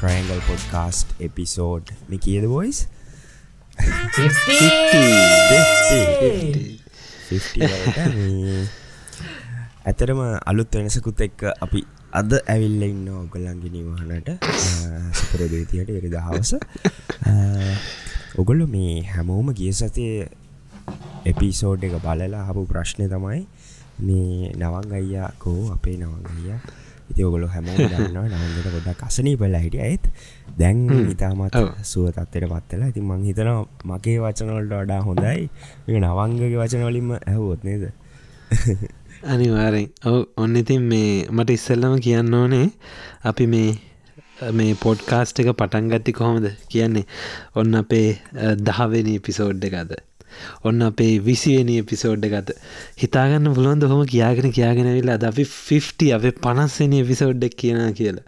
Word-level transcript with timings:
Triangle 0.00 0.38
podcast 0.46 1.08
episode 1.20 1.90
මේ 2.08 2.20
කියද 2.24 2.44
boys 2.48 2.78
ඇතරම 9.84 10.20
අලුත් 10.50 10.78
වෙනසකුත් 10.78 11.20
එක්ක 11.26 11.44
අපි 11.66 11.82
අද 12.12 12.32
ඇවිල්ල 12.44 12.82
ඉන්න 12.82 13.04
ඔගොල්ලන්ගේ 13.14 13.72
නිවහනට. 13.76 14.28
සුපරදීතියට 15.12 15.92
එරි 15.92 16.10
දහවස. 16.10 16.52
ඔගොල්ලු 18.36 18.66
මේ 18.66 18.94
හැමෝම 19.12 19.52
ගිය 19.54 19.72
සතිය 19.74 20.12
එපිසෝඩ් 21.26 21.84
එක 21.84 22.00
බලලා 22.00 22.46
හපු 22.48 22.64
ප්‍රශ්නය 22.66 23.10
තමයි 23.12 23.42
මේ 24.00 24.52
නවන් 24.54 24.96
අයියා 24.98 25.30
කෝ 25.38 25.60
අපේ 25.72 25.96
නවන් 25.98 26.24
අයියා 27.10 27.12
ඉති 27.12 27.24
ඔගොලු 27.24 27.46
හැමෝම 27.46 27.76
දන්නවා 27.90 28.28
නවන්ගට 28.28 28.68
ගොඩක් 28.76 29.02
කසනී 29.02 29.36
පල 29.36 29.56
හිට 29.56 29.76
ඇත් 29.78 30.04
දැන් 30.58 30.78
ඉතාමත් 31.10 31.54
සුව 31.82 32.10
තත්වට 32.10 32.62
පත්වෙලා 32.62 32.88
ඉතින් 32.88 33.04
මං 33.04 33.24
හිතනවා 33.24 33.66
මගේ 33.86 34.18
වචනොල්ට 34.18 34.72
වඩා 34.72 35.00
හොඳයි. 35.00 35.50
නවංගගේ 35.88 36.56
වචනවලින්ම 36.56 37.10
ඇහවොත් 37.16 37.64
නේද? 37.64 37.84
අනිවාරෙන් 39.32 39.88
ඔව. 40.04 40.18
ඔන්න 40.36 40.56
ඉතින් 40.56 40.82
මේ 40.84 41.26
මට 41.28 41.50
ඉස්සල්ලම 41.50 41.96
කියන්න 42.00 42.34
ඕනේ 42.34 42.66
අපි 43.24 43.46
මේ 43.46 43.70
මේ 44.52 44.76
පොඩ්කාස්ට් 44.76 45.40
එක 45.40 45.50
පටන්ගත්ති 45.54 46.12
කොහොමද? 46.12 46.46
කියන්නේ 46.68 47.06
ඔන්න 47.54 47.74
අපේ 47.76 48.08
දහවෙනි 48.62 49.18
පිසෝඩ් 49.20 49.68
එකද 49.70 50.09
ඔන්න 50.64 50.82
අපේ 50.82 51.12
විසිවෙනි 51.20 51.76
එපිසෝඩ් 51.82 52.26
ගත 52.26 52.56
හිතාගන්න 52.98 53.52
පුළොන්ද 53.52 53.86
හොම 53.92 54.02
කියාගෙන 54.06 54.52
කියාගෙන 54.52 54.90
විල්ලා 54.90 55.16
අද 55.20 55.24
අපි 55.24 55.46
50 55.52 56.10
අපේ 56.12 56.36
පනස්සනි 56.40 57.00
එපිසෝඩ්ඩක් 57.04 57.56
කියන 57.56 57.80
කියලා. 57.94 58.26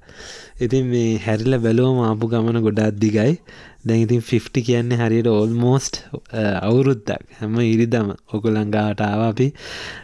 ඉතින් 0.60 0.86
මේ 0.86 1.18
හැරිල 1.18 1.58
බැලුවම 1.58 2.00
ආපු 2.02 2.28
ගමන 2.28 2.62
ගොඩාත් 2.62 2.98
දිගයි. 2.98 3.36
දැන් 3.84 4.02
ඉතින් 4.02 4.20
50 4.22 4.62
කියන්නේ 4.62 4.98
හරියට 4.98 5.28
ඕල්මෝස්ට් 5.28 6.02
අවුරුද්දක්. 6.62 7.22
හැම 7.38 7.56
ඉරිදම 7.64 8.12
ඔකුළංගාට 8.32 9.00
ආව 9.02 9.22
අපි. 9.28 9.48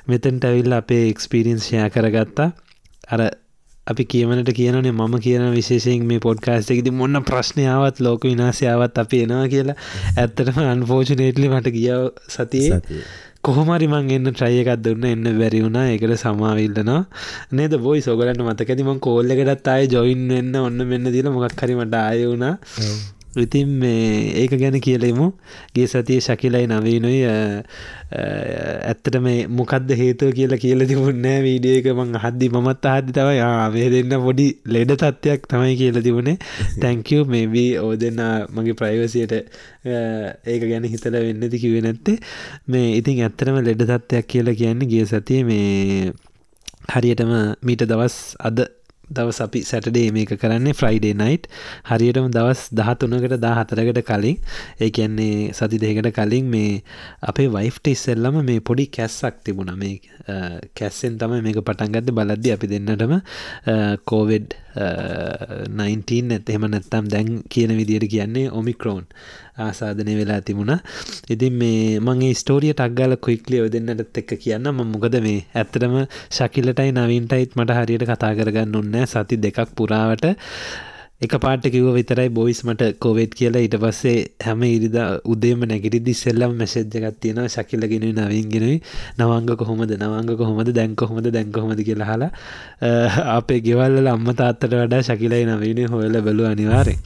මෙතැන්ට 0.09 0.45
ඇවිල්ල 0.45 0.79
අපේ 0.81 1.05
එක්ස්පිරියන්ස් 1.11 1.63
ෂය 1.65 1.85
කරගත්තා. 1.91 2.49
අර 3.09 3.21
අපි 3.89 4.05
කියමනට 4.13 4.51
කියනේ 4.53 4.93
මම 4.93 5.15
කියන 5.21 5.45
විශේෂයෙන් 5.53 6.05
මේ 6.07 6.21
පොඩ්කාස්ට 6.21 6.75
එකති 6.75 6.93
මොන්න 6.93 7.23
ප්‍රශ්නයාවත් 7.23 8.01
ලෝක 8.01 8.25
විනාසයාවත් 8.25 8.99
අපි 8.99 9.23
එනවා 9.25 9.47
කියලා. 9.49 9.79
ඇත්තටම 10.17 10.61
අන්ෆෝජනේටලි 10.67 11.49
මට 11.51 11.75
ගිය 11.77 11.91
සතියේ. 12.29 12.81
කොහොමරි 13.43 13.87
මං 13.87 14.11
එන්න 14.11 14.31
ට්‍රය 14.31 14.55
එකක් 14.63 14.73
දුන්න 14.85 15.05
එන්න 15.07 15.27
බැරි 15.39 15.61
වුණා. 15.65 15.87
එකට 15.91 16.17
සමාවිල්ලනවා 16.19 17.03
නේද 17.53 17.77
බොයි 17.81 18.03
සොගලන්න 18.03 18.43
මතකැතිම 18.47 18.91
කෝල්ල 19.01 19.37
එකටත් 19.37 19.69
අය 19.69 19.87
ජොයින් 19.89 20.27
වෙන්න 20.31 20.59
ඔන්න 20.59 20.89
මෙන්න 20.91 21.13
දිල 21.15 21.31
මොකක් 21.31 21.63
හරිමට 21.63 21.97
ආය 21.97 22.27
වුණා 22.27 22.55
ඉතින් 23.45 23.69
මේ 23.81 24.33
ඒක 24.43 24.53
ගැන 24.61 24.77
කියලෙමු. 24.81 25.27
ගේ 25.75 25.87
සතිය 25.87 26.21
ශකිලයි 26.21 26.67
නවීනුයි. 26.67 27.21
ඇත්තට 28.11 29.19
මේ 29.21 29.47
මොකක්ද 29.49 29.91
හේතුව 30.01 30.33
කියලා 30.39 30.61
කියල 30.65 30.87
තිබුන්නෑ 30.91 31.43
වීඩිය 31.47 31.81
එක 31.81 31.89
මං 31.95 32.15
හද්දි 32.25 32.51
මත් 32.55 32.93
අහදදි 32.93 33.17
තව 33.19 33.35
යාමේ 33.39 33.89
දෙන්න 33.95 34.15
පොඩි 34.27 34.47
ලෙඩ 34.67 34.95
තත්ත්වයක් 34.95 35.49
තමයි 35.51 35.75
කියල 35.81 36.01
තිබුණේ. 36.07 36.39
තැංකව 36.83 37.29
මේබී 37.35 37.71
ඕ 37.83 37.93
දෙන්න 37.97 38.23
මගේ 38.55 38.79
ප්‍රයිවසියට 38.81 39.35
ඒක 39.35 40.63
ගැන 40.71 40.89
හිතල 40.95 41.19
වෙන්නති 41.19 41.63
කිව 41.65 41.77
නැත්තේ. 41.83 42.19
මේ 42.69 42.97
ඉතින් 43.01 43.23
ඇත්තරම 43.27 43.61
ලෙඩ 43.69 43.85
තත්ත්වයක් 43.85 44.33
කියලා 44.35 44.59
කියන්නේ 44.63 44.91
ගේ 44.95 45.07
සතිය 45.07 45.45
මේ 45.45 46.13
හරියටම 46.89 47.33
මීට 47.63 47.85
දවස් 47.85 48.19
අද 48.41 48.67
දවස් 49.11 49.41
අපි 49.47 49.63
සැටඩේ 49.63 50.13
මේක 50.13 50.33
කරන්නේ 50.43 50.77
ෆ්‍රයිඩේ 50.81 51.15
නයිට් 51.23 51.49
හරියටම 51.91 52.29
දවස් 52.37 52.63
දහතුනකට 52.73 53.37
දා 53.45 53.55
හතරකට 53.61 54.03
කලින්. 54.11 54.39
ඒ 54.81 54.91
කියන්නේ 54.91 55.53
සති 55.53 55.81
දෙකට 55.85 56.11
කලින් 56.19 56.51
මේ 56.55 56.83
අපේ 57.23 57.49
වයිෆ්ට 57.49 57.93
ඉස්සෙල්ලම 57.95 58.41
මේ 58.45 58.61
පොඩි 58.61 58.87
කැස්සක් 58.99 59.43
තිබුණ. 59.45 59.73
මේ 59.77 60.01
කැස්සෙන් 60.79 61.19
තම 61.19 61.37
මේක 61.43 61.61
පටන්ගත්ත 61.63 62.13
බලද්දි 62.13 62.55
අපි 62.57 62.73
දෙන්නටම 62.75 63.15
කෝවෙඩ් 64.05 64.57
19 64.79 66.33
ඇත් 66.33 66.49
එහෙම 66.49 66.67
නැත්තම් 66.69 67.09
දැන් 67.09 67.31
කියන 67.49 67.75
විදියට 67.77 68.09
කියන්නේ 68.09 68.47
ඔමික්‍රෝන් 68.53 69.05
ආසාධනය 69.59 70.15
වෙලා 70.15 70.41
තිබුණ. 70.43 70.75
ඉතින් 71.31 71.55
මේ 71.55 72.01
මගේ 72.01 72.35
ස්ටෝරිය 72.35 72.75
ටක්ගල 72.75 73.17
කොයික්ලිය 73.19 73.65
දෙන්නට 73.69 74.21
එක්ක 74.21 74.37
කියන්න 74.39 74.71
ම 74.71 74.85
මොකද 74.89 75.19
මේ 75.21 75.41
ඇත්තටම 75.55 75.97
ශකිලටයි 76.31 76.93
නවින්ටයිත් 76.95 77.57
මට 77.57 77.79
හරියට 77.79 78.07
කතා 78.07 78.33
කරගන්න 78.35 78.77
ඔන්න 78.77 79.01
සති 79.07 79.37
දෙකක් 79.39 79.75
පුරාවට. 79.75 80.27
එක 81.21 81.33
පාට 81.37 81.65
කිව 81.67 81.87
විතරයි 81.91 82.31
බොයිස් 82.31 82.61
මට 82.63 82.95
කොවෙට් 82.97 83.33
කියලා. 83.35 83.59
ඊට 83.59 83.75
පස්සේ 83.77 84.19
හැම 84.41 84.61
ඉරිද 84.63 84.97
උදේම 85.27 85.65
නැගිරිදි 85.65 86.13
සෙල්ලම් 86.15 86.53
මැසෙජ්ජකත් 86.55 87.17
තියෙන 87.19 87.41
ශකිලගෙන 87.49 88.05
නවින්ගෙනයි 88.15 88.77
නවංග 89.19 89.57
කොහොමද? 89.57 89.91
නවංග 89.93 90.31
කොහොමද? 90.39 90.71
දැන්ක 90.71 91.03
හොමද 91.03 91.27
දැන්ක 91.29 91.57
හොමද 91.57 91.81
කියලා 91.83 92.07
හලා 92.11 92.31
අපේ 93.35 93.59
ගෙවල්ල 93.61 94.07
අම්ම 94.07 94.31
තාත්තට 94.33 94.71
වඩා 94.73 95.03
ශකිලයි 95.03 95.43
නවීනේ 95.45 95.89
හොයල 95.89 96.21
බලු 96.23 96.47
අනිවාරෙන් 96.47 97.03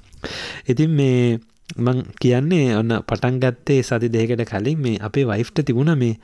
ඉතින් 0.68 0.92
මේ 0.92 1.40
මං 1.78 2.04
කියන්නේ 2.20 2.76
ඔන්න 2.76 2.92
පටන් 3.08 3.40
ගත්තේ 3.40 3.80
සති 3.82 4.12
දෙකට 4.12 4.44
කලින් 4.44 4.78
මේ 4.78 5.00
අපේ 5.00 5.24
වයිෆ්ට 5.24 5.64
තිබුණ 5.64 5.94
මේ 5.96 6.20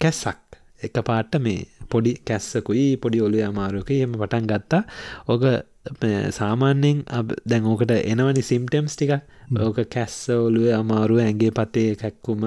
කැස්සක්. 0.00 0.40
එක 0.80 0.96
පාට්ට 1.04 1.36
මේ 1.40 1.68
පොඩි 1.90 2.16
කැස්සකුයි 2.24 2.96
පොඩි 2.96 3.20
ඔලු 3.20 3.44
අමාරුක 3.44 3.92
එම 3.92 4.12
පටන් 4.14 4.46
ගත්තා. 4.46 4.82
ඕක 5.28 5.44
සාමාන්‍යයෙන් 5.84 7.04
දැන් 7.44 7.66
ඕකට 7.66 7.90
එනවනි 7.92 8.42
සිම්ටම්ස් 8.42 8.94
ටික 8.96 9.12
ඕක 9.60 9.78
කැස්ස 9.86 10.30
ඔලුව 10.30 10.70
අමාරුව 10.72 11.20
ඇගේ 11.20 11.50
පතේ 11.50 11.92
කැක්කුම 11.94 12.46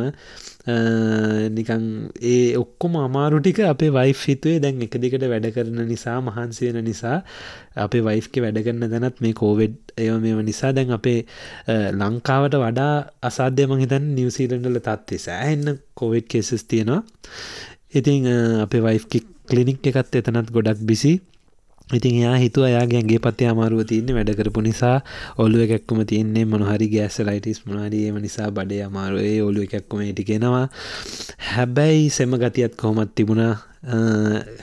නිකං 1.50 1.86
ඒ 2.20 2.58
ඔක්කොම 2.58 2.98
අමාරු 2.98 3.40
ටික 3.40 3.62
අපේ 3.64 3.92
වයිෆ් 3.92 4.24
හිතුවේ 4.24 4.59
දැන් 4.59 4.81
එක 4.81 4.98
දිකට 4.98 5.22
වැඩ 5.24 5.48
කරන 5.53 5.86
නිසා 5.86 6.18
මහන්සියෙන 6.22 6.81
නිසා 6.84 7.22
අපේ 7.78 8.02
වයිෆ්ක 8.02 8.42
වැඩ 8.42 8.59
කරන්න 8.59 8.90
දැනත් 8.90 9.22
මේ 9.22 9.34
කෝවෙඩ් 9.34 9.78
එය 9.96 10.09
මෙම 10.18 10.42
නිසා 10.44 10.74
දැන් 10.74 10.92
අපේ 10.92 11.22
ලංකාවට 11.94 12.58
වඩා 12.58 12.92
අසාධ්‍යම 13.22 13.78
හිතන් 13.78 14.12
නිවසීලන්ඩල 14.16 14.81
තත්වේ 14.81 15.22
සෑහෙන්න 15.22 15.78
කොවිඩ් 15.94 16.25
කෙසස් 16.28 16.66
තියෙනවා. 16.66 17.02
ඉතිං 17.94 18.25
අපේ 18.59 18.81
වයිෆ්කි 18.81 19.25
කලිනික් 19.46 19.86
එකත් 19.86 20.16
එතනත් 20.16 20.50
ගොඩක් 20.52 20.81
බිසි 20.84 21.19
ඉතින් 21.90 22.20
එයා 22.20 22.36
හිතුව 22.36 22.68
අයාගේගේ 22.68 23.20
පත්තේ 23.20 23.48
අමාරුව 23.48 23.84
තියන්නේ 23.86 24.16
වැඩකරපු 24.16 24.62
නිසා 24.62 24.98
ඔලුව 25.38 25.64
එකක්කුම 25.68 26.03
තියන්නේ 26.03 26.46
මොනහරි 26.46 26.88
ගෑස 26.90 27.20
ලයිටස් 27.22 27.64
මොනාරියම 27.66 28.20
නිසා 28.20 28.52
බඩේ 28.52 28.84
අමාරුවේ. 28.84 29.40
ඔලු 29.42 29.64
එකක්කුම 29.64 30.03
ටිගෙනවා 30.03 30.68
හැබැයි 31.52 32.09
සෙම 32.12 32.36
ගතියත් 32.36 32.75
කොහොමත් 32.75 33.16
තිබුණා. 33.16 33.56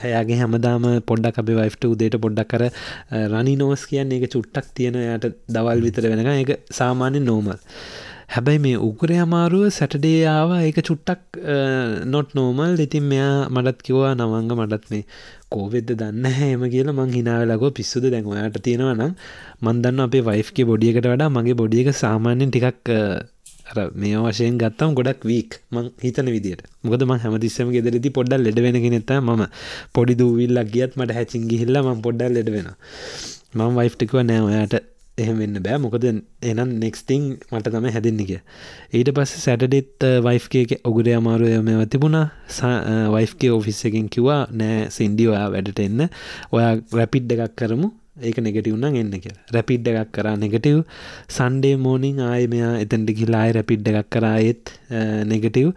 හැයාගේ 0.01 0.37
හැමදාම 0.37 0.85
පොඩ්ඩක් 1.09 1.41
අපේ 1.41 1.57
වයිෆ්ට 1.57 1.85
උදේට 1.87 2.17
පොඩ්ඩක් 2.21 2.49
කර 2.51 2.63
රනි 3.25 3.55
නෝස් 3.57 3.85
කියන්නේ 3.87 4.21
එක 4.21 4.33
චුට්ටක් 4.33 4.67
තියෙන 4.73 4.97
යට 5.03 5.31
දවල් 5.49 5.81
විතර 5.81 6.09
වෙනක 6.11 6.29
එක 6.33 6.51
සාමාන්‍ය 6.71 7.21
නෝමල් 7.21 7.57
හැබැයි 8.27 8.59
මේ 8.59 8.77
උගරය 8.79 9.17
අමාරුව 9.17 9.65
සැටඩේයාව 9.69 10.51
ඒක 10.57 10.79
චුට්ටක් 10.81 11.39
නොට් 12.05 12.29
නෝමල් 12.33 12.75
ඉතින් 12.79 13.05
මෙයා 13.11 13.49
මටත් 13.49 13.85
කිවවා 13.87 14.13
නවංග 14.15 14.51
මටත් 14.57 14.91
මේ 14.91 15.03
කෝවෙද 15.51 15.89
දන්න 15.93 16.25
හැම 16.31 16.65
කියලා 16.69 16.95
මං 16.95 17.13
හිනාවලකෝ 17.13 17.71
පිස්සුද 17.71 18.05
දැන් 18.07 18.27
ඔයාට 18.27 18.59
තියෙනවා 18.61 18.95
නම් 18.95 19.13
මන්දන්න 19.63 20.01
අපේ 20.01 20.23
වයිෆ්ගේ 20.23 20.65
බොඩියකට 20.65 21.07
වඩා 21.07 21.29
මගේ 21.29 21.55
බොඩියක 21.55 21.89
සාමාන්‍යෙන් 21.95 22.51
ටිකක් 22.51 22.91
අර 23.67 23.77
මේ 23.95 24.17
වශයෙන් 24.23 24.57
ගත්තම් 24.57 24.91
ගොඩක් 24.93 25.21
වීක් 25.23 25.59
මං 25.71 25.87
හිතන 26.01 26.27
විදිට 26.29 26.65
මොකද 26.83 27.03
ම 27.03 27.13
හැමතිස්සම 27.17 27.71
ගෙදරදි 27.75 28.09
පොඩ්ඩල් 28.11 28.45
ලෙඩ 28.45 28.59
වෙන 28.59 28.81
නෙත 28.87 29.13
ම 29.19 29.45
පොඩි 29.93 30.15
දූවිල්ලක් 30.15 30.69
ගියත් 30.71 30.97
මට 30.97 31.17
හැචින්ගි 31.17 31.61
හිල්ල 31.61 31.81
ම 31.83 32.01
පොඩ්ඩල් 32.01 32.37
ලෙඩ 32.37 32.51
වෙන 32.51 32.69
මං 33.55 33.79
වයිෆ්ටිකුව 33.79 34.21
නෑ 34.23 34.43
ඔයාට 34.49 34.94
එහෙම 35.17 35.37
වෙන්න 35.41 35.59
බෑ. 35.65 35.79
මොකද 35.83 36.05
එනම් 36.05 36.71
නෙක්ස්ටිං 36.83 37.27
මට 37.51 37.73
තම 37.73 37.89
හැදෙන්න්නක 37.95 38.31
ඊට 38.35 39.11
පස්ස 39.17 39.43
සැටඩෙත් 39.47 40.07
වයිෆ්ගේ 40.27 40.79
ඔගුර 40.91 41.09
අමාරුය 41.17 41.59
මෙව 41.67 41.83
තිබුණා. 41.93 42.25
වයිෆ්ගේ 43.17 43.51
ඔෆිස් 43.57 43.83
එකෙන් 43.91 44.09
කිවා 44.15 44.41
නෑ 44.61 44.89
සින්ඩි 44.97 45.29
ඔයා 45.33 45.51
වැඩට 45.53 45.85
එන්න. 45.85 46.09
ඔයා 46.55 46.73
රැපිඩ් 46.99 47.31
එකක් 47.37 47.55
කරමු. 47.61 47.91
ඒක 48.27 48.37
නෙගටවුන්න 48.43 48.85
එන්න 48.99 49.15
කිය 49.23 49.33
රැපිඩ් 49.53 49.87
එකක් 49.91 50.11
කරා 50.15 50.35
නෙගටව් 50.43 50.77
සන්ඩේ 51.37 51.75
මෝනිින් 51.85 52.21
ආය 52.27 52.45
මෙයා 52.53 52.69
එතැන්ට 52.83 53.11
කිලායි 53.17 53.55
රැපිඩ් 53.57 53.89
එකක් 53.91 54.07
කරායෙත් 54.15 54.71
නෙගටව් 55.31 55.73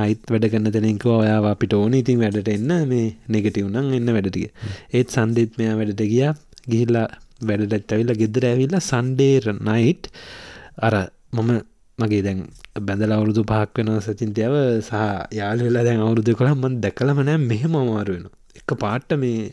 අයිත් 0.00 0.26
වැඩ 0.32 0.48
කන්න 0.54 0.74
දෙනෙක 0.76 1.06
ඔයා 1.18 1.38
අපිට 1.52 1.78
ඕන. 1.78 1.94
ඉතින් 2.00 2.18
වැඩට 2.24 2.50
එන්න. 2.54 2.74
මේ 2.90 3.14
නෙගටවුනම් 3.34 3.94
එන්න 3.98 4.10
වැඩටිය 4.16 4.50
ඒත් 4.90 5.14
සන්දෙත් 5.14 5.54
මෙයා 5.60 5.78
වැඩට 5.80 6.02
ගියා. 6.14 6.34
ගිහිල්ලා 6.70 7.06
වැඩට 7.40 7.92
ඇවිල්ල 7.92 8.14
ගෙදර 8.14 8.44
ඇවිල්ල 8.44 8.76
සන්ඩේර් 8.80 9.44
නයිට් 9.60 10.10
අර 10.78 10.94
මම 11.32 11.50
මගේ 11.98 12.22
දැන් 12.22 12.40
බැඳල 12.80 13.12
අවුරුදු 13.12 13.42
පහක් 13.44 13.78
වෙන 13.78 13.90
සචින්තයාව 14.00 14.56
සහ 14.80 14.92
යාල් 15.32 15.58
වෙලා 15.58 15.84
දැන් 15.84 16.00
අවුරුදු 16.00 16.36
කොළම් 16.40 16.60
මන් 16.60 16.80
දැකලම 16.80 17.20
නෑ 17.20 17.38
මෙහෙම 17.44 17.74
අමාරුවෙන 17.76 18.26
එක 18.56 18.76
පාට්ට 18.76 19.16
මේ 19.16 19.52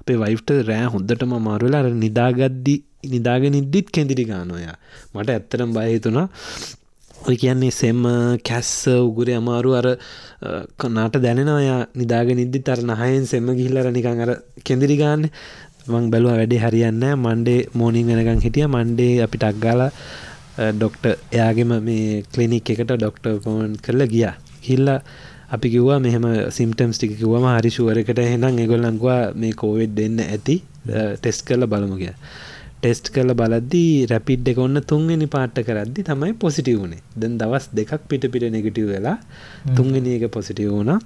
අපේ 0.00 0.18
වයිෆ්ට 0.24 0.50
රෑ 0.70 0.88
හොඳටම 0.94 1.36
මාරුවෙලා 1.40 1.84
අර 1.84 1.92
නිදාගද්දි 2.04 2.76
නිදාගෙන 3.06 3.54
ඉද්දිත් 3.54 3.88
කෙඳිරි 3.90 4.24
ගානොයා 4.24 4.76
මට 5.14 5.28
ඇත්තරම් 5.30 5.70
බයහිතුනා 5.72 6.26
ඔය 7.24 7.36
කියන්නේ 7.36 7.72
සෙම් 7.72 8.02
කැස්ස 8.44 8.72
උගුර 8.94 9.28
අමාරු 9.32 9.70
අර 9.74 9.86
කනාට 10.78 11.16
දැනෙනවයා 11.18 11.78
නිදාගෙන 11.94 12.42
ඉද්දි 12.44 12.60
තර 12.60 12.80
නහයෙන් 12.84 13.24
සෙම්ම 13.26 13.48
ගිහිල්ලර 13.50 13.88
නිකං 13.90 14.20
අර 14.20 14.32
කෙඳිරි 14.64 14.96
ගාන්න. 14.96 15.24
මං 15.88 16.10
බැලුව 16.12 16.32
වැඩි 16.32 16.62
හරියන්න 16.64 17.04
මන්ඩේ 17.16 17.60
මෝනිින් 17.74 18.10
වෙනකං 18.10 18.42
හිටිය. 18.46 18.66
මන්ඩේ 18.68 19.22
අපි 19.22 19.38
ටක්ගාල 19.38 19.82
ඩොක්ට 20.74 21.04
එයාගෙම 21.32 21.72
මේ 21.86 22.22
කලිනික් 22.32 22.70
එකට 22.70 22.92
ඩොක්ට 22.92 23.26
පෝන් 23.44 23.76
කරලා 23.78 24.12
ගියා. 24.14 24.34
හිල්ල 24.62 24.88
අපි 25.48 25.70
කිව්වා 25.70 25.98
මෙහම 26.00 26.24
සිම්ටම්ස් 26.50 26.98
ටික 26.98 27.12
කිව්වම 27.20 27.46
හරිශුවරකට 27.50 28.20
හෙනම් 28.30 28.58
එගොල්ලංකවා 28.64 29.20
මේ 29.34 29.52
කෝවිඩ් 29.54 29.92
දෙන්න 29.98 30.18
ඇති 30.24 30.56
ටෙස් 31.20 31.38
කරල 31.46 31.66
බලමුගිය 31.66 32.14
ටෙස්ට් 32.78 33.06
කල 33.14 33.30
බලද්දී 33.40 33.92
රැපිඩ් 34.10 34.48
එක 34.50 34.58
ඔන්න 34.64 34.78
තුන්වෙනි 34.90 35.26
පාට්ට 35.34 35.58
කරද්දි 35.68 36.02
තමයි 36.08 36.34
පොසිටිව් 36.42 36.80
වනේ 36.82 37.00
දැන් 37.20 37.38
දවස් 37.40 37.66
දෙකක් 37.78 38.02
පිට 38.10 38.24
පිට 38.32 38.44
නෙගටිව් 38.54 38.90
වෙලා 38.94 39.14
තුන්වෙනි 39.78 40.12
එක 40.16 40.26
පොසිටිව් 40.36 40.68
වුණා. 40.74 40.98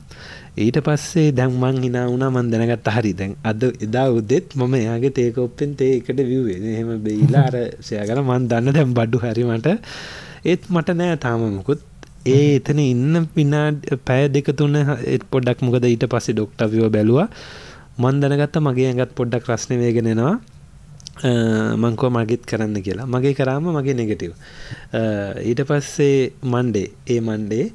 ඊට 0.65 0.79
පස්සේ 0.89 1.29
දැන් 1.39 1.55
මං 1.63 1.79
හිනා 1.87 2.07
වුණා 2.13 2.31
මන් 2.35 2.51
දැනගත් 2.53 2.91
හරි. 2.97 3.13
දැන් 3.21 3.37
අද 3.51 3.63
එදා 3.87 4.07
උදෙත් 4.19 4.57
මම 4.59 4.75
එයාගේ 4.81 5.15
තේක 5.21 5.39
ඔප්පෙන් 5.47 5.77
තේ 5.81 5.93
එකට 6.01 6.21
විව්වේ 6.33 6.59
එහෙම 6.75 6.93
බෙයිලා 7.07 7.47
අර 7.51 7.57
සයගල 7.89 8.23
මන් 8.27 8.51
දන්න 8.51 8.77
දැම් 8.79 8.99
බඩ්ඩු 8.99 9.23
හරිමට 9.25 9.71
ඒත් 10.51 10.63
මට 10.75 10.99
නෑ 11.01 11.17
තාම 11.27 11.49
මුකුත්. 11.57 11.81
ඒ 12.27 12.47
එතන 12.59 12.81
ඉන්න 12.91 13.27
පිනා 13.35 13.67
පැය 14.09 14.23
දෙක 14.37 14.49
තුන්න 14.59 14.77
පොඩක් 15.35 15.67
මොකද 15.67 15.91
ඊට 15.95 16.07
පස්සේ 16.15 16.37
ඩොක්ටවිෝ 16.37 16.95
බැලවා. 16.97 17.29
මන් 18.03 18.17
දැනගත්ත 18.23 18.65
මගේ 18.67 18.89
ඇඟත් 18.91 19.13
පොඩ්ඩක් 19.19 19.47
රශ්න 19.51 19.79
වේගෙනෙනවා 19.83 20.35
මංකෝ 21.23 22.11
මගෙත් 22.11 22.45
කරන්න 22.47 22.83
කියලා. 22.83 23.07
මගේ 23.07 23.35
කරාම 23.35 23.65
මගේ 23.71 23.95
නෙගටව් 23.95 24.33
ඊට 25.45 25.63
පස්සේ 25.63 26.33
මන්ඩේ 26.45 26.89
ඒ 27.07 27.21
මන්ඩේ 27.21 27.67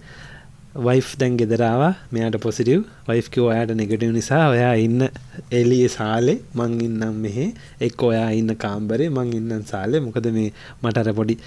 වයිෆ් 0.78 1.10
දැන් 1.18 1.38
ගෙදරාව 1.38 1.82
මෙයාට 2.12 2.38
පොසිටව් 2.38 2.82
වයිෆ්කෝ 3.08 3.46
ඔයාට 3.50 3.72
නෙගටව් 3.74 4.12
නිසා 4.12 4.50
ඔයා 4.50 4.74
ඉන්න 4.78 5.08
එලිය 5.52 5.88
සාලේ 5.90 6.40
මං 6.54 6.74
ඉන්නම් 6.82 7.16
මෙහෙ. 7.18 7.46
එක් 7.80 8.04
ඔයා 8.04 8.32
ඉන්න 8.32 8.56
කාම්බරේ 8.56 9.10
මං 9.10 9.32
ඉන්නන් 9.34 9.64
සාලේ. 9.64 10.02
මොකද 10.02 10.28
මේ 10.34 10.50
මටර 10.84 11.14
පොඩි 11.14 11.38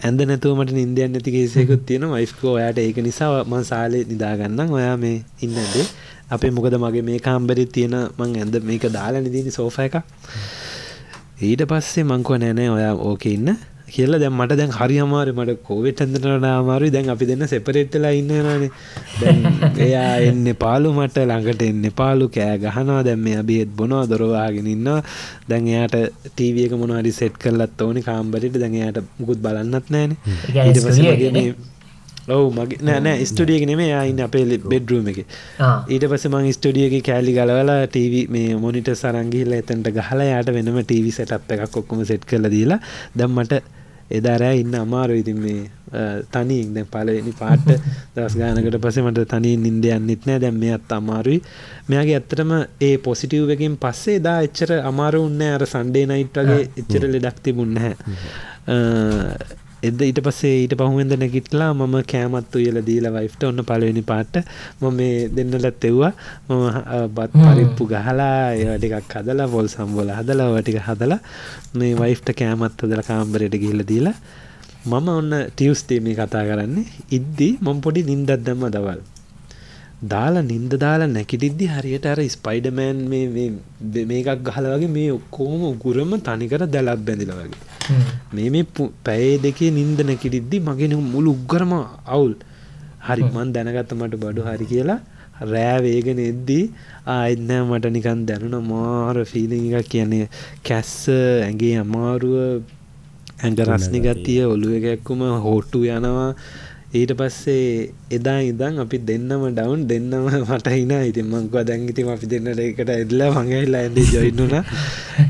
ඇඳ 0.00 0.22
නැතුවමට 0.22 0.72
ඉන්දියන් 0.76 1.12
නැති 1.12 1.34
කේසයකුත් 1.36 1.84
තියෙන 1.86 2.06
වයිෆ්කෝ 2.08 2.54
ඔයාට 2.54 2.78
ඒක 2.78 3.02
නිසා 3.02 3.44
මං 3.44 3.64
සාලේ 3.64 4.04
නිදාගන්නම් 4.04 4.72
ඔයා 4.72 4.96
මේ 4.96 5.16
ඉන්නදේ 5.42 5.86
අපේ 6.30 6.50
මොකද 6.50 6.78
මගේ 6.78 7.02
මේ 7.02 7.18
කාම්බරි 7.18 7.66
තියෙන 7.68 7.98
මං 8.16 8.38
ඇඳ 8.38 8.56
මේක 8.62 8.88
දාලා 8.90 9.20
නිදිනි 9.20 9.50
සෝෆ 9.50 9.78
එක 9.80 10.00
ඊට 11.46 11.62
පස්සේ 11.70 12.02
මංකුව 12.10 12.40
නෑනෑ 12.42 12.70
ඔයා 12.76 12.94
ඕක 13.08 13.24
ඉන්න 13.30 13.50
කියල. 13.92 14.12
දැන් 14.22 14.34
මට 14.34 14.56
දැන් 14.60 14.72
හරි 14.78 14.96
අමාර 15.04 15.28
මට 15.32 15.54
කෝවෙට් 15.68 16.02
ඇඳනට 16.04 16.46
අමාරු 16.48 16.90
දැන් 16.94 17.12
අපි 17.14 17.28
දෙන්න 17.30 17.46
සෙපරෙට්ටලා 17.52 18.10
ඉන්නනේ 18.20 18.70
එයා 19.86 20.10
එන්න 20.30 20.44
පාලු 20.64 20.92
මට 20.98 21.24
ළඟට 21.30 21.62
එන්න 21.70 21.86
පාලු. 22.00 22.28
කෑ 22.36 22.58
ගහනවා. 22.64 23.00
දැම් 23.08 23.22
මේ 23.28 23.38
අබියත් 23.44 23.70
බොනවා 23.80 24.04
දොරවාගෙන 24.12 24.68
ඉන්න 24.74 24.92
දැන් 25.48 25.72
එයාට 25.72 25.96
ටීවියක 26.26 26.74
මොනහරි 26.82 27.14
සෙට් 27.20 27.38
කරලත් 27.44 27.80
ඕනි 27.88 28.02
කාම්බරිට. 28.10 28.60
දැන් 28.62 28.78
එයාට 28.82 29.02
මුකුත් 29.18 29.42
බලන්නත් 29.48 29.90
නෑන. 29.96 30.16
ඊට 30.66 30.84
පස 30.84 30.98
ඔවු 32.28 32.48
මගේ 32.52 32.80
නෑ 32.82 33.24
ස්ටඩියක 33.24 33.64
නෙමේ 33.70 33.92
අයින්න 33.94 34.20
අපේ 34.20 34.58
බෙඩ්රුවම 34.64 35.08
එක. 35.12 35.20
ඊට 35.88 36.04
පස 36.10 36.28
මං 36.28 36.50
ස්ටඩියක 36.52 36.94
කෑලි 37.02 37.32
ගලවලා 37.38 37.80
ටව 37.86 38.28
මේ 38.28 38.58
මොනිට 38.58 38.92
සරංගිල්ල 38.94 39.52
එතැන්ට 39.54 39.90
ගහලා 39.96 40.28
යාට 40.30 40.52
වෙනම 40.52 40.78
ටව 40.82 41.16
සටප් 41.16 41.58
එකක් 41.58 41.82
ඔක්කොම 41.82 42.04
සෙට් 42.04 42.28
කල 42.28 42.48
දීලා 42.50 42.80
දම්මට 43.16 43.60
එදාරෑ 44.10 44.60
ඉන්න 44.60 44.74
අමාරු 44.74 45.16
ඉතින් 45.22 45.40
මේ 45.40 45.62
තනින් 46.32 46.72
දැ 46.74 46.84
පලනි 46.86 47.32
පාට්ට 47.40 47.70
දස් 48.16 48.36
ගානකට 48.40 48.78
පස 48.84 48.98
මට 49.02 49.24
තනී 49.32 49.56
නින්දයන්න්නෙත් 49.58 50.26
නෑ 50.26 50.40
දැම් 50.40 50.58
මේ 50.62 50.72
අත් 50.72 50.92
අමාරුයි. 50.92 51.40
මෙයාගේ 51.88 52.16
ඇත්තටම 52.18 52.52
ඒ 52.80 52.96
පොසිටිව්වකින් 52.98 53.76
පස්සේ 53.78 54.18
දා 54.20 54.40
එච්චර 54.42 54.72
අමාරු 54.82 55.22
උන්න 55.28 55.46
අර 55.50 55.64
සන්ඩේ 55.66 56.06
නයිට් 56.06 56.42
වගේ 56.42 56.68
එච්චර 56.82 57.08
ලෙඩක් 57.14 57.40
තිබුන්න 57.42 57.80
හැ 57.84 57.94
එද 59.82 60.00
ඊට 60.02 60.20
පස්සේ 60.26 60.54
ඊට 60.62 60.74
පහුවෙන්ද 60.80 61.12
නැගිටලා 61.22 61.70
මම 61.74 61.94
කෑමත්තු 62.12 62.62
ඉල 62.68 62.78
දීලා 62.88 63.12
වයිෆ්ට 63.16 63.44
ඔන්න 63.50 63.62
පලවෙනි 63.68 64.02
පාට 64.10 64.34
ම 64.80 64.84
මේ 64.98 65.28
දෙන්නලත් 65.36 65.84
එව්වා. 65.90 66.12
මම 66.48 66.66
බත් 67.16 67.32
පරිප්පු 67.44 67.86
ගහලා 67.92 68.32
ඒවටිකක් 68.54 69.14
හදලා 69.20 69.48
පොල් 69.54 69.68
සම්බෝල 69.74 70.10
හදලා 70.18 70.48
වටික 70.54 70.80
හදලා 70.88 71.20
මේ 71.74 71.94
වයිෆ්ට 72.02 72.34
කෑමත් 72.40 72.82
හදල 72.82 73.02
කාම්බරයට 73.10 73.54
ගිහිල 73.62 73.82
දීලා. 73.92 74.16
මම 74.86 75.08
ඔන්න 75.10 75.30
ටියවස්තේමේ 75.46 76.18
කතා 76.18 76.44
කරන්නේ 76.48 76.88
ඉද්දී 77.18 77.52
මොම් 77.60 77.78
පොඩි 77.80 78.02
නින්දත් 78.10 78.30
දම්ම 78.46 78.68
දවල් 78.74 79.00
දාලා 80.04 80.42
නින්ද 80.42 80.72
දාලා 80.76 81.08
නැකිටිද්දි 81.08 81.66
හරියට 81.66 82.06
අර 82.06 82.20
ස්පයිඩමෑන් 82.28 82.98
මේ 83.08 84.04
මේකක් 84.06 84.44
ගහල 84.44 84.66
වගේ 84.74 84.88
මේ 84.88 85.10
ඔක්කෝම 85.10 85.62
උගුරම 85.72 86.12
තනිකර 86.20 86.62
දැලක් 86.66 87.00
බැඳිල 87.00 87.32
වගේ. 87.32 87.58
මේ 88.32 88.50
මේ 88.50 88.64
පැයේ 89.04 89.38
දෙකේ 89.38 89.70
නින්ද 89.70 90.00
නැකිටිද්දි 90.02 90.60
මගෙන 90.60 90.96
මුළු 91.12 91.34
උග්ගරම 91.36 91.72
අවුල්. 92.08 92.34
හරි 93.00 93.22
මන් 93.24 93.52
දැනගත්ත 93.52 93.92
මට 93.94 94.14
බඩු 94.16 94.42
හරි 94.42 94.66
කියලා 94.66 95.00
රෑවේගෙන 95.44 96.18
එද්දී 96.20 96.64
ආයත්නෑ 97.08 97.62
මට 97.64 97.92
නිකන් 97.96 98.24
දැනුන 98.26 98.56
මාර 98.64 99.24
ෆිලි 99.24 99.58
එකක් 99.70 99.88
කියන්නේ 99.88 100.26
කැස්ස 100.64 100.96
ඇගේ 101.10 101.76
අමාරුව 101.82 102.34
ඇඟ 103.38 103.60
රස්නි 103.66 104.00
ගත්තිය 104.00 104.40
ඔළුව 104.44 104.72
එකැක්කුම 104.78 105.20
හෝට්ටු 105.44 105.84
යනවා 105.88 106.30
ඊට 106.90 107.12
පස්සේ 107.14 107.92
එදා 108.10 108.38
ඉදන් 108.42 108.80
අපි 108.80 108.98
දෙන්නම 109.00 109.42
ඩවන්් 109.48 109.82
දෙන්නම 109.86 110.30
මට 110.48 110.68
හින 110.70 110.94
ඉතින් 111.02 111.26
මංකවා 111.26 111.64
දැන්ගිතිම 111.64 112.08
අපි 112.08 112.26
දෙන්නට 112.26 112.60
එකට 112.60 112.90
එල්ල 112.90 113.26
මඟහිල්ලා 113.28 113.82
ඇඩි 113.82 114.06
ජොයින්නුන 114.08 114.56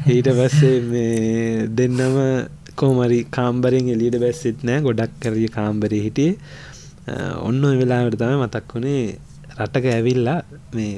ඊට 0.08 0.30
පස්සේ 0.36 0.78
මේ 0.84 1.66
දෙන්නම 1.72 2.22
කෝමරි 2.76 3.20
කාම්බරෙන් 3.28 3.88
එලියට 3.88 4.18
බැස්සෙත් 4.22 4.62
නෑ. 4.62 4.82
ගොඩක් 4.82 5.14
කරය 5.20 5.46
කාම්බරය 5.50 5.98
හිටියේ. 6.04 6.36
ඔන්න 7.42 7.62
වෙලාවට 7.80 8.18
තම 8.20 8.34
මතක් 8.38 8.74
වුණේ 8.74 9.02
රටක 9.56 9.88
ඇවිල්ලා 9.92 10.40
මේ 10.74 10.92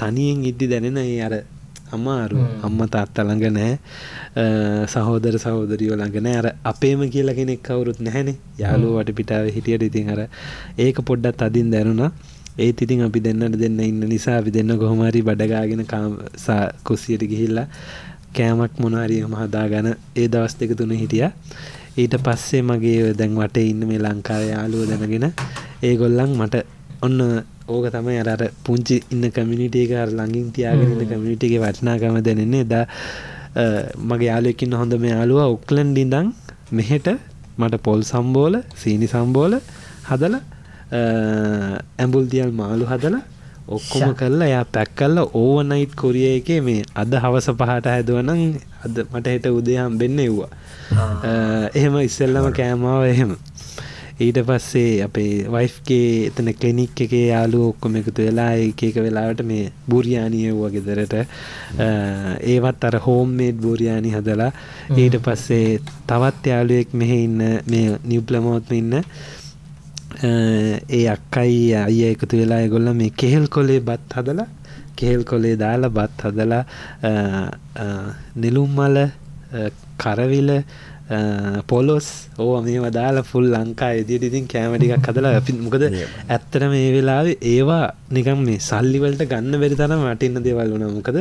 තනියෙන් 0.00 0.42
ඉද්දි 0.50 0.70
දැනෙන 0.72 0.98
ඒ 0.98 1.20
අර 1.22 1.34
අමාරු 1.92 2.38
අම්ම 2.66 2.78
තාත්ත 2.94 3.18
ළඟ 3.22 3.46
නෑ 3.56 3.74
සහෝදර 4.94 5.36
සහෝදරියෝ 5.44 5.96
ළඟ 6.00 6.18
නෑ 6.26 6.36
අර 6.40 6.48
අපේම 6.70 7.02
කියල 7.14 7.30
කෙනෙක් 7.38 7.62
කවුරුත් 7.62 8.00
නැහැනෙ. 8.00 8.34
යාලු 8.58 8.96
වට 8.96 9.16
පිටාව 9.18 9.46
හිටියට 9.56 9.86
ඉතින් 9.88 10.10
අර 10.14 10.20
ඒක 10.78 10.98
පොඩ්ඩත් 11.08 11.46
අදින් 11.48 11.70
දැනුණා. 11.70 12.10
ඒත් 12.58 12.82
ඉතින් 12.82 13.02
අපි 13.06 13.20
දෙන්නට 13.20 13.56
දෙන්න 13.62 13.80
ඉන්න 13.80 14.02
නිසා 14.08 14.36
අපි 14.40 14.50
දෙන්න 14.50 14.78
කොහොමරි 14.82 15.22
බඩගාගෙන 15.22 15.86
කාසා 15.86 16.62
කුස්සියට 16.84 17.24
ගිහිල්ලා 17.32 17.66
කෑමක් 18.36 18.78
මොනාරියම 18.84 19.34
හදාගන 19.40 19.88
ඒ 20.20 20.28
දවස් 20.28 20.54
දෙක 20.60 20.76
තුන 20.78 20.94
හිටිය. 21.02 21.28
ඊට 21.96 22.14
පස්සේ 22.24 22.62
මගේ 22.62 23.12
දැන් 23.18 23.36
වට 23.40 23.68
ඉන්න 23.72 23.84
මේ 23.90 24.00
ලංකාව 24.04 24.42
යාලුව 24.52 24.88
දැනගෙන 24.90 25.28
ඒගොල්ලන් 25.82 26.32
මට 26.40 26.64
ඔන්න 27.02 27.20
ඕක 27.68 27.86
තමයි 27.94 28.18
අර 28.22 28.42
පුංචි 28.64 28.96
ඉන්න 29.12 29.24
කමිනිටේක 29.36 29.92
ළඟින් 30.10 30.50
තියාගෙන 30.56 30.92
ඉන්න 30.94 31.08
කමිනිටිගේ 31.10 31.62
වටනාකම 31.64 32.18
දැනෙන්නේ. 32.26 32.64
දා 32.64 32.84
මගේ 34.08 34.28
යාලයකින් 34.30 34.72
හොඳ 34.80 34.92
මේ 35.04 35.14
යාලුව 35.14 35.40
ඔක්ලන්ඩ 35.46 35.98
ඉඳං 35.98 36.28
මෙහෙට 36.72 37.08
මට 37.58 37.82
පොල් 37.86 38.02
සම්බෝල 38.04 38.54
සීනි 38.82 39.08
සම්බෝල 39.08 39.58
හදල 40.10 40.36
ඇඹුල්දියල් 41.98 42.52
මාළු 42.60 42.86
හදල 42.86 43.16
ඔක්කොම 43.68 44.14
කරලා 44.14 44.48
යා 44.48 44.64
පැක්කල්ල 44.64 45.18
ඕවනයිට් 45.34 45.94
කොරිය 46.02 46.28
එක 46.38 46.48
මේ 46.62 46.84
අද 46.94 47.14
හවස 47.22 47.48
පහට 47.60 47.86
හැදුවනං 47.94 48.42
අද 48.86 48.94
මට 49.12 49.26
හෙට 49.34 49.46
උදයම් 49.50 49.98
වෙන්න 49.98 50.18
එව්වා. 50.26 50.50
එහෙම 51.74 51.96
ඉස්සෙල්ලම 52.00 52.46
කෑමාව 52.58 53.04
එහෙම 53.12 53.32
ඊට 54.18 54.38
පස්සේ 54.48 55.02
අපේ 55.04 55.32
වයිෆ්ගේ 55.46 56.28
එතන 56.28 56.48
කලිනික් 56.54 57.00
එක 57.04 57.12
යාලු 57.12 57.58
ඔක්කොම 57.66 57.96
එකතු 58.00 58.24
වෙලා 58.26 58.52
එකක 58.58 58.96
වෙලාවට 58.98 59.42
මේ 59.44 59.64
බුරියානිය 59.88 60.52
වගේ 60.54 60.84
දරට. 60.86 61.14
ඒවත් 62.46 62.86
අර 62.88 62.96
හෝම්මේඩ් 63.06 63.60
බුරියානි 63.60 64.14
හදලා 64.14 64.50
ඊට 64.96 65.18
පස්සේ 65.26 65.80
තවත් 66.06 66.52
යාලුවෙක් 66.52 66.94
මෙහෙ 66.94 67.18
ඉන්න 67.24 67.42
මේ 67.66 67.98
නිව්පලමෝත්ම 68.04 68.72
ඉන්න 68.74 68.94
ඒ 70.90 71.04
අක්කයි 71.08 71.60
අය 71.76 72.00
එකතු 72.10 72.36
වෙලා 72.36 72.64
ගොල්ල 72.68 72.94
මේ 72.94 73.12
කෙහෙල් 73.14 73.48
කොලේ 73.48 73.80
බත් 73.82 74.20
හදලා 74.20 74.48
කෙහෙල් 74.96 75.24
කොලේ 75.24 75.56
දාලා 75.58 75.90
බත් 75.90 76.30
හදලා 76.30 76.64
නෙළුම්මල 78.36 78.96
කරවිල 79.98 80.50
පොලොස් 81.66 82.06
ඕ 82.38 82.60
මේ 82.62 82.78
වදාලා 82.80 83.22
ෆුල් 83.22 83.46
ලංකා 83.48 83.90
එදිට 83.94 84.24
ඉතින් 84.24 84.46
කෑමටිකක් 84.46 85.04
කදලා 85.04 85.36
අපි 85.36 85.52
මොකද 85.58 85.84
ඇත්තට 85.86 86.62
මේ 86.68 86.88
වෙලාව 86.92 87.26
ඒවා 87.46 87.84
නිකම් 88.10 88.40
මේ 88.42 88.58
සල්ලිවලට 88.60 89.22
ගන්න 89.24 89.60
බැරි 89.60 89.76
තරම් 89.76 90.02
වටින්න 90.04 90.42
දේවල් 90.42 90.72
වුණ 90.72 90.88
මොකද 90.92 91.20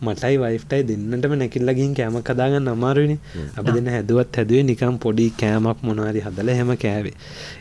මටයි 0.00 0.36
වයිෆ්ටයි 0.36 0.82
දෙන්නටම 0.82 1.32
නැකිල්ලගින් 1.34 1.94
කෑම 1.94 2.16
කදාගන්න 2.22 2.68
අමාරුවනි 2.68 3.16
අපි 3.54 3.70
දෙන්න 3.70 3.88
හැදුවත් 3.88 4.36
හැදුවේ 4.36 4.64
නිකම් 4.64 4.96
පොඩි 4.98 5.26
කෑමක් 5.36 5.82
මොනවාරි 5.82 6.20
හදල 6.20 6.50
හෙම 6.52 6.70
කෑවේ 6.76 7.16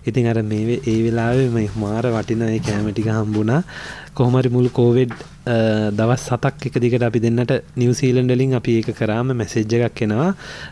ඉතින් 0.06 0.30
අර 0.32 0.40
මේ 0.44 0.78
ඒ 0.84 1.00
වෙලාවේ 1.04 1.50
මේ 1.52 1.68
මාර 1.78 2.06
වටිනය 2.10 2.60
කෑමටික 2.62 3.10
හම්බුණා 3.12 3.62
කොහොමරි 4.16 4.50
මුල් 4.50 4.68
කෝවෙඩ් 4.70 5.14
දවස් 5.92 6.24
සතක් 6.28 6.68
එක 6.68 6.76
දිකට 6.84 7.04
අපි 7.04 7.20
දෙන්නට 7.20 7.54
නිවසීලන්ඩලින් 7.76 8.56
අපි 8.60 8.76
ඒක 8.80 8.90
කරාම 8.94 9.32
මැසෙජ්ජ 9.34 9.74
එකක් 9.80 10.02
එනවා. 10.06 10.30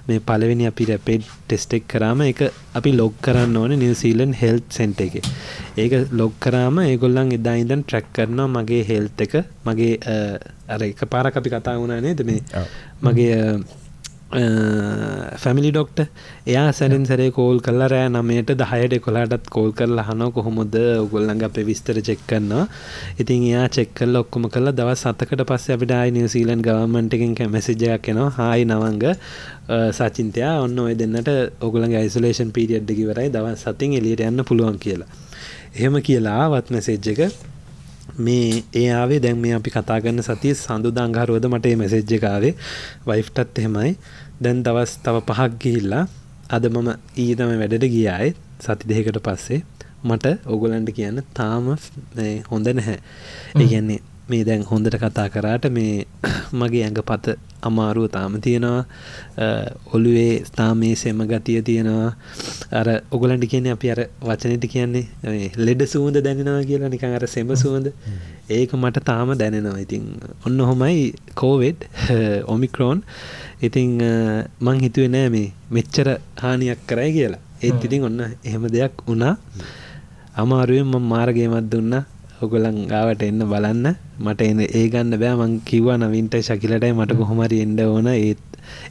මේ 0.07 0.19
පලවෙනි 0.21 0.67
අපි 0.67 0.89
රැපෙඩ් 0.91 1.23
ටෙස්ටෙක් 1.23 1.87
කරාම 1.87 2.21
එක 2.27 2.41
අපි 2.73 2.91
ලොග් 2.93 3.15
කරන්න 3.21 3.57
ඕන 3.57 3.73
නිවසීලන් 3.77 4.33
හෙල් 4.33 4.61
සෙන්ට 4.69 5.01
එක. 5.01 5.17
ඒක 5.77 5.97
ලොග් 6.13 6.33
කරාම 6.39 6.79
ඒගොල්ලන් 6.83 7.33
එදායිදන් 7.39 7.83
ට්‍රැක් 7.83 8.13
කරනවා 8.13 8.53
මගේ 8.55 8.83
හෙල්ත 8.83 9.25
එක. 9.27 9.35
මගේ 9.65 9.93
අර 10.67 10.81
එක 10.83 11.03
පාර 11.09 11.25
අපි 11.31 11.49
කතා 11.49 11.77
වුණා 11.77 12.01
නේද? 12.01 12.23
මේ 12.23 12.41
මගේ 13.01 13.35
ෆැමිලි 14.29 15.71
ඩොක්ට 15.71 15.99
එයා 16.45 16.71
සැරින් 16.71 17.05
සැරේ 17.05 17.31
කෝල් 17.31 17.59
කල්ල 17.59 17.83
රෑ 17.87 18.09
නමයට 18.09 18.51
දහයට 18.53 18.99
කොලාටත් 18.99 19.47
කෝල් 19.49 19.71
කරලා 19.71 20.03
හන 20.03 20.31
කොහොමොද 20.31 20.75
ඔගොල්ලඟ 20.75 21.43
අප 21.43 21.59
විස්තර 21.63 22.01
චෙක්කන්නවා 22.01 22.65
ඉතින් 23.17 23.45
එයා 23.45 23.67
චෙක්කල් 23.69 24.15
ඔක්කොම 24.17 24.49
කල 24.49 24.71
දව 24.73 24.95
සතකට 24.95 25.45
පස්ස 25.45 25.69
අපිට 25.69 25.91
අයි 25.93 26.11
නිවසීලන් 26.11 26.61
ගවමන්ටකින් 26.61 27.35
මැසිජයක් 27.47 28.01
කෙනවා 28.01 28.29
හායි 28.31 28.65
නවංග 28.65 29.05
සචින්තයා 29.91 30.55
ඔන්න 30.61 30.79
ඔය 30.79 30.95
දෙන්නට 30.95 31.29
ඔගුලගේ 31.61 32.03
යිසලේෂන් 32.03 32.51
පීරියඩ්ඩකිවරයි 32.51 33.31
දව 33.31 33.55
සතින් 33.57 33.93
එලියට 33.93 34.23
යන්න 34.23 34.43
පුළුවන් 34.43 34.79
කියලා. 34.79 35.07
එහෙම 35.73 36.01
කියලා 36.01 36.49
වත් 36.49 36.71
මැසේජ් 36.71 37.07
එක 37.13 37.56
මේ 38.17 38.63
ඒ 38.73 38.89
ආවේ. 38.91 39.19
දැන් 39.19 39.37
මේ 39.37 39.53
අපි 39.53 39.69
කතා 39.69 39.99
කරන්න 40.01 40.21
සතිය 40.21 40.53
සඳු 40.55 40.91
දංගහරුවද 40.91 41.45
මට 41.45 41.75
මැසෙජ්ජකාවේ 41.75 42.53
වයිෆ්ටත් 43.07 43.59
එහෙමයි. 43.59 43.91
දැන් 44.41 44.63
දවස් 44.63 44.97
තව 45.03 45.23
පහක් 45.29 45.51
ගිහිල්ලා 45.59 46.03
අද 46.49 46.65
මම 46.67 46.89
ඊතම 47.17 47.55
වැඩට 47.61 47.87
ගියායි. 47.87 48.35
සති 48.59 48.89
දෙකට 48.89 49.19
පස්සේ 49.23 49.61
මට 50.03 50.25
ඔගොලන්ට 50.45 50.91
කියන්න 50.91 51.23
තාම 51.33 51.73
හොඳ 52.51 52.67
නැහැ. 52.73 52.99
ඒගැන්නේ 53.55 54.01
මේ 54.29 54.43
දැන් 54.43 54.63
හොඳට 54.63 54.97
කතා 54.97 55.27
කරාට 55.29 55.65
මේ 55.71 56.05
මගේ 56.59 56.83
ඇඟ 56.83 57.01
පත 57.09 57.37
අමාරුව 57.61 58.07
තාම 58.11 58.35
තියෙනවා. 58.41 58.85
ඔළුවේ 59.93 60.43
ස්ථාමේ 60.45 60.93
සෙම 60.95 61.21
ගතිය 61.31 61.61
තියෙනවා. 61.61 62.11
අර 62.71 62.87
ඔගලන්ට 63.11 63.47
කියන්නේ 63.53 63.75
අපි 63.77 63.91
අර 63.91 64.01
වචනයට 64.21 64.67
කියන්නේ 64.73 65.51
ලෙඩ 65.57 65.83
සූඳ 65.93 66.19
දැනෙනවා 66.19 66.63
කියලා 66.63 66.89
නිකං 66.89 67.15
අර 67.19 67.27
සෙම 67.27 67.55
සුවඳ. 67.55 67.87
ඒක 68.49 68.73
මට 68.73 69.05
තාම 69.05 69.33
දැනෙනවා. 69.37 69.79
ඉතින් 69.79 70.05
ඔන්න 70.45 70.59
හොමයි 70.61 71.13
කෝවෙඩ් 71.35 71.87
ඔමික්‍රෝන් 72.47 73.03
ඉතිං 73.61 73.97
මං 74.61 74.85
හිතුවේ 74.85 75.09
නෑ 75.09 75.29
මේ 75.29 75.49
මෙච්චර 75.71 76.13
හානියක් 76.43 76.85
කරයි 76.85 77.11
කියලා. 77.13 77.43
ඒත් 77.63 77.83
ඉතින් 77.83 78.03
ඔන්න 78.03 78.21
එහෙම 78.21 78.69
දෙයක් 78.69 79.03
වුණා. 79.07 79.35
අමාරුවෙන් 80.35 80.87
මං 80.87 81.09
මාර්ගයමත් 81.13 81.71
දුන්නා. 81.71 82.03
ඔගොලන් 82.39 82.77
ගාවට 82.87 83.23
එන්න 83.23 83.41
බලන්න. 83.43 83.85
මට 84.19 84.41
එන 84.43 84.59
ඒ 84.61 84.83
ගන්න 84.87 85.13
බෑ. 85.15 85.35
මං 85.37 85.53
කිව්වා 85.61 85.97
නවින්ට 85.97 86.35
ශකිලටයි 86.39 86.93
මට 86.93 87.17
කොහොමරි 87.17 87.61
එන්ඩ 87.61 87.81
ඕන. 87.81 88.09
ඒත් 88.09 88.43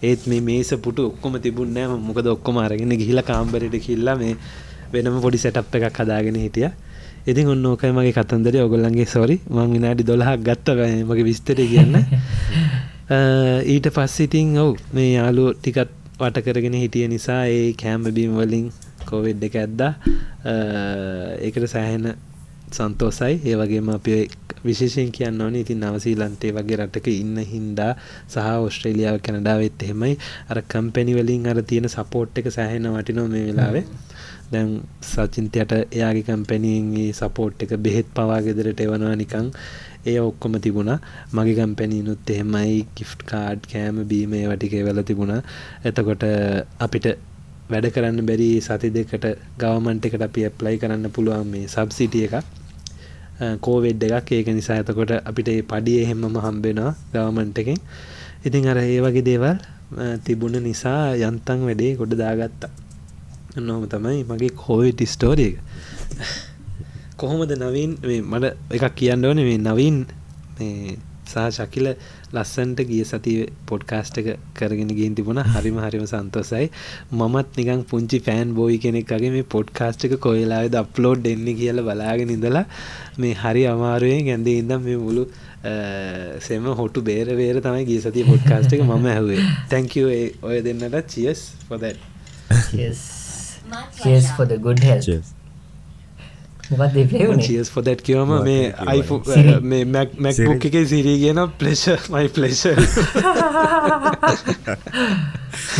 ඒත් 0.02 0.26
මේ 0.26 0.40
මේස 0.42 0.72
පුටු 0.82 1.06
ඔක්කොම 1.10 1.38
තිබුන්නෑ 1.40 1.98
මොකද 2.00 2.26
ඔක්කොම 2.28 2.58
අරගෙන 2.58 2.94
ගිහිල 2.94 3.22
කාම්බරට 3.22 3.76
කිල්ලා 3.80 4.16
මේ 4.16 4.34
වෙනම 4.92 5.20
පොඩි 5.20 5.38
සැටප් 5.38 5.78
එකක් 5.78 6.00
හදාගෙන 6.00 6.38
හිටිය. 6.38 6.70
ඉතින් 7.26 7.48
ඔන්න 7.48 7.66
ඕකයි 7.66 7.92
මගේ 7.92 8.12
කතන්දර 8.12 8.58
ඔගොල්ලන්ගේ 8.64 9.06
සොරි 9.06 9.38
මං 9.48 9.72
විනාඩි 9.72 10.04
දොළහක් 10.04 10.42
ගත්ත 10.42 10.76
මගේ 11.04 11.24
විස්තර 11.24 11.62
කියන්න. 11.64 11.96
ඊට 13.72 13.86
පස්සිතින් 13.90 14.58
ඔව් 14.58 14.74
මේ 14.92 15.12
යාලු 15.12 15.52
ටිකත් 15.54 15.94
වට 16.18 16.44
කරගෙන 16.44 16.74
හිටිය 16.74 17.08
නිසා 17.08 17.42
ඒ 17.48 17.74
කෑම්බබීම් 17.74 18.38
වලින් 18.38 18.70
කෝවෙඩ් 19.06 19.42
එක 19.42 19.56
ඇද්දා. 19.56 19.92
ඒකට 21.40 21.68
සෑහෙන 21.68 22.16
සන්තෝසයි. 22.70 23.40
ඒ 23.44 23.56
වගේම 23.56 23.88
අපි 23.90 24.14
විශේෂයෙන් 24.64 25.12
කියන්න 25.12 25.40
ඕනේ 25.40 25.60
ඉතින් 25.60 25.80
නවසීලන්තේ 25.82 26.52
වගේ 26.52 26.78
රටක 26.78 27.08
ඉන්න 27.14 27.36
හින්දා 27.46 27.92
සහ 28.28 28.48
ඔස්ට්‍රේලියාව 28.60 29.18
කැනඩාවෙත් 29.20 29.82
එහෙමයි. 29.82 30.18
අර 30.50 30.62
කම්පැනි 30.68 31.14
වලින් 31.14 31.46
අර 31.46 31.62
තියෙන 31.62 31.88
සපෝට් 31.88 32.38
එක 32.38 32.50
සෑහෙන 32.50 32.88
වටිනවා 32.92 33.28
මේ 33.28 33.44
වෙලාවේ. 33.46 33.84
දැන් 34.52 34.72
සචින්තයට 35.02 35.72
එයාගේ 35.76 36.24
කම්පැනියන්ගේ 36.24 37.12
සපෝට් 37.12 37.62
එක 37.62 37.76
බෙහෙත් 37.78 38.10
පවා 38.14 38.40
ගෙදරට 38.40 38.80
එවනවා 38.80 39.14
නිකං 39.14 39.48
ඒ 40.06 40.18
ඔක්කොම 40.20 40.58
තිබුණා. 40.60 40.98
මගේ 41.32 41.56
කම්පැනීනුත් 41.60 42.30
එහෙමයි. 42.30 42.76
ගිෆ්ට් 42.96 43.22
කාඩ් 43.24 43.70
කෑම 43.72 44.04
බීම 44.04 44.34
ඒ 44.34 44.44
වටික 44.48 44.76
වෙල 44.84 45.02
තිබුණා. 45.04 45.40
එතකොට 45.84 46.28
අපිට 46.80 47.06
වැඩ 47.70 47.86
කරන්න 47.94 48.26
බැරි 48.28 48.48
සති 48.60 48.90
දෙකට 48.96 49.26
ගවමන්ට 49.60 50.08
එකට 50.08 50.22
අපි 50.28 50.46
ඇප්ලයි 50.48 50.78
කරන්න 50.82 51.10
පුළුවන් 51.10 51.48
මේ 51.52 51.66
සබ්සිටිය 51.68 52.26
එකක්. 52.28 52.36
කෝවෙඩ් 53.60 54.02
එකක්. 54.08 54.32
ඒක 54.32 54.48
නිසා 54.58 54.76
ඇතකොට 54.80 55.12
අපිට 55.20 55.50
පඩිය 55.70 56.02
එහෙමම 56.04 56.38
හම්බෙනවා 56.46 56.92
ගවමන්ට 57.14 57.58
එකෙන්. 57.58 57.80
ඉතින් 58.46 58.68
අර 58.68 58.78
ඒ 58.82 59.00
වගේ 59.00 59.26
දේවල් 59.30 59.58
තිබුණ 60.24 60.58
නිසා 60.62 61.14
යන්තන් 61.28 61.66
වැඩේ 61.68 61.96
ගොඩ 62.00 62.14
දාගත්තා. 62.22 62.70
නොම 63.58 63.88
තමයි 63.88 64.22
මගේ 64.24 64.52
කෝවිඩ් 64.54 65.00
ස්ටෝරිය 65.06 65.54
කොහොමද 67.16 67.52
නවීන් 67.56 67.92
මට 68.22 68.54
එකක් 68.76 68.94
කියන්න 68.94 69.24
ඕන. 69.24 69.38
මේ 69.48 69.58
නවීන් 69.58 69.98
සහ 71.26 71.36
ශකිල 71.56 71.86
ලස්සන්ට 72.32 72.82
ගිය 72.90 73.04
සති 73.04 73.34
පොඩ්කාස්ට 73.66 74.18
එක 74.22 74.28
කරගෙන 74.54 74.92
ගින් 74.98 75.14
තිබුණ. 75.14 75.42
හරිම 75.54 75.78
හරිම 75.78 76.06
සන්තොසයි. 76.06 76.70
මමත් 77.12 77.58
නිකං 77.58 77.84
පුංචි 77.84 78.20
ෆෑන් 78.20 78.54
බෝයි 78.54 78.78
කෙනෙක්ගේ 78.78 79.32
මේ 79.36 79.46
පොඩ්කාස්ට 79.56 80.08
එක 80.08 80.16
කොයිලාද 80.18 80.74
අප්ලෝඩ් 80.74 81.22
දෙන්න 81.22 81.46
කියල 81.60 81.82
බලාගෙන 81.82 82.34
ඉඳලා 82.36 82.64
මේ 83.18 83.34
හරි 83.34 83.66
අමාරුවෙන් 83.66 84.32
ඇඳ 84.34 84.50
ඉදම් 84.54 84.82
මේ 84.88 84.96
මුළු 84.96 85.28
සෙම 86.40 86.66
හොටු 86.82 87.02
බේර 87.02 87.28
බේර 87.36 87.60
තමයි 87.60 87.86
ගිය 87.92 88.00
සතිය 88.00 88.26
පොඩ්කාස්ට 88.32 88.72
එක 88.72 88.82
මම 88.82 89.08
ඇහුවේ. 89.14 89.40
තැංකෝ 89.70 90.10
ඔය 90.42 90.60
දෙන්නට 90.62 91.00
චියස් 91.14 91.48
පොද 91.68 91.88
Cheers. 93.96 94.30
For 94.36 94.46
the 94.46 94.58
good 94.58 94.78
health. 94.78 95.04
Cheers. 95.04 95.26
මොකක්ද 96.55 96.55
ඒ 96.55 96.55
play 96.55 96.55
වුණේ? 96.55 96.55
චියස් 97.46 97.68
පොදැට් 97.74 98.00
කියවම 98.06 98.30
මේ 98.46 98.74
Siri. 99.32 99.54
මේ 99.62 99.84
මැක්බුක් 99.84 100.64
එක 100.68 100.76
සිරී 100.92 101.18
කියන 101.22 101.40
ප්ලෙෂ 101.58 101.84
මයි 102.10 102.28
ප්ලෙෂ 102.36 102.62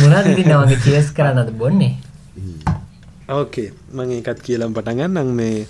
මොනවද 0.01 0.27
ඉතින් 0.33 0.47
නවගේ 0.53 0.79
cheers 0.85 1.09
කරන්නද 1.17 1.51
බොන්නේ? 1.59 1.93
ඕකේ 3.29 3.69
මං 3.93 4.11
ඒකත් 4.17 4.39
කියලම් 4.45 4.71
පටගන්නම් 4.77 5.29
මේ 5.39 5.67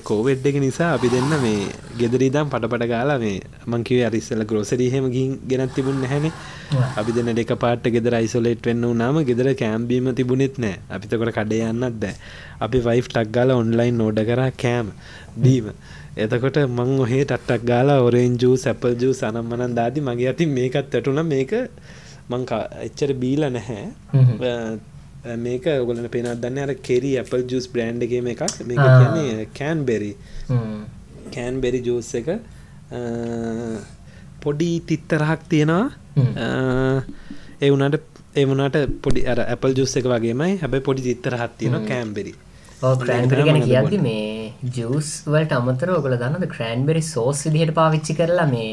කෝවෙඩ් 0.00 0.44
එක 0.44 0.56
නිසා 0.56 0.92
අපි 0.94 1.08
දෙන්න 1.08 1.32
මේ 1.38 1.68
ගෙදරීදම් 1.96 2.48
පටපට 2.48 2.86
ගාලා 2.86 3.18
මේ 3.18 3.40
මංකිව 3.66 4.04
අරිස්සල 4.04 4.44
ග්‍රෝසරීහෙම 4.44 5.06
ගින් 5.08 5.30
ගෙනත් 5.44 5.72
තිබුණ 5.74 6.04
හැනේ 6.04 6.32
අපි 6.96 7.12
දෙන්න 7.12 7.32
එක 7.34 7.52
පාට 7.56 7.88
ගෙදර 7.88 8.16
යිසොලේට් 8.18 8.60
වෙන්න 8.62 8.84
නාම 8.94 9.20
ගෙදර 9.24 9.48
කෑම්බීම 9.54 10.10
තිබුණෙත් 10.14 10.58
නෑ 10.58 10.76
අපිතකොට 10.90 11.32
කඩේ 11.32 11.62
යන්නත් 11.66 11.96
දැ 11.98 12.14
අපි 12.60 12.78
වයිෆ් 12.80 13.08
ටක් 13.08 13.32
ගාල 13.32 13.50
ඔන්ලයින් 13.52 13.96
නෝඩ 13.96 14.20
කර 14.22 14.42
කෑම් 14.54 14.92
බීම. 15.36 15.72
එතකොට 16.16 16.60
මං 16.68 16.92
ඔහේ 16.98 17.24
ටට්ටක් 17.24 17.64
ගාලා 17.64 17.98
ඔරෙන්ජූ 18.02 18.54
සැපල් 18.56 18.94
ජූ 18.96 19.14
සනම්මනන් 19.14 19.74
දාදි 19.74 20.00
මගේ 20.02 20.28
අති 20.28 20.46
මේකත් 20.48 20.94
ඇටුන 20.94 21.22
මේක 21.24 21.52
මං 22.28 22.46
එච්චර 22.82 23.12
බීල 23.14 23.48
නැහැ 23.48 23.84
මේක 25.24 25.66
ඔගලන 25.66 26.08
පෙනත් 26.08 26.40
දන්න 26.42 26.58
අර 26.64 26.74
කෙරි 26.88 27.16
ඇපල් 27.18 27.42
ජස් 27.50 27.68
බ්‍රන්්ගේ 27.72 28.20
එකක් 28.34 28.42
මේක 28.66 28.78
ආ. 28.78 28.98
කියන්නේ 29.00 29.48
කෑන් 29.58 29.84
බෙරි. 29.84 30.12
කෑන් 31.34 31.60
බෙරි 31.60 31.80
ජෝස් 31.88 32.14
එක 32.14 32.28
පොඩි 34.42 34.70
තිත්තරහක් 34.88 35.40
තියෙනවා. 35.48 35.86
හ්ම්. 36.16 36.32
ඒ 37.62 38.44
වුණට 38.44 38.76
පොඩි 39.02 39.26
අර 39.26 39.38
ඇපල් 39.44 39.72
ජුස් 39.78 39.96
එක 39.96 40.06
වගේමයි. 40.06 40.52
හැබැයි 40.62 40.86
පොඩි 40.88 41.02
තිත්තරහත් 41.08 41.58
තියෙන 41.58 41.86
කෑම්බෙරි 41.88 42.34
ගැන 42.80 43.60
කියද්දි 43.64 43.98
මේ 43.98 44.52
ජූස් 44.76 45.08
වලට 45.26 45.52
අමතරව 45.52 45.94
ඔයගොල්ලෝ 45.96 46.20
දන්නවද? 46.20 46.46
ක්‍රෑන්බෙරි 46.54 47.02
සෝස් 47.02 47.38
විදිහට 47.46 47.74
පාවිච්චි 47.74 48.14
කරලා 48.14 48.46
මේ 48.46 48.70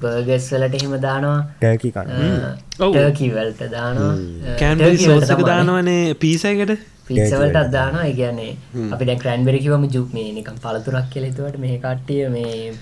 බර්ගර්ස් 0.00 0.48
වලට 0.52 0.76
එහෙම 0.78 0.94
දානවා. 1.00 1.38
ටර්කි 1.60 1.90
කන්න 1.92 2.44
ඔව්. 2.80 2.92
ටර්කි 2.92 3.30
වලට 3.32 3.70
දානවා 3.72 4.12
කෑන්බෙරි 4.60 4.98
සෝසක 5.00 5.42
දානවනේ 5.50 6.14
පීසයකට 6.16 6.72
පිසවලටත් 7.08 7.72
දානවා. 7.72 8.04
ඒ 8.04 8.14
කියන්නේ 8.20 8.52
අපි 8.92 9.04
දැන් 9.08 9.20
ක්‍රෑන්බෙරි 9.24 9.62
කිව්වම 9.64 9.88
ජූ 9.94 10.04
මේ 10.12 10.28
නිකන් 10.32 10.60
පළතුරක් 10.62 11.10
කියලා 11.12 11.30
හිතුවට 11.30 11.58
මේ 11.58 11.78
කට්ටිය 11.78 12.28
මේ 12.28 12.72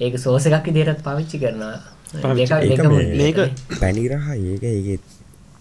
ඒක 0.00 0.18
සෝස් 0.18 0.46
එකක් 0.46 0.70
විදිහටත් 0.70 1.02
පාවිච්චි 1.02 1.38
කරනවා. 1.38 1.76
මේක 3.20 3.38
පැනිරහ 3.80 4.26
ඒක 4.32 4.64
ඒක 4.64 5.00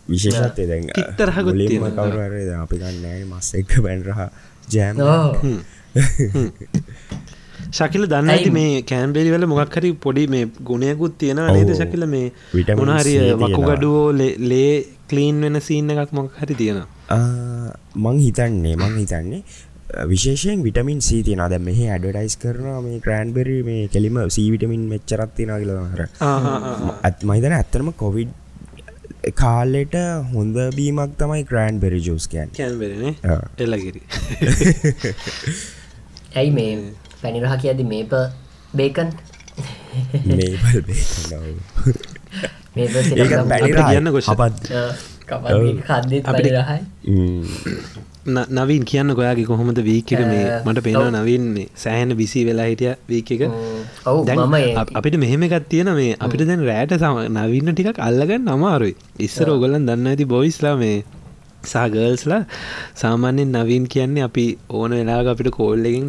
විශේෂත්ය 0.09 0.67
දැන් 0.67 0.89
තිත්තරහකුත් 0.91 1.55
තියෙනවා. 1.61 2.07
කවර 2.09 2.33
අපි 2.59 2.81
ගන්නෑ 2.81 3.23
මස් 3.25 3.53
එක්ක 3.61 3.79
පැන්රහ 3.85 4.19
ජෑම් 4.69 4.95
ශකිල 7.73 8.03
දන්න 8.07 8.29
ඇති? 8.29 8.51
මේ 8.51 8.81
කෑම්බෙරි 8.83 9.29
වල 9.33 9.45
මොක්හරි 9.51 9.91
පොඩි 9.99 10.23
මේ 10.27 10.45
ගුණයකුත් 10.63 11.17
තියෙන 11.19 11.39
නේද. 11.49 11.71
ශකිල? 11.75 12.05
මේ 12.07 12.31
විටමින් 12.53 12.79
මොනහරි 12.81 13.03
C 13.09 13.13
තියෙනවා. 13.15 13.49
වකුගඩුවෝ 13.49 14.07
ලේ- 14.51 14.85
කලීන් 15.09 15.41
වෙන 15.41 15.61
සීන්න 15.61 15.89
එකක් 15.95 16.11
මොක් 16.13 16.31
හරි 16.39 16.55
තියෙනවා? 16.55 16.87
ආ, 17.09 17.69
මං 17.97 18.19
හිතන්නේ 18.19 18.75
මං 18.77 18.93
හිතන්නේ 18.97 19.41
විශේෂයෙන් 20.09 20.61
විටමින් 20.63 21.01
සී 21.01 21.19
තියන 21.23 21.41
අද 21.41 21.53
මෙහ 21.61 21.79
ඇඩඩයිස් 21.87 22.35
කරන 22.37 22.69
මේ 22.85 22.99
ක්‍රෑන්බෙරි 22.99 23.57
මේ 23.63 23.81
කෙලිම 23.87 24.15
සීවිටමින් 24.29 24.85
මෙච්චරත් 24.89 25.35
තින 25.37 25.51
කියලහර 25.55 26.01
ඇත් 27.03 27.21
මයිතන 27.23 27.53
ඇත්තරම 27.57 27.91
කොවිඩ් 27.95 28.31
කාලෙට 29.35 29.95
හොඳ 30.31 30.57
බීමක් 30.77 31.13
තමයි 31.19 31.43
ක්‍රෑන් 31.45 31.77
බෙරි 31.79 31.99
ජෝස්කයන් 32.07 32.49
කෑම්බෙරනේ 32.57 33.13
එල්ලගිරි 33.59 34.01
ඇයි 36.35 36.51
මේ 36.51 36.71
පැනිරහ 37.23 37.55
කියද 37.63 37.79
මේප 37.85 38.13
බේකන් 38.73 39.09
මේබල් 40.29 40.79
බේකනව 40.87 41.43
මේප 42.75 42.93
ඒක 42.95 43.33
පැනිරහ 43.49 43.83
කියන්න 43.89 44.11
ගොෂ. 44.11 44.29
අපත් 44.29 44.55
කද්දෙත් 45.27 46.23
පැනිරහයි 46.25 46.79
නවින් 48.57 48.83
කියන්න 48.85 49.11
ගොයාගේ 49.13 49.45
කොහොමද 49.45 49.79
වීක 49.85 50.11
එක 50.15 50.21
මේ 50.25 50.43
මට 50.65 50.83
පේනවා 50.85 51.07
ඔව්. 51.07 51.15
නවින් 51.15 51.45
මේ 51.55 51.67
සෑහන 51.75 52.13
විසි 52.15 52.43
වෙලා 52.47 52.67
හිටිය 52.69 52.93
වීක 53.09 53.31
එක. 53.31 53.41
ඔවු 54.05 54.19
දැන් 54.25 54.39
මම 54.41 54.55
ඒ- 54.55 54.75
අප- 54.75 54.93
අපිට 54.95 55.17
මෙහෙම 55.17 55.43
එකත් 55.43 55.67
තියෙන 55.69 55.91
මේ 55.93 56.13
අපිට 56.19 56.43
දැන් 56.43 56.63
රෑට 56.65 56.93
සම 56.97 57.19
නවින්න 57.33 57.73
ටිකක් 57.73 57.99
අල්ලගන්න 57.99 58.47
අමාරුයි. 58.49 58.95
ඉස්සර 59.19 59.49
ඔගොලන් 59.49 59.85
දන්න 59.85 60.07
ඇති 60.07 60.25
බොයිස්ලා 60.25 60.75
මේ 60.77 61.03
සාගර්ල්ස්ලා 61.63 62.41
සාමාන්‍යෙන් 62.95 63.51
නවීන් 63.53 63.85
කියන්නේ 63.87 64.23
අපි 64.23 64.45
ඕන 64.71 64.91
වෙලාග 64.93 65.27
අපිට 65.27 65.51
කෝල්ලකින් 65.51 66.07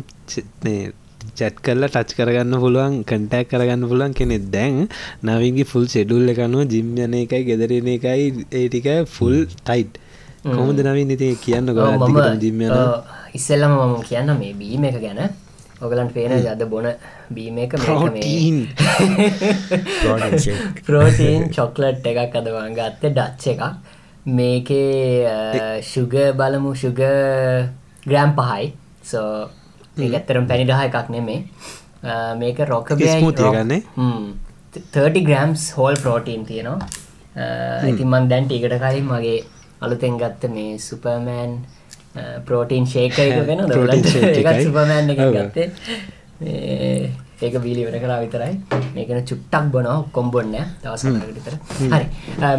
චැට් 1.34 1.60
කරලා 1.60 1.90
ටච් 1.90 2.16
කරගන්න 2.18 2.60
පුළුවන් 2.60 3.02
කටක් 3.04 3.50
කරගන්න 3.50 3.88
පුළුවන් 3.88 4.14
කෙනෙ 4.14 4.38
දැන් 4.50 4.80
නවින්ගේ 5.24 5.66
ෆුල් 5.66 5.86
සෙඩුල්ල 5.88 6.28
එකනුව 6.28 6.68
ජිම් 6.68 6.94
යන 6.98 7.14
එකයි 7.20 7.44
ගෙදරන 7.44 7.92
එකයි 7.94 8.46
ඒටික 8.52 8.88
ෆුල් 9.08 9.36
ටයිට් 9.60 10.00
කොහොමද 10.44 10.80
නවින් 10.82 11.10
ඉති 11.10 11.30
කියන්න 11.40 11.70
ඔව්, 11.70 11.76
ගො 11.76 12.24
ජිම් 12.40 12.60
යන 12.60 12.72
ඔව්, 12.72 13.00
ඉස්සෙල්ලම 13.34 13.72
මම 13.72 13.94
කියන්න 14.04 14.28
මේ 14.38 14.52
බීම 14.54 14.84
එක 14.84 15.00
ගැන. 15.00 15.20
ඔගලන්ට 15.80 16.12
පේන 16.14 16.32
අද 16.46 16.62
බොන 16.68 16.86
බීම 17.30 17.58
එක? 17.58 17.72
මේක 17.78 18.12
මේ 18.12 18.20
ප්‍රෝටීන් 20.86 21.50
චොක්ලට් 21.50 22.06
එකක් 22.12 22.36
අදවන් 22.36 22.76
ගත්ත 22.76 23.10
ඩච්ච 23.10 23.44
එකක්. 23.54 23.62
මේකේ 24.26 25.82
ශුග 25.82 26.14
බලමු 26.36 26.74
ශුග 26.76 27.00
ග්‍රෑම් 28.06 28.36
පහයි. 28.36 28.72
සෝ 29.02 29.48
ඇත්තරම් 29.98 30.46
පැනිඩහ 30.50 30.84
එකක් 30.86 31.10
නෙමේ 31.10 31.40
මේක 32.38 32.58
රොක 32.68 32.88
ස්මූතිය 32.94 33.50
ගන්නේ? 33.54 33.82
30 34.92 35.24
ග්‍රම්ස් 35.24 35.72
හෝල් 35.76 35.96
ප්‍රෝටීන් 35.96 36.46
තියෙනවා. 36.46 36.88
ඉතින් 37.90 38.08
මන් 38.08 38.28
දැන් 38.28 38.48
ටිකට 38.48 38.78
කලින් 38.80 39.06
මගේ 39.06 39.44
අලුතෙන් 39.80 40.18
ගත්ත 40.18 40.50
මේ 40.50 40.78
සුපර්මෑන් 40.78 41.58
ප්‍රෝටීන් 42.46 42.86
ශේක 42.86 43.18
එක 43.18 43.46
වෙන 43.48 43.60
එකයි. 43.70 44.64
සුපර්මෑන් 44.64 45.10
එක. 45.10 45.18
ගත්තේ 45.36 45.70
ඒක 47.42 47.56
බීලි 47.66 47.84
වෙන 47.86 47.96
කරා 48.04 48.18
විතරයි. 48.24 48.52
මේකන 48.96 49.20
චුට්ටක් 49.30 49.70
බොනවා 49.74 49.96
ඔක්කොම 50.02 50.30
බොන්න 50.34 50.56
දවසකට 50.82 51.24
විතර. 51.38 51.54
හරි. 51.94 52.06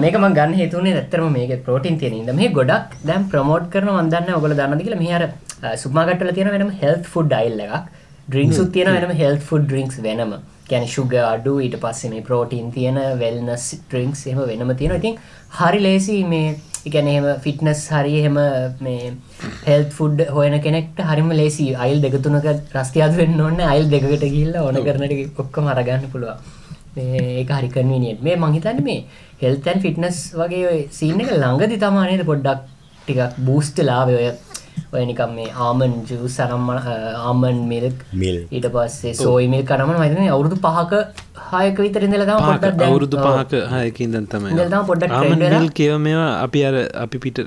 මේක 0.04 0.18
මම 0.22 0.34
ගන්න 0.40 0.58
හේතුනේ 0.62 0.96
ඇත්තටම 1.02 1.30
මේකේ 1.38 1.62
ප්‍රෝටීන් 1.68 2.00
තියෙන 2.02 2.18
ඉඳ 2.22 2.34
මේ 2.40 2.50
ගොඩක් 2.58 2.98
දැන් 3.10 3.30
ප්‍රොමෝට් 3.34 3.70
කරනවා 3.76 4.02
මම 4.02 4.12
දන්නේ 4.16 4.36
ඔයගොල්ලෝ 4.38 4.60
දන්නවද 4.62 4.84
කියලා. 4.88 5.04
මෙහි 5.04 5.14
අර 5.20 5.78
සුපර්මාකට් 5.84 6.26
වල 6.26 6.34
තියෙන 6.40 6.52
වෙනම 6.58 6.74
හෙල්ත් 6.84 7.06
ෆුඩ් 7.14 7.38
අයිල් 7.40 7.64
එකක්. 7.68 7.88
ඩ්‍රින්ක්ස් 8.30 8.60
උත් 8.66 8.72
තියෙන 8.76 8.94
වෙනම 8.98 9.16
හෙල්ත් 9.24 9.42
ෆුඩ් 9.50 9.66
ඩ්‍රින්ක්ස් 9.70 9.98
වෙනම. 10.06 10.36
කියන්නේ 10.70 10.92
ෂුගර් 10.94 11.26
අඩු 11.32 11.52
ඊට 11.64 11.76
පස්සේ 11.82 12.10
මේ 12.14 12.24
ප්‍රෝටීන් 12.30 12.72
තියෙන 12.76 12.98
වෙල්නස් 13.20 13.66
ඩ්‍රින්ක්ස් 13.90 14.22
එහෙම 14.30 14.48
වෙනම 14.52 14.72
තියෙනවා. 14.80 15.02
ඉතින් 15.02 15.20
හරි 15.58 15.80
ලේසි 15.88 16.16
මේ 16.32 16.56
ඒ 16.86 16.92
කියන්නේ 16.94 17.14
එහෙම 17.14 17.28
ෆිට්නස් 17.44 17.80
හරි 17.94 18.14
එහෙම 18.20 18.36
මේ 18.86 19.14
හෙල්ත් 19.68 19.92
ෆුඩ් 19.98 20.20
හොයන 20.36 20.56
කෙනෙක්ට 20.66 21.00
හරිම 21.10 21.32
ලේසි. 21.40 21.66
අයිල් 21.86 22.02
දෙක 22.04 22.18
තුනක 22.26 22.46
රස්තියාදු 22.76 23.22
වෙන්න 23.22 23.42
ඕනේ. 23.46 23.72
අයිල් 23.74 23.88
දෙකකට 23.94 24.26
ගිහිල්ලා 24.26 24.66
ඕන 24.68 24.78
කරන 24.88 25.08
ටික 25.08 25.42
ඔක්කොම 25.44 25.72
අරගන්න 25.74 26.06
පුළුවන්. 26.14 26.38
මේ 26.96 27.24
ඒක 27.40 27.50
හරි 27.58 27.70
කන්වීනියන්ට් 27.70 28.22
මේ 28.28 28.36
මං 28.38 28.58
හිතන්නේ 28.58 28.86
මේ 28.90 29.00
හෙල්ත් 29.42 29.68
ඇන්ඩ් 29.68 29.86
ෆිට්නස් 29.86 30.20
වගේ 30.42 30.66
ඔය 30.72 30.80
සීන් 31.00 31.24
එක 31.24 31.32
ළඟදි 31.34 31.82
තමයි 31.84 32.06
නේද 32.12 32.24
පොඩ්ඩක් 32.30 32.62
ටිකක් 33.02 33.42
බූස්ට් 33.48 33.82
වෙලා 33.82 33.98
ආවේ 34.04 34.30
ඔය 34.94 35.04
නිකම් 35.06 35.32
මේ 35.38 35.48
ආමන් 35.60 35.94
ජූස් 36.10 36.38
අරම් 36.40 36.70
ආමන් 36.72 37.58
මිල්ක් 37.72 37.98
මිල් 38.16 38.38
ඊට 38.52 38.68
පස්සේ 38.74 39.14
සෝයි 39.16 39.48
මිල්ක් 39.48 39.72
අරම 39.72 39.90
මම 39.90 40.04
හිතන්නේ 40.04 40.30
අවුරුදු 40.30 40.58
5ක 40.68 40.94
6ක 41.46 41.78
විතර 41.80 42.04
ඉඳලා 42.04 42.28
පහක 42.30 42.46
පොඩ්ඩක් 42.46 42.78
දැන් 42.80 42.90
අවුරුදු. 42.90 43.18
පහක 43.20 43.54
හයකින්දන් 43.74 44.26
තමයි 44.28 44.50
ඉඳලා 44.52 44.70
තමයි 44.70 44.88
පොඩ්ඩක් 44.92 45.12
ආමන්. 45.14 45.44
මිල් 45.56 45.68
කියව 45.72 45.98
මේවා 46.00 46.32
අපි 46.46 46.60
අර 46.66 46.76
අපි 47.04 47.18
පිට 47.20 47.38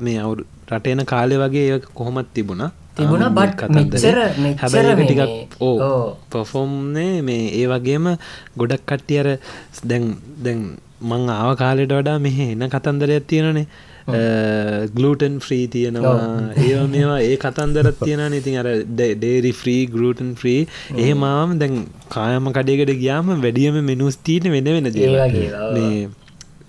මේ 0.00 0.18
අවුරු 0.18 0.42
රටේන 0.70 1.04
කාලෙ 1.06 1.36
වගේ 1.38 1.66
ඒක 1.72 1.84
කොහොමත් 1.94 2.30
තිබුණා 2.34 2.70
තිබුණා, 2.96 3.30
මිල් 3.30 3.52
කතන්දරේ. 3.52 3.82
මෙච්චර- 3.82 4.34
මෙච්චර 4.38 4.86
ටිකක් 5.00 5.60
ඕ. 5.60 6.16
පොෆෝම්නේ 6.32 7.22
මේ 7.22 7.44
ඒ 7.60 7.66
වගේම 7.66 8.06
ගොඩක් 8.56 8.82
කට්ටිය 8.86 9.18
අර 9.22 9.28
දැන් 9.84 10.04
දැන් 10.38 10.60
මං 11.02 11.22
ආව 11.30 11.50
කාලෙට 11.56 11.92
වඩා 11.92 12.18
මෙහෙ 12.20 12.46
එන 12.54 12.64
කතන්දරයක් 12.68 13.26
තියෙනනේ 13.26 13.66
ගලටන් 14.06 15.38
ෆ්‍රී 15.38 15.66
තියෙනවා 15.68 16.16
ඒ 16.58 16.86
මේවා 16.88 17.20
ඒ 17.20 17.36
කතන්දරත් 17.36 18.00
තියෙන 18.04 18.34
ඉතින් 18.34 18.58
අර 18.58 18.68
ඩේරි 18.92 19.52
ෆ්‍රී 19.52 19.86
ගලටන් 19.88 20.34
ෆ්‍රී 20.34 20.60
ඒ 20.98 21.14
මාම 21.16 21.58
දැන් 21.58 21.86
කායම 22.08 22.50
කඩයකට 22.50 22.94
ගියාම 22.98 23.30
වැඩියම 23.38 23.78
මෙනුස් 23.84 24.18
තීන 24.18 24.50
වෙන 24.50 24.64
වෙන 24.66 24.86
ඒ 24.86 24.90
දේවල්. 24.90 25.18
වගේ 25.18 25.44
ඒවා, 25.44 25.66
ඔව්. 25.66 25.74
මේ 25.74 26.08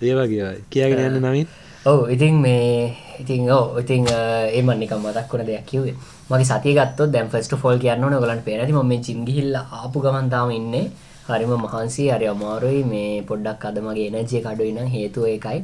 ඒ 0.02 0.14
වගේ 0.16 0.52
කියගෙන 0.70 1.04
යන්න 1.06 1.22
නවින් 1.22 1.48
ඔව් 1.86 2.10
ඉතින් 2.10 2.38
මේ 2.38 2.96
ඉතින් 3.20 3.50
ඔව් 3.50 3.78
ඉතින් 3.78 4.06
ඒම 4.08 4.70
නිකම් 4.74 5.00
මතක් 5.00 5.32
වුණ 5.32 5.46
දෙයක් 5.46 5.66
කිව්වේ. 5.66 5.96
මගේ 6.30 6.46
සතිය 6.46 6.74
ගත්තොත් 6.74 7.10
දැන් 7.10 7.28
ෆස්ට් 7.28 7.56
ෆෝල් 7.56 7.78
කියන්න 7.78 8.04
ඇති 8.04 8.72
මම 8.72 8.86
මේ 8.86 9.00
ජිම් 9.00 9.24
ගිහිල්ලා 9.24 9.66
ආපු 9.72 10.00
ගමන් 10.00 10.30
තාම 10.30 10.50
ඉන්නේ. 10.50 10.86
හරිම 11.26 11.52
මහන්සි 11.56 12.08
හරි 12.08 12.26
අමාරුයි. 12.26 12.84
මේ 12.84 13.22
පොඩ්ඩක් 13.22 13.64
අද 13.64 13.78
මගේ 13.80 14.08
එනර්ජි 14.10 14.38
එක 14.38 14.46
අඩුයි 14.46 14.72
නම් 14.72 14.88
හේතුව 14.88 15.26
ඒකයි 15.26 15.60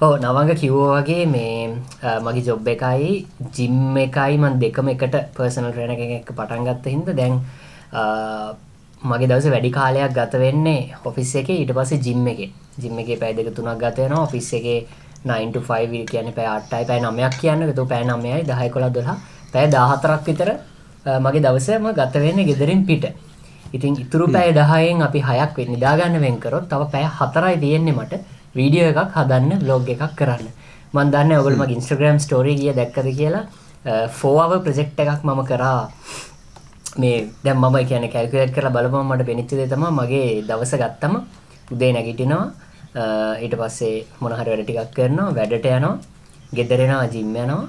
ඔව් 0.00 0.12
නවංග 0.22 0.50
කිව්වා 0.54 1.00
වගේ 1.00 1.24
මේ 1.26 1.74
අ, 2.02 2.20
මගේ 2.22 2.44
ජොබ් 2.48 2.66
එකයි 2.68 3.08
ජිම් 3.56 3.96
එකයි 3.98 4.34
මම 4.38 4.58
දෙකම 4.62 4.88
එකට 4.94 5.14
පර්සනල් 5.36 5.70
ට්‍රේනර් 5.72 5.96
කෙනෙක් 5.98 6.20
එක්ක 6.20 6.30
පටන් 6.38 6.62
ගත්ත 6.68 6.86
හින්දා 6.94 7.14
දැන් 7.20 7.34
අ, 7.92 8.02
මගේ 9.02 9.28
දවස 9.30 9.48
වැඩි 9.54 9.70
කාලයක් 9.78 10.12
ගත 10.14 10.34
වෙන්නේ 10.44 10.94
ඔෆිස් 11.04 11.34
එකේ 11.42 11.56
ඊට 11.62 11.72
පස්සේ 11.74 11.98
ජිම් 12.06 12.26
එකේ. 12.32 12.50
ජිම් 12.78 12.98
එකේ 13.02 13.16
පැය 13.18 13.34
දෙක 13.34 13.50
තුනක් 13.56 13.74
ගත 13.82 13.96
වෙනවා 13.98 14.22
ඔෆිස් 14.22 14.52
එකේ 14.52 14.78
9 15.26 15.52
to 15.52 15.60
5 15.62 16.06
කියන්නේ 16.06 16.32
පැය 16.38 16.46
8යි 16.46 16.86
පැය 16.86 17.00
9ක් 17.00 17.34
කියන්නේ. 17.40 17.68
ඒක 17.68 17.88
පැය 17.88 18.02
9යි 18.04 18.44
10 18.44 18.70
11 18.70 19.02
12 19.02 19.18
පැය 19.52 19.66
14ක් 19.66 20.24
විතර 20.26 20.48
අ, 21.06 21.18
මගේ 21.18 21.42
දවසේම 21.42 21.90
ගත 21.92 22.14
වෙන්නේ 22.24 22.44
ගෙදරින් 22.46 22.86
පිට. 22.86 23.04
ඉතින් 23.72 23.98
ඉතුරු 23.98 24.30
පැය 24.30 24.54
10න් 24.54 25.02
අපි 25.02 25.20
6ක් 25.22 25.56
වෙන්න 25.58 25.72
නිදා 25.74 25.96
ගන්න 25.98 26.20
වෙන් 26.22 26.38
කරොත් 26.40 26.68
තව 26.70 26.82
පැය 26.92 27.04
4යි 27.20 27.58
තියෙන්නේ 27.60 27.92
මට. 27.98 28.14
වීඩියෝ 28.58 28.90
එකක් 28.92 29.16
හදන්න 29.16 29.60
vlog 29.64 29.88
එකක් 29.94 30.04
කරන්න. 30.18 30.46
මම 30.94 31.10
දන්නේ 31.14 31.38
ඔයගොල්ලෝ 31.38 31.60
මගේ 31.64 31.76
Instagram 31.80 32.16
story 32.26 32.54
ගිය 32.60 32.72
දැක්කද 32.78 33.08
කියලා. 33.18 33.44
4 33.84 34.38
hour 34.44 34.58
project 34.66 34.98
එකක් 35.04 35.22
මම 35.28 35.40
කරා. 35.50 35.82
මේ 37.00 37.16
දැන් 37.44 37.56
මම 37.62 37.76
කියන්නේ 37.90 38.12
කැල්කියුලේට් 38.14 38.54
කරලා 38.56 38.72
බලපුවම 38.76 39.10
මට 39.12 39.26
පෙනිච්ච 39.30 39.50
දේ 39.58 39.68
තමයි 39.72 39.90
මගේ 39.98 40.24
දවස 40.48 40.72
ගත්තම 40.82 41.14
උදේ 41.74 41.92
නැගිටිනවා. 41.96 42.46
අ, 43.00 43.02
ඊට 43.44 43.54
පස්සේ 43.60 44.06
මොන 44.20 44.32
හරි 44.38 44.50
වැඩ 44.52 44.64
ටිකක් 44.66 44.94
කරනවා 44.96 45.34
වැඩට 45.38 45.66
යනවා 45.76 45.98
ගෙදර 46.56 46.80
එනවා 46.86 47.06
ජිම් 47.14 47.36
යනවා 47.42 47.68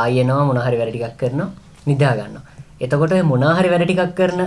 ආයෙ 0.00 0.20
එනවා 0.24 0.44
මොන 0.48 0.58
හරි 0.66 0.76
වැඩ 0.80 0.92
ටිකක් 0.94 1.16
කරනවා 1.20 1.48
නිදා 1.88 2.12
ගන්නවා. 2.18 2.42
එතකොට 2.84 3.12
ඔය 3.16 3.22
මොන 3.30 3.44
හරි 3.58 3.68
වැඩ 3.72 3.84
ටිකක් 3.86 4.12
කරන 4.18 4.40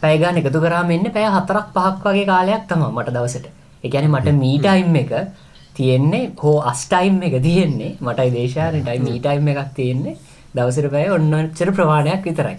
පැය 0.00 0.14
ගන්න 0.22 0.38
එකතු 0.40 0.60
කරාම 0.64 0.90
එන්නේ 0.96 1.12
පැය 1.16 1.26
4ක් 1.36 1.66
5ක් 1.76 2.04
වගේ 2.14 2.26
කාලයක් 2.32 2.62
තමයි 2.70 2.88
මට 2.96 3.14
දවසට. 3.16 3.46
ඒ 3.84 3.90
කියන්නේ 3.90 4.14
මට 4.14 4.36
මී 4.42 4.58
ටයිම් 4.58 4.96
එක 5.02 5.12
තියෙන්නේ 5.76 6.22
හෝ 6.42 6.58
අස් 6.70 6.84
ටයිම් 6.92 7.16
එක 7.28 7.34
තියෙන්නේ 7.46 7.96
මටයි 8.00 8.30
දේශාරේ 8.36 8.84
ටයිම් 8.86 9.04
මී 9.08 9.18
ටයිම් 9.24 9.50
එකක් 9.52 9.74
තියෙන්නේ 9.78 10.14
දවසට 10.56 10.90
පැය 10.94 11.10
ඔන්නච්චර 11.16 11.70
ප්‍රමාණයක් 11.76 12.24
විතරයි. 12.28 12.56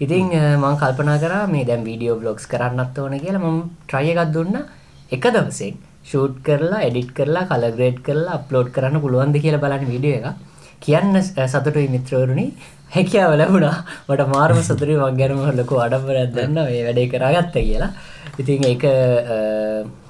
ඉතින් 0.00 0.32
මම 0.32 0.76
කල්පනා 0.82 1.18
කරා 1.24 1.44
මේ 1.54 1.64
දැන් 1.64 1.84
වීඩියෝ 1.88 2.16
බ්ලොග්ස් 2.22 2.46
කරන්නත් 2.52 2.98
ඕන 2.98 3.18
කියලා 3.24 3.44
මම 3.44 3.60
try 3.90 4.06
එකක් 4.12 4.32
දුන්නා. 4.36 4.64
එක 5.12 5.24
දවසෙන් 5.36 5.74
ෂූට් 6.08 6.36
කරලා 6.46 6.80
එඩිට් 6.88 7.10
කරලා 7.18 7.44
කලර් 7.50 7.74
ග්‍රේඩ් 7.76 7.98
කරලා 8.06 8.38
අප්ලෝඩ් 8.38 8.72
කරන්න 8.76 9.02
පුළුවන්ද 9.04 9.36
කියලා 9.44 9.64
බලන්න 9.64 9.90
වීඩියෝ 9.92 10.18
එකක්. 10.20 10.36
කියන්න 10.80 11.14
සතුටුයි 11.52 11.88
මිත්‍රවරුනි. 11.94 12.46
හැකියාව 12.94 13.34
ලැබුණා. 13.40 13.76
මට 14.08 14.28
මාර්ම 14.34 14.60
සතුටුයි 14.62 14.96
මං 14.96 15.18
ගැනම 15.20 15.42
ලොකු 15.60 15.82
ආඩම්බරයක් 15.82 16.32
දැන්න 16.36 16.58
මේ 16.68 16.84
වැඩේ 16.86 17.10
කරගත්ත 17.12 17.56
කියලා 17.68 17.92
ඉතින් 18.38 18.64
ඒක 18.64 18.84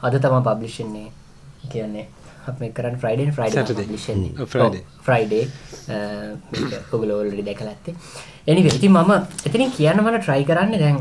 අද 0.03 0.15
තමයි 0.19 0.43
පබ්ලිෂ් 0.43 0.79
වෙන්නේ 0.81 1.11
කියන්නේ. 1.69 2.07
අපි 2.49 2.71
කරන්නේ 2.71 3.01
ෆ්‍රයිඩේ 3.01 3.33
ෆ්‍රයිඩේ. 4.47 4.83
ෆ්‍රයිඩේ 5.03 5.45
ඔගල 6.93 7.11
ඔල්ඩි 7.13 7.45
දැකලඇත්තේ 7.45 7.95
එනික 8.47 8.71
ඉතින් 8.71 8.93
මම 8.93 9.13
එතිනින් 9.45 9.73
කියන්න 9.73 10.03
මට 10.05 10.23
ට්‍රයි 10.23 10.45
කරන්න 10.45 10.73
දැන් 10.79 10.99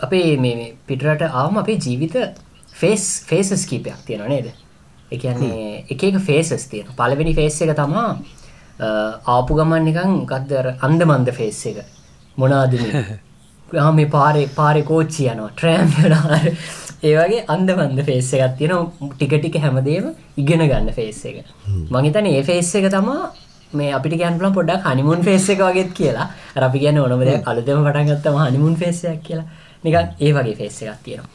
අපේ 0.00 0.36
මේ 0.38 0.70
පිටරට 0.86 1.26
ආවම 1.32 1.58
අපේ 1.58 1.78
ජීවිත 1.78 2.16
ෆේස් 2.72 3.04
ෆේසස් 3.26 3.66
කීපයක් 3.66 4.02
තියෙන 4.06 4.26
නේද? 4.28 4.50
එකන්නේ 5.10 5.84
එක 5.90 6.02
එක 6.04 6.18
ෆේසස් 6.22 6.68
තියෙන 6.68 6.92
පලවෙනි 6.96 7.34
ෆේස් 7.34 7.60
එක 7.62 7.74
තමා 7.76 8.10
ආපු 9.28 9.54
ගමන් 9.54 9.82
නිකන් 9.84 10.18
ගත්දර 10.26 10.74
අන්ද 10.80 11.02
මන්ද 11.04 11.34
ෆේස් 11.34 11.62
එක 11.66 11.78
මොනාදම 13.72 13.96
මේ 13.96 14.10
පාරේ 14.16 14.46
පාරෙ 14.58 14.82
කෝච්චි 14.82 15.28
යනවා. 15.32 15.50
ට්‍රෑම් 15.56 15.88
ඒවගේ 17.08 17.44
අන්ද 17.54 17.70
බන්ද 17.70 18.00
ෆේස් 18.08 18.30
එකත් 18.36 18.56
තියෙන 18.58 18.88
ටික 19.12 19.34
ටික 19.40 19.56
හැමදේම 19.64 20.06
ඉගෙන 20.36 20.64
ගන්න 20.70 20.90
ෆේස් 20.98 21.20
එක. 21.24 21.44
මහිතන 21.90 22.26
ඒ 22.26 22.42
ෆේස් 22.42 22.74
එක 22.80 22.88
තමා 22.94 23.30
මේ 23.72 23.92
අපිට 23.92 24.16
ගැන්පල 24.22 24.50
පොඩක් 24.58 24.88
හනිමුන් 24.90 25.22
ෆේස් 25.22 25.48
එක 25.54 25.60
වගේත් 25.60 25.92
කියලා. 25.98 26.28
අපි 26.68 26.78
ගැන 26.84 26.98
ඕනමද 26.98 27.30
අලුතම 27.44 27.84
පටන්ගත්තම 27.86 28.38
හනිමුන් 28.42 28.76
ෆේසයක් 28.76 29.22
කියලා. 29.22 29.46
නිකන් 29.84 30.08
ඒ 30.20 30.32
වගේ 30.32 30.56
ෆේස් 30.56 30.82
එකක් 30.82 31.00
තියෙනවා. 31.04 31.30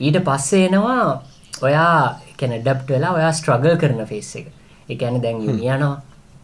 ඊට 0.00 0.18
පස්සේ 0.28 0.64
එනවා 0.68 1.22
ඔයා 1.62 2.20
කැන 2.38 2.52
ඩප්ට 2.56 2.88
වෙලා 2.90 3.12
ඔයා 3.18 3.32
ස්ට්‍රගල් 3.32 3.76
කරන 3.82 4.06
ෆේස් 4.06 4.30
එක. 4.36 4.46
එකැන 4.88 5.22
දැන් 5.22 5.42
යුනියනවා 5.42 5.94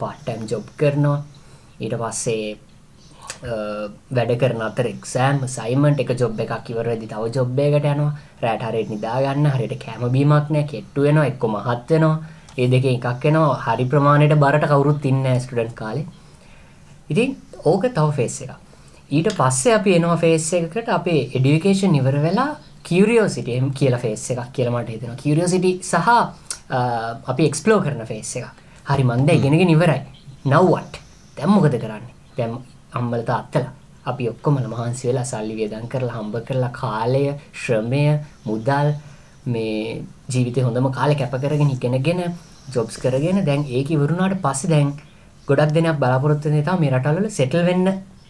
පාට්ටම් 0.01 0.49
ජොබ් 0.51 0.67
කරනවා. 0.77 1.19
ඊට 1.81 1.95
පස්සේ 2.03 2.57
වැඩ 3.43 4.33
කරන 4.41 4.63
අතර 4.69 4.87
එක්සෑම් 4.91 5.43
සයිමන්ට 5.57 6.01
එක 6.05 6.11
ජොබ් 6.21 6.41
එකක් 6.45 6.71
ඉවරදි 6.73 7.07
තව 7.13 7.31
ජොබ්බයකට 7.37 7.87
යනවා. 7.93 8.13
රෑට 8.43 8.67
හරයට 8.69 8.91
නිදාගන්න 8.95 9.47
හරියට 9.55 9.79
කෑමබීමක්නය 9.85 10.63
කෙට්ටු 10.73 11.07
වෙනවා 11.07 11.27
එක්කො 11.33 11.49
මහත්වෙනවා 11.55 12.17
ඒ 12.59 12.69
දෙක 12.75 12.85
එකක් 12.93 13.25
වෙනවා. 13.25 13.57
හරි 13.67 13.85
ප්‍රමාණයට 13.93 14.37
බරට 14.45 14.69
කවුරුත් 14.73 15.07
ඉන්න 15.11 15.25
ස්ටඩන්් 15.41 15.75
කාලේ. 15.81 16.07
ඉතින් 17.11 17.37
ඕක 17.65 17.85
තව 17.97 18.07
ෆේස් 18.19 18.37
එක 18.43 18.53
ඊට 19.11 19.29
පස්සේ 19.39 19.75
අපි 19.79 19.97
එනවා 19.99 20.17
ෆේස් 20.17 20.53
එකකට 20.61 20.89
අපේ 20.99 21.23
එඩිකේෂන් 21.37 21.95
ඉවර 22.01 22.17
වෙලා 22.23 22.51
කිරියෝසිට 22.83 23.49
කියලා 23.79 24.01
ෆේස් 24.05 24.31
එකක් 24.33 24.53
කියලමට 24.57 24.91
හිතෙන 24.95 25.17
කිරියෝසිටි 25.23 25.73
සහ 25.83 26.09
අපි 27.33 27.49
එක්ස්පලෝ 27.51 27.81
කරන 27.85 28.07
ෆේස් 28.13 28.37
එක 28.37 28.47
හරි 28.91 29.05
මන්ද 29.05 29.29
ඉගෙනගෙන 29.39 29.75
ඉවරයි. 29.77 30.01
නව්වට 30.47 30.95
දැම්මොකද 31.37 31.77
කරන්නේ? 31.83 32.15
දැම් 32.37 32.59
අම්මලත 32.99 33.31
අත්තලා. 33.39 33.73
අපි 34.11 34.25
ඔක්කොමල 34.33 34.67
මහන්සි 34.73 35.09
වෙලා 35.09 35.27
සල්ලි 35.33 35.55
වේදන් 35.61 35.87
කරලා 35.93 36.17
හම්බ 36.17 36.35
කරලා 36.49 36.73
කාලය 36.81 37.23
ශ්‍රමය 37.63 38.03
මුදල් 38.49 38.89
මේ 39.53 40.03
ජීවිත 40.33 40.59
හොඳම 40.67 40.89
කාලෙ 40.99 41.15
කැප 41.21 41.37
කරගෙන 41.45 41.71
ඉගෙනගෙන 41.77 42.21
ජොබ්ස් 42.75 42.97
කරගෙන 43.05 43.39
දැන් 43.49 43.63
ඒක 43.77 43.89
ඉවරුණාට 43.97 44.37
පස්සේ 44.45 44.73
දැන් 44.75 44.91
ගොඩක් 45.49 45.73
දෙනෙක් 45.77 45.97
බලාපොරොත්තු 46.03 46.53
වෙන 46.53 46.65
තා 46.69 46.77
මේ 46.83 46.93
රටවල 46.93 47.27
සෙටල් 47.39 47.65
වෙන්න 47.71 47.87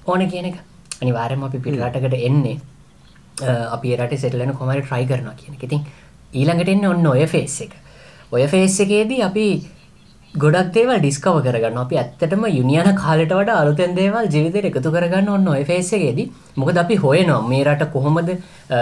ඕන 0.07 0.23
කියන 0.33 0.47
එක. 0.51 0.57
අනිවාර්යයෙන්ම 1.03 1.45
අපි 1.49 1.59
පිට 1.65 1.77
රටකට 1.81 2.17
එන්නේ 2.29 2.57
අපි 3.75 3.97
රට 3.99 4.19
සෙටලන 4.25 4.55
කොමරි 4.59 4.83
ට්‍රයි 4.83 5.07
කරනවා 5.11 5.37
කියන 5.41 5.55
එක. 5.57 5.63
ඉතින් 5.63 5.83
ඊළඟට 6.33 6.73
එන්න 6.75 6.87
ඔන්න 6.87 7.07
ඔය 7.07 7.27
ෆේස් 7.27 7.57
එක. 7.67 7.73
ඔය 8.35 8.47
ෆේස් 8.53 8.81
එකේදී 8.85 9.23
අපි 9.29 9.47
ගොඩක් 10.35 10.71
දේවල් 10.75 10.97
ඩිස්කව 10.99 11.37
කරගන්න 11.43 11.77
අපි 11.79 11.97
ඇත්තටම 11.97 12.45
යුනියන 12.49 12.89
කාලට 12.97 13.33
වට 13.33 13.53
අලුතෙන් 13.55 13.93
දේවල් 13.95 14.27
ජීවිතයට 14.27 14.67
එකතු 14.71 14.91
කරගන්න 14.91 15.29
ඔන්න 15.31 15.47
ඔය 15.49 15.63
ෆේසගේදී 15.65 16.27
මොකද 16.57 16.81
අපි 16.83 16.97
හොයනවා. 16.97 17.39
මේ 17.45 17.63
රට 17.65 17.87
කොහොමද 17.93 18.33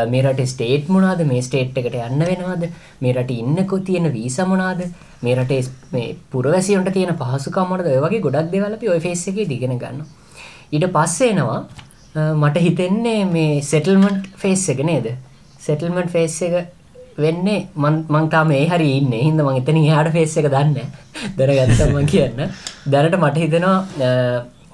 මේ 0.09 0.23
රට 0.23 0.49
ස්ටේට් 0.49 0.89
මොනාද 0.89 1.21
මේ 1.27 1.43
ස්ටේට් 1.43 1.77
එකට 1.77 1.99
යන්න 1.99 2.25
වෙනවාද 2.25 2.65
මේ 3.01 3.13
රට 3.13 3.37
ඉන්නකො 3.37 3.83
තියෙන 3.83 4.09
වීස 4.11 4.39
මොනාද 4.47 4.81
මේ 5.21 5.37
රටේ 5.37 5.63
මේ 5.93 6.17
පුරවැසියන්ට 6.31 6.91
තියෙන 6.91 7.15
පහසුකම්මට 7.15 7.87
ඔය 7.87 8.01
වගේ 8.01 8.25
ගොඩක් 8.27 8.53
දේවල් 8.53 8.79
අපි 8.79 8.93
ඔය 8.95 9.01
ෆේස් 9.01 9.29
එකේ 9.29 9.49
දිගෙන 9.49 9.77
ගන්න 9.79 10.05
ඊට 10.73 10.89
පස්සේ 10.91 11.33
එනවා 11.33 11.61
මට 12.15 12.61
හිතෙන්නේ 12.61 13.25
මේ 13.27 13.61
සෙටල්මන්ට් 13.63 14.33
ෆේස් 14.37 14.69
එක 14.69 14.81
නේද? 14.85 15.13
සෙටල්මන්ට් 15.61 16.11
ෆේස් 16.11 16.41
එක 16.43 16.73
වෙන්නේ? 17.19 17.69
මංතාම 17.77 18.51
ඒ 18.53 18.67
හරි 18.69 18.89
ඉන්න. 18.99 19.13
හිද 19.19 19.41
මං 19.41 19.61
එතන 19.61 19.79
හාට 19.87 20.13
ෆේස් 20.13 20.37
එක 20.37 20.49
දන්න 20.49 20.75
දැනගත්තම 21.39 21.97
කියන්න. 22.07 22.43
දැනට 22.87 23.17
මට 23.19 23.37
හිතෙනවා 23.37 23.79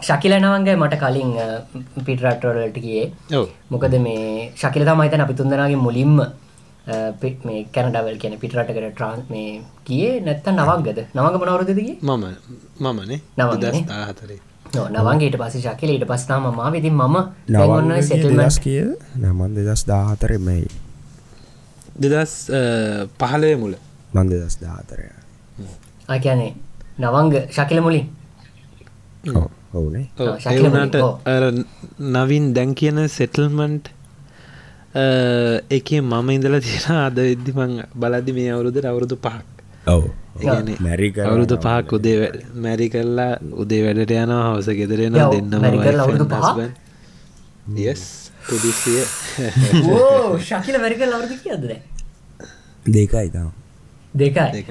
ශකිලනවන්ගේ 0.01 0.77
මට 0.77 0.99
කලින් 0.99 1.33
පිටරටවලට 2.05 2.77
කියේ 2.81 3.47
මොකද 3.71 3.95
මේ 4.01 4.51
ශකිල 4.57 4.85
තමයිතන 4.85 5.25
අපි 5.25 5.35
තුන්දනගේ 5.35 5.77
මුලින්ම 5.79 6.21
මේ 7.45 7.65
කැනඩවල් 7.73 8.19
කියන 8.19 8.39
පිටරටකට 8.39 8.85
ට්‍රාන්ස් 8.91 9.25
මේ 9.31 9.61
කියේ 9.85 10.21
නැත්ත 10.21 10.47
නවක්ගද 10.49 11.01
නවග 11.15 11.35
මනවරදදගේ 11.37 11.97
මම 12.03 12.25
මමනේ. 12.81 13.21
නවහතරේ 13.39 14.39
නවන්ගේට 14.95 15.37
පස 15.39 15.57
ශකිල 15.65 15.91
ඊට 15.91 16.07
පස්නාම 16.07 16.47
මා 16.55 16.71
විතින් 16.71 16.95
මම 16.95 17.17
නවන්න 17.49 18.03
සෙටල්ස් 18.03 18.59
කිය 18.61 18.85
නමන් 19.17 19.55
දෙදස් 19.59 19.85
දාහතරෙමයි 19.87 20.67
දෙදස් 21.99 22.33
පහලය 23.21 23.53
මුල. 23.63 23.75
මන්ද 24.15 24.33
දස් 24.33 24.57
දාතරය 24.63 25.07
ආකයනේ 26.09 26.53
නවංග 26.99 27.35
ශකිල 27.57 27.81
මුලින්? 27.87 28.07
ඒවනට 30.47 30.97
නවින් 32.17 32.45
දැන් 32.57 32.71
කියන 32.81 32.99
සෙටල්මන්ට් 33.09 33.85
එක 35.71 35.89
මම 36.01 36.29
ඉඳල 36.37 36.57
තියෙන 36.61 36.97
අද 37.07 37.19
විද්දිමං 37.29 37.75
බලදි 37.95 38.33
මේ 38.39 38.51
අවුරුද 38.55 38.77
අවුරුදු 38.85 39.17
පහක්. 39.17 39.47
ඔව 39.87 40.03
මැරි 40.87 41.09
අවුරුදු 41.27 41.57
පහක් 41.67 41.89
උදේ 41.99 42.17
මැරි 42.65 42.87
කරලා 42.95 43.33
උදේ 43.63 43.83
වැඩට 43.85 44.13
යන 44.23 44.33
හවස 44.37 44.69
ගෙදරෙන 44.81 45.15
දෙන්නම 45.33 45.65
යස් 47.77 48.03
පුදිසිය 48.49 49.03
ශකිල 50.49 50.77
වැරික 50.83 51.03
ලවරද 51.07 51.33
කියද 51.45 51.65
දෙකයි 52.87 53.29
තම. 53.31 53.49
දෙකයි? 54.15 54.65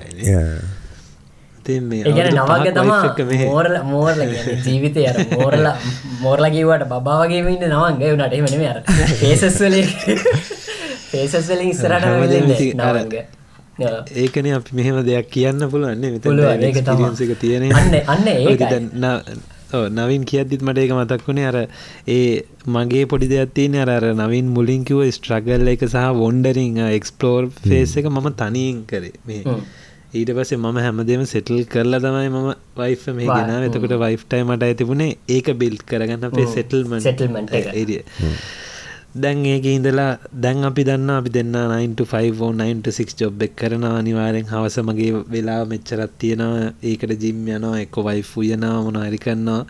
ඒගැන 1.67 2.29
නවග 2.33 2.67
තම 2.75 2.91
මෝරල 3.45 3.75
මෝරල 3.83 4.21
ජීවිතය 4.65 5.01
අර 5.09 5.17
මෝරල 5.33 5.65
මෝරල 6.21 6.45
කිවට 6.55 6.85
බාවගේ 7.07 7.41
ඉන්න 7.55 7.65
නවන්ගේ 7.71 8.13
වනට 8.13 8.33
එමන 8.39 8.67
අර 8.71 8.79
පේසස්වල 9.21 9.75
පේසස්වලින් 11.11 11.69
ඉස්සරට 11.73 12.05
නවග. 12.75 13.15
ඒකන 14.23 14.47
අපි 14.55 14.79
මෙහෙම 14.79 14.97
දෙයක් 15.05 15.29
කියන්න 15.29 15.69
පුළුවන්නේ 15.71 16.11
මෙ 16.13 16.19
තියෙන 17.35 17.63
අන්න 18.07 18.27
ඒ 18.27 18.57
නවින් 19.73 20.25
කියද්දිත් 20.25 20.61
මට 20.61 20.77
ඒක 20.77 20.91
මතක් 20.91 21.27
වුණේ 21.27 21.47
අර 21.47 21.57
ඒ 22.09 22.43
මගේ 22.67 23.05
පොඩි 23.05 23.27
දෙයක් 23.27 23.53
තියෙන 23.53 23.75
අර 23.75 23.89
අර 23.89 24.05
නවින් 24.13 24.53
මුලින්කිව 24.53 25.01
ස්ට්‍රගල් 25.09 25.67
එක 25.67 25.83
සහ 25.85 26.05
වොන්ඩරිං 26.17 26.79
එක්ස්පලෝර් 26.89 27.49
ෆේස් 27.63 27.97
එක 27.97 28.07
මම 28.07 28.29
තනියෙන් 28.35 28.85
කරේ. 28.85 29.13
මේ 29.25 29.43
ඊට 30.13 30.31
පස්සේ 30.31 30.57
මම 30.57 30.77
හැමදේම 30.79 31.25
සෙටල් 31.25 31.59
කරලා 31.65 31.99
තමයි 31.99 32.29
මම 32.29 32.47
වයිෆ 32.77 33.07
මේ 33.13 33.27
ගෙන 33.27 33.65
එතකොට 33.65 33.97
වයිෆ්ටයි 33.99 34.43
මට 34.43 34.63
ඇතිබුණේ 34.63 35.17
ඒක 35.29 35.51
බිල්් 35.55 35.75
කරගන්න 35.85 36.23
අපේ 36.23 36.47
සෙටල්ම 36.53 36.95
සෙටල්මට 37.01 37.53
ඒරිය 37.57 38.01
දැන් 39.17 39.39
ඒක 39.45 39.65
ඉඳලා 39.67 40.07
දැන් 40.35 40.63
අපි 40.69 40.83
දන්න 40.83 41.11
අපි 41.11 41.29
දෙන්න 41.29 41.55
9ෆෝනයින්ටසික් 41.55 43.11
ජොබ් 43.19 43.43
එක් 43.45 43.53
කරන 43.55 43.85
අනිවාරෙන් 43.89 44.49
හවස 44.51 44.77
මගේ 44.87 45.23
වෙලා 45.27 45.61
මෙච්චරත් 45.65 46.13
තියෙනවා. 46.19 46.73
ඒකට 46.83 47.13
ජිම් 47.23 47.39
යනවා 47.49 47.79
එක්ක 47.83 47.97
වයිෆ් 48.07 48.31
උයනවා 48.41 48.83
මොන 48.85 48.99
හරි 49.01 49.19
කරන්නවා 49.25 49.61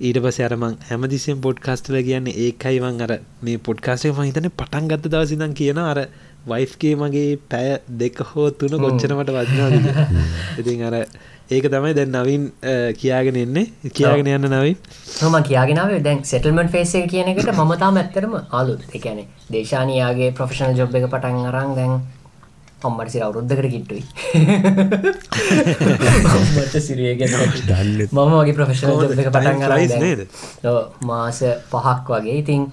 ඊට 0.00 0.18
පස 0.18 0.38
අරමං 0.40 0.74
හැමදිසිම් 0.88 1.38
පොඩ්කාස්ටල 1.40 1.98
කියන්න 2.08 2.32
ඒකයිවන් 2.36 3.04
අර 3.06 3.12
මේ 3.42 3.58
පොඩ්කාස්ටේ 3.60 4.14
මහිතන 4.14 4.50
පටන් 4.52 4.90
ගත්ත 4.90 5.12
දවසිදන් 5.14 5.54
කියන 5.54 5.80
අර 5.84 6.00
වයිෆ්ගේ 6.46 6.94
මගේ 6.96 7.30
පැය 7.50 7.70
දෙක 7.96 8.18
හෝ 8.30 8.50
තුන 8.52 8.76
ගොච්චනමට 8.78 9.32
වදනා 9.32 9.70
ඉතින් 10.60 10.84
අර 10.88 10.96
ඒක 11.48 11.64
තමයි 11.64 11.94
දැන් 11.94 12.12
නවින් 12.12 12.52
කියාගෙන 12.98 13.36
එන්නේ 13.36 13.66
කියාගෙන 13.90 14.26
යන්න 14.28 14.50
නවින්. 14.50 14.76
හම 15.16 15.42
කියගෙනාව 15.44 16.02
දැන් 16.02 16.24
සෙටල්මට 16.24 16.70
ෆේසේ 16.72 17.06
කියන 17.06 17.28
එකට 17.30 17.48
මතාම 17.64 17.96
ඇත්තරම 17.96 18.34
අලුත්. 18.52 18.80
එකැන 18.92 19.24
දේශානයාගේ 19.48 20.32
ප්‍රොෆෙෂනල් 20.32 20.76
ජොබ් 20.76 20.92
එක 20.92 21.06
පටන් 21.06 21.46
අරං 21.50 21.74
දැන් 21.76 22.00
අම්මට 22.82 23.08
සිර 23.08 23.22
අවුරුද්ධකට 23.22 23.70
කිට්ටුයි. 23.70 24.02
මම 28.10 28.34
වගේ 28.34 28.52
ප්‍රොෆෙෂනල් 28.52 29.02
ජොබ් 29.04 29.12
එක 29.16 29.30
පටන් 29.30 29.62
අර 29.62 29.78
මාස 31.04 31.42
පහක් 31.70 32.08
වගේ. 32.10 32.38
ඉතින් 32.42 32.72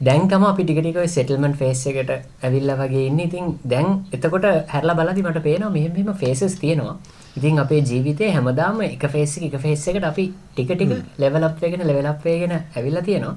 දැන් 0.00 0.28
තම 0.28 0.44
අපි 0.44 0.62
ටිකටික 0.62 1.08
සෙටල්මන්ට 1.08 1.56
ෆේස් 1.56 1.86
එකට 1.86 2.10
ඇවිල්ල 2.14 2.76
වගේ 2.76 3.06
ඉන්න. 3.10 3.20
ඉතින් 3.20 3.58
දැන් 3.66 4.06
එතකොට 4.12 4.44
හැරලා 4.70 4.94
බලදි 4.94 5.22
මට 5.26 5.42
පේනවා 5.42 5.70
මෙහෙම 5.72 6.14
ෆේසස් 6.16 6.54
තියෙනවා 6.62 6.96
ඉතින් 7.36 7.58
අපේ 7.58 7.80
ජීවිතය 7.82 8.30
හැමදාම 8.30 8.80
එක 8.82 9.06
ෆේසි 9.08 9.46
එක 9.46 9.56
ෆේස් 9.58 9.86
එකට 9.88 10.04
අපි 10.04 10.24
ටික 10.52 10.70
ටික 10.70 10.92
ලෙවලප්වේගෙන 11.18 11.82
ලෙවලප්වේගෙන 11.82 12.52
ඇවිල්ලා 12.52 13.02
තියෙනවා. 13.02 13.34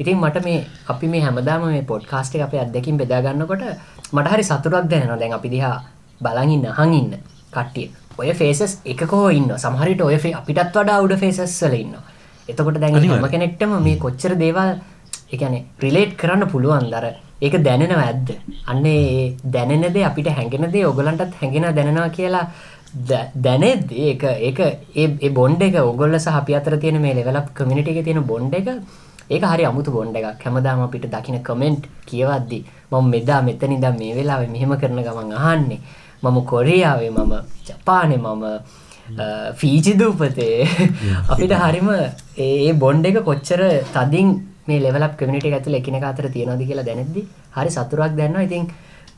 ඉතින් 0.00 0.16
මට 0.16 0.44
මේ 0.44 0.66
අපි 0.88 1.06
මේ 1.06 1.20
හැමදාම 1.20 1.64
මේ 1.66 1.82
පොඩ්කාස්ට් 1.84 2.36
අපේ 2.38 2.60
අත්දැකීම් 2.60 2.96
බෙදා 2.96 3.22
ගන්නකොට 3.22 3.64
මට 4.12 4.28
හරි 4.28 4.44
සතුටක් 4.44 4.90
දැනෙනවා. 4.90 5.18
දැන් 5.18 5.32
අපි 5.32 5.48
දිහා 5.48 5.76
බලන් 6.20 6.50
ඉන්න 6.50 6.66
අහන් 6.66 6.94
ඉන්න 6.94 7.16
කට්ටිය. 7.52 7.88
ඔය 8.18 8.32
ෆේසස් 8.34 8.78
එකකෝ 8.86 9.26
ඉන්න 9.30 9.50
සමහරට 9.56 10.00
ඔය 10.02 10.16
අපිටත් 10.32 10.76
වඩා 10.76 11.00
උඩ 11.00 11.16
ෆේසස් 11.16 11.62
වල 11.62 11.74
ඉන්නවා. 11.76 12.04
එතකොට 12.48 12.80
දැන් 12.80 12.94
හැම 12.96 13.30
කෙනෙක්ටම 13.30 13.72
මේ 13.82 13.96
කොච්චර 13.96 14.34
දේවල් 14.36 14.76
එකන 15.30 15.56
ප්‍රිලේට් 15.78 16.12
කරන්න 16.16 16.48
පුළුවන් 16.48 16.86
දර 16.92 17.06
ඒක 17.40 17.54
දැනෙනව 17.62 17.98
ඇද්ද 17.98 18.30
අන්නේ 18.66 19.36
දැනෙනදේ 19.46 20.04
අපිට 20.04 20.30
හැඟෙනදේ 20.30 20.84
ඔගලන්ටත් 20.86 21.36
හැඟෙන 21.40 21.68
දැනෙනවා 21.70 22.08
කියලා 22.10 22.44
දැනෙද 22.94 23.92
ඒක 23.92 24.22
ඒක 24.22 24.60
ඒ 24.94 25.30
බොන්්ඩ 25.30 25.62
එක 25.62 25.76
ඔගොල්ල 25.76 26.18
සහ 26.18 26.28
අතර 26.30 26.78
තියෙන 26.80 27.00
මේ 27.00 27.14
ලෙවලක් 27.14 27.52
කමිනිට 27.54 27.88
එක 27.88 28.04
තියෙන 28.04 28.24
බොන්්ඩ 28.24 28.54
එක 28.54 28.68
ඒක 29.30 29.42
හරි 29.42 29.64
අමුතු 29.64 29.92
බොන්්ඩ 29.92 30.16
එකක්. 30.16 30.42
හැමදාම 30.44 30.82
අපිට 30.82 31.06
දකින 31.06 31.42
කමෙන්ට් 31.42 31.84
කියවද්දි 32.06 32.64
මම 32.90 33.08
මෙදා 33.10 33.40
මෙතනිදා 33.42 33.92
මේ 33.92 34.14
වෙලාව 34.16 34.48
මෙහෙම 34.48 34.72
කරන 34.80 35.02
ගමන් 35.06 35.32
අහන්නේ. 35.34 35.80
මම 36.22 36.36
කොරයාවේ 36.44 37.10
මම 37.10 37.34
ජපානෙ 37.66 38.16
මම 38.16 38.44
ෆීචිදූපතේ 39.60 40.66
අපිට 41.32 41.52
හරිම 41.52 41.88
ඒ 42.38 42.72
බොන්්ඩ 42.72 43.06
එක 43.06 43.20
කොච්චර 43.28 43.60
තදින් 43.94 44.28
මේ 44.66 44.80
ලෙවලක් 44.80 45.12
කමිට 45.20 45.44
ඇතුල 45.48 45.76
එකන 45.80 46.00
අතර 46.02 46.28
තියෙනද 46.32 46.64
කියලා 46.68 46.88
දැනෙද්දි 46.88 47.22
හරි 47.56 47.70
සතුරක් 47.70 48.16
දැන්නවා. 48.16 48.46
ඉතින් 48.48 48.64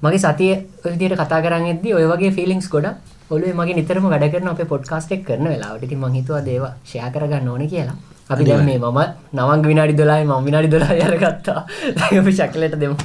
මගේ 0.03 0.19
සතිය 0.19 0.53
විදියට 0.85 1.17
කතා 1.23 1.41
කරන්නෙද්දි 1.47 1.95
ඔය 1.95 2.05
වගේ 2.13 2.35
ෆිලිංස් 2.37 2.69
ගොඩ 2.69 2.91
ඔලුවේ 3.35 3.55
මගේ 3.59 3.77
නිතරම 3.79 4.07
වැඩ 4.13 4.25
කරන 4.33 4.49
අපේ 4.53 4.71
පොඩ්කාස්ට් 4.73 5.13
එක 5.17 5.23
කරන 5.29 5.47
වෙලාවට 5.53 5.85
ඉතින් 5.87 6.01
මං 6.03 6.17
හිතුවා 6.19 6.43
දේවා 6.49 6.73
ෂෙයා 6.85 7.11
කරගන්න 7.15 7.51
ඕනේ 7.53 7.69
කියලා. 7.73 7.97
අපි 8.33 8.47
දැන් 8.49 8.65
මේ 8.69 8.79
මම 8.79 8.99
නවංග 9.39 9.63
විනාඩි 9.71 9.95
12යි 10.01 10.25
මම 10.29 10.47
විනාඩි 10.49 10.71
12යි 10.75 11.05
අරගත්තා. 11.09 11.61
දැන් 11.99 12.21
අපි 12.23 12.33
ශකිලට 12.39 12.77
දෙමු. 12.83 12.97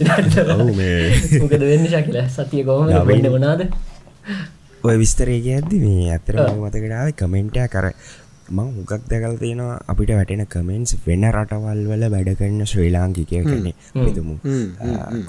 විනාඩි 0.00 0.30
12. 0.36 0.54
ඔව් 0.62 0.70
මේ 0.80 1.40
මොකද 1.42 1.64
වෙන්නේ 1.70 1.92
ශකිල? 1.94 2.20
සතිය 2.36 2.64
කොහොමද 2.70 2.94
වෙන්නේ 3.10 3.34
මොනවාද? 3.36 3.66
ඔය 4.84 4.96
විස්තරය 5.02 5.36
කියද්දි 5.48 5.82
මේ 5.84 6.08
ඇත්තටම 6.14 6.62
මතකට 6.62 6.96
ආවේ 7.00 7.18
කමෙන්ට් 7.20 7.60
එක 7.66 7.76
අර 7.82 7.90
මං 8.52 8.72
හුගක් 8.78 9.04
දැකලා 9.10 9.36
තියෙනවා 9.42 9.76
අපිට 9.92 10.10
වැටෙන 10.16 10.46
කමෙන්ට්ස් 10.54 10.98
වෙන 11.06 11.30
රටවල් 11.34 11.84
වල 11.90 12.08
වැඩ 12.14 12.34
කරන 12.40 12.66
ශ්‍රී 12.70 12.90
ලාංකිකය 12.96 13.44
කියන්නේ 13.50 13.76
හිතමු 14.06 14.34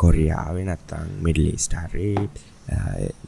කොරියාවේ 0.01 0.65
නැත්තම් 0.69 1.13
මිඩල් 1.27 1.53
ඊස්ට් 1.53 1.77
හරි 1.83 2.09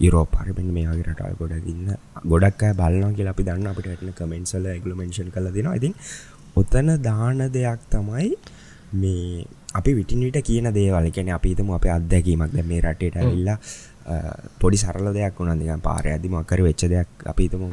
යුරෝපාරිපෙන් 0.06 0.70
මේ 0.78 0.86
වගේ 0.92 1.06
රටල් 1.10 1.36
ගොඩගන්න 1.42 1.90
ගොඩක් 2.32 2.64
අය 2.68 2.74
බලනවා 2.82 3.12
කියලා 3.18 3.34
අපි 3.36 3.44
දන්න 3.50 3.68
අපිට 3.72 3.90
ඇටන 3.92 4.14
කමෙන්සල 4.20 4.66
ඇගලමෙන්ෂන් 4.74 5.30
කල 5.36 5.50
දෙෙනවා. 5.56 5.76
ඉතින් 5.80 5.94
ඔතන 6.62 6.90
දාන 7.08 7.42
දෙයක් 7.58 7.82
තමයි 7.96 8.30
මේ 9.02 9.46
අපි 9.80 9.92
විටිනිට 10.00 10.40
කියන 10.50 10.72
දේවල්. 10.80 11.10
කැන 11.18 11.34
අපිතම 11.40 11.72
අප 11.78 11.86
අත්දැකීමක්. 11.98 12.52
දැ 12.58 12.66
මේ 12.72 12.82
රටේට 12.86 13.18
ඇල්ලා 13.24 13.58
පොඩි 14.62 14.78
සරල 14.84 15.08
දෙයක් 15.20 15.40
වුණ. 15.40 15.60
දෙක 15.62 15.84
පාරය 15.90 16.12
අදි 16.18 16.34
මක්කර 16.36 16.62
වෙච්ච 16.68 16.86
දෙයක් 16.96 17.28
අපිතම 17.34 17.64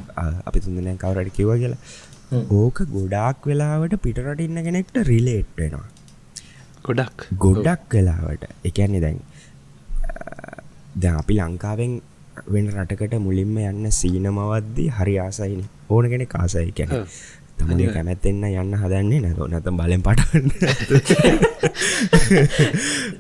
අපි 0.49 0.59
තුන්දනය 0.67 0.97
කවරට 1.05 1.37
කිව 1.39 1.51
කියලා. 1.63 1.81
ඕක 2.61 2.79
ගොඩාක් 2.97 3.47
වෙලාවට 3.51 3.99
පිටරට 4.07 4.41
ඉන්න 4.47 4.65
කෙනෙක්ට 4.69 4.97
රිලේට් 5.11 5.51
වෙනවා. 5.61 5.89
ගොඩක්. 6.87 7.29
ගොඩක් 7.45 7.95
වෙලාවට. 7.99 8.45
එකන්නේ 8.69 9.03
දැන් 9.05 9.21
ද 10.95 11.05
අපි 11.11 11.35
ලංකාවෙන් 11.41 11.93
වෙන 12.47 12.67
රටකට 12.71 13.15
මුලින්ම 13.19 13.57
යන්න 13.61 13.93
සීනමවද්දී 13.93 14.89
හරි 14.93 15.15
ආසයින 15.19 15.63
ඕන 15.89 16.09
කෙනෙ 16.09 16.27
කාසයි 16.27 16.73
කැන 16.73 16.93
තමගේ 17.59 17.93
කැමැත්තෙන්න 17.95 18.45
යන්න 18.45 18.75
හදන්නේ 18.77 19.21
නැත. 19.23 19.39
නැත 19.47 19.67
බලෙන් 19.73 20.03
පටන්න 20.03 20.47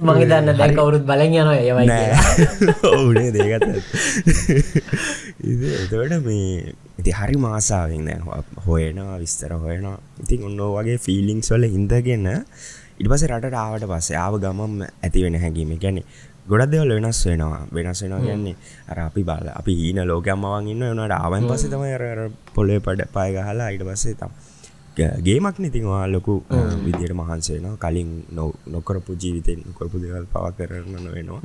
මගේ 0.03 0.27
දන්න 0.27 0.57
දැන් 0.59 0.75
කවුරුත් 0.77 1.05
බලෙන් 1.07 1.33
යන 1.35 1.51
ඒවයි 1.53 1.87
ඔවුනේ 2.91 3.31
දේගත 3.33 3.69
එතවට 5.83 6.19
මේ 6.27 6.75
ඉති 6.99 7.13
හරි 7.13 7.37
මාසාාවෙන් 7.39 8.09
හොයනවා 8.67 9.19
විස්තර 9.19 9.53
හොයනවා. 9.57 9.99
ඉතින් 10.23 10.49
ඔන්න 10.49 10.61
වගේ 10.77 10.99
ෆිලිංස් 10.99 11.53
වල 11.53 11.65
ඉඳගෙන 11.71 12.29
ඉට 12.99 13.09
පස 13.09 13.25
රට 13.29 13.57
ආවට 13.59 13.89
පස්සේ 13.91 14.19
ආව 14.19 14.35
ගමම් 14.43 14.75
ඇති 14.85 15.25
වෙන 15.25 15.41
හැඟීම. 15.43 15.73
ගැන 15.79 15.99
ගොඩක් 16.53 16.73
දෙවල් 16.73 16.95
වෙනස් 16.97 17.21
වෙනවා. 17.27 17.61
වෙනස් 17.73 18.03
වෙනවා 18.03 18.23
කියන්නේ 18.23 18.57
අර 18.89 18.99
අපි 19.01 19.23
බල 19.25 19.53
අපි 19.53 19.75
ඊන 19.83 20.01
ලෝකම්මවන් 20.05 20.73
ඉන්න 20.73 20.89
වනට 20.89 21.19
ආවන් 21.19 21.49
පස්සේ 21.49 21.71
තමයි 21.71 22.31
පොලේ 22.55 22.81
පඩ 22.81 23.11
පය 23.11 23.29
ගහලා 23.35 23.69
අයිට 23.69 23.87
පස්සේ 23.89 24.17
තම් 24.17 24.41
ගේමක් 25.23 25.59
නිතිවා 25.59 26.05
ලොකු 26.09 26.35
විදියට 26.85 27.15
මහන්සේනවා 27.15 27.77
කලින් 27.79 28.11
නො 28.31 28.53
නොකරපු 28.69 29.17
ජීවිතෙන් 29.17 29.65
කොරපු 29.75 29.99
දෙවල් 29.99 30.27
පව 30.27 30.53
කරන්න 30.59 31.09
වෙනවා 31.09 31.41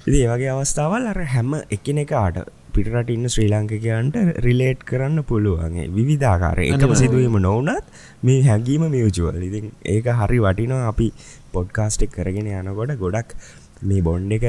ඉති 0.00 0.18
ඒවගේ 0.20 0.50
අවස්ථාවල් 0.50 1.06
අර 1.06 1.20
හැම 1.26 1.52
එකන 1.70 1.98
එකාට 1.98 2.38
පිටරට 2.74 3.10
ඉන්න 3.10 3.28
ශ්‍රී 3.28 3.50
ලාංකිකයන්ට 3.50 4.16
රිලේට් 4.38 4.82
කරන්න 4.84 5.24
පුළුවන්ගේ 5.24 5.86
විවිධාකාර 5.90 6.62
එකම 6.62 6.94
සිදුවීම 6.94 7.36
නොවනත් 7.40 7.92
මේ 8.22 8.40
හැඟීම 8.42 8.86
මියචුවල් 8.88 9.42
ඉතින් 9.42 9.66
ඒක 9.86 10.08
හරි 10.20 10.40
වටිනවා 10.40 10.86
අපි 10.88 11.08
පොඩ්කාස්ටෙක් 11.52 12.14
කරගෙන 12.16 12.48
යනකොට 12.52 12.96
ගොඩක් 12.96 13.36
මේ 13.82 14.00
බොන්්ඩ 14.06 14.32
එක 14.36 14.44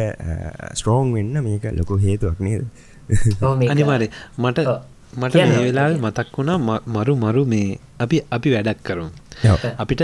ස්ට්‍රෝං 0.78 1.13
වෙන්න 1.15 1.36
මේක 1.48 1.65
ලොකු 1.80 1.93
හේතුවක් 2.06 2.39
නේද? 2.48 2.63
අනිවාරය 3.74 4.08
මට 4.39 4.60
මට 5.17 5.36
මේ 5.36 5.63
වෙලා 5.67 5.89
මතක් 6.06 6.28
වුණා 6.38 6.60
මරු 6.96 7.13
මරු 7.24 7.41
මේ 7.54 7.80
අපි 8.04 8.17
අපි 8.32 8.50
වැඩක් 8.56 8.80
කරුම්. 8.88 9.10
අපිට 9.78 10.02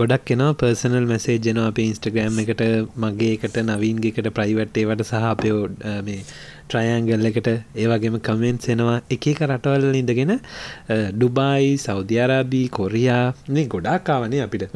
ගොඩක් 0.00 0.34
එනවා 0.34 0.56
පර්සනල් 0.60 1.06
මැසේ 1.10 1.38
ජන 1.40 1.62
අප 1.62 1.78
ඉන්ස්ටග්‍රෑම් 1.80 2.42
එකට 2.42 2.62
මගේ 2.96 3.32
එකට 3.36 3.56
නවීන්ගේකට 3.62 4.28
ප්‍රයිවට්ටේවට 4.36 5.04
සහ 5.04 5.26
අපයෝ 5.30 5.62
මේ 6.06 6.20
ට්‍රයන්ගල් 6.68 7.28
එකට 7.30 7.48
ඒවගේම 7.76 8.16
කමෙන්ට් 8.20 8.66
එනවා. 8.74 8.96
එක 9.10 9.26
එක 9.32 9.40
රටවල් 9.46 9.98
ඉඳගෙන 10.00 10.32
ඩුබයි 11.14 11.70
සෞධ්‍යාරාබී 11.78 12.64
කොරයා 12.70 13.22
මේ 13.48 13.66
ගොඩාකාවනේ 13.66 14.42
අපිට. 14.46 14.66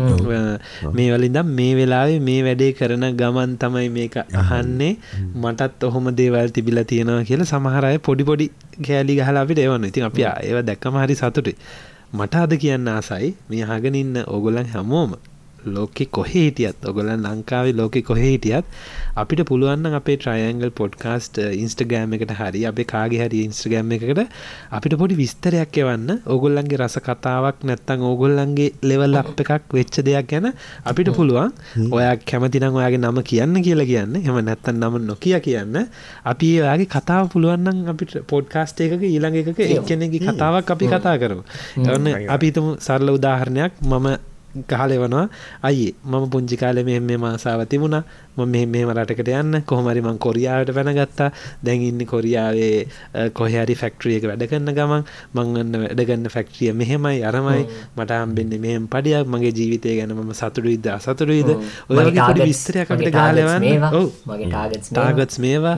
මේ 0.94 1.08
වලින්දම් 1.14 1.52
මේ 1.58 1.74
වෙලාවේ 1.74 2.20
මේ 2.28 2.40
වැඩේ 2.46 2.72
කරන 2.72 3.06
ගමන් 3.14 3.58
තමයි 3.58 3.88
මේක 3.98 4.16
අහන්නේ. 4.44 4.92
මටත් 5.36 5.90
ඔහොම 5.90 6.10
දේවල් 6.14 6.50
තිබිල 6.50 6.84
තියෙනවා 6.86 7.22
කියලා 7.24 7.50
සමහරය 7.52 7.94
පොඩි 8.00 8.28
පොඩි 8.30 8.50
කෑලි 8.80 9.20
ගහලා 9.20 9.44
අපිට 9.44 9.64
ඒවන්න 9.64 9.88
ඉතින් 9.90 10.10
අප 10.10 10.20
ඒව 10.20 10.60
දැක්කම 10.64 11.00
හරි 11.02 11.16
සතුටේ 11.16 11.56
මට 12.12 12.34
අද 12.34 12.52
කියන්න 12.56 12.88
ආසයි. 12.88 13.36
මේ 13.50 13.64
හගෙන 13.64 13.94
ඉන්න 13.94 14.16
ඕගොලන් 14.26 14.66
හැමෝම 14.66 15.14
ලෝකෙ 15.76 16.04
කොහේ 16.16 16.44
හිටියත් 16.46 16.88
ඔගොලන් 16.90 17.12
ලංකාවේ 17.26 17.76
ලෝකෙ 17.80 18.02
කොහේ 18.02 18.30
හිටියත් 18.32 18.64
අපිට 19.22 19.42
පුළුවන්න 19.50 19.98
අපේ 20.00 20.16
ට්‍රයන්ගල් 20.16 20.72
පොඩ්කාස්ට 20.80 21.38
ඉන්ස්ටගෑම් 21.62 22.14
එකට 22.16 22.34
හරි 22.40 22.64
අපේ 22.70 22.86
කාගේ 22.92 23.20
හරි 23.24 23.44
ඉන්ස්ටගෑම් 23.48 23.92
එකට 23.96 24.20
අපිට 24.70 24.94
පොඩි 25.00 25.18
විස්තරයක් 25.22 25.78
එවන්න. 25.82 26.20
ඕගොල්ලන්ගේ 26.32 26.80
රස 26.80 26.96
කතාවක් 27.06 27.64
නැත්තං 27.68 28.06
ඕගොල්ලන්ගේ 28.10 28.70
ලෙවල් 28.90 29.20
අප 29.22 29.40
එකක් 29.44 29.74
වෙච්ච 29.76 30.00
දෙයක් 30.08 30.30
ගැන 30.30 30.50
අපිට 30.84 31.12
පුළුවන්. 31.18 31.52
ඔයා 31.90 32.14
කැමතිනම් 32.30 32.78
ඔයාගේ 32.80 33.02
නම 33.02 33.20
කියන්න 33.30 33.62
කියලා 33.66 33.88
කියන්න. 33.92 34.14
හෙම 34.26 34.40
නැත්තන් 34.48 34.80
නම 34.80 34.98
නොකිය 35.10 35.36
කියන්න. 35.46 35.76
අපි 36.32 36.52
ඒයාගේ 36.56 36.90
කතාව 36.96 37.30
පුළුවන්නම් 37.34 37.92
අපිට 37.94 38.16
පොඩ්කාස්ට 38.32 38.80
එකක 38.86 39.02
ඊළඟ 39.02 39.40
එකක 39.42 39.60
එක්කෙනෙගේ 39.68 40.24
කතාවක් 40.28 40.74
අපි 40.76 40.92
කතා 40.94 41.16
කරමු. 41.22 41.42
එන්න 41.76 42.10
අපිතම 42.36 42.74
සරල 42.78 43.16
උදාහරණයක්. 43.18 43.72
මම 43.82 44.29
ගහල 44.66 44.92
වනවා 44.98 45.26
අයි 45.62 45.94
මම 46.04 46.26
පුංචි 46.28 46.56
කාලෙ 46.56 46.82
මෙ 46.82 46.98
මේ 47.00 47.16
මාසාාව 47.18 47.62
තිබුණා. 47.66 48.02
ම 48.36 48.40
මෙ 48.46 48.66
මේම 48.66 48.90
රටකට 48.90 49.30
යන්න. 49.32 49.62
කොහමරි 49.62 50.02
මං 50.02 50.18
කොරියාවට 50.18 50.74
පැනගත්තා 50.74 51.30
දැන්ඉන්න 51.64 52.02
කොරියාවේ 52.06 53.30
කොහරි 53.32 53.74
ෆෙක්ට්‍රියක 53.74 54.26
වැඩ 54.26 54.46
කරන්න 54.46 54.74
ගමන්. 54.74 55.02
මංගන්න 55.34 55.80
වැඩගන්න 55.82 56.28
ෆෙක්ට්‍රිය 56.28 56.72
මෙහෙමයි 56.74 57.24
අරමයි. 57.24 57.66
මට 57.96 58.10
අම්බෙන්න 58.18 58.54
මෙහම 58.60 58.86
පඩියක්. 58.88 59.26
මගේ 59.26 59.52
ජීවිතය 59.52 59.96
ගැන 59.98 60.14
ම 60.18 60.32
සතුරුයිද 60.34 60.86
අසතුරුයිද 60.90 61.50
ඔය 61.90 62.06
විස්තරයකට 62.42 63.10
ගාලවන්න 63.10 63.68
ටාගත්ස් 64.88 65.38
මේවා 65.38 65.76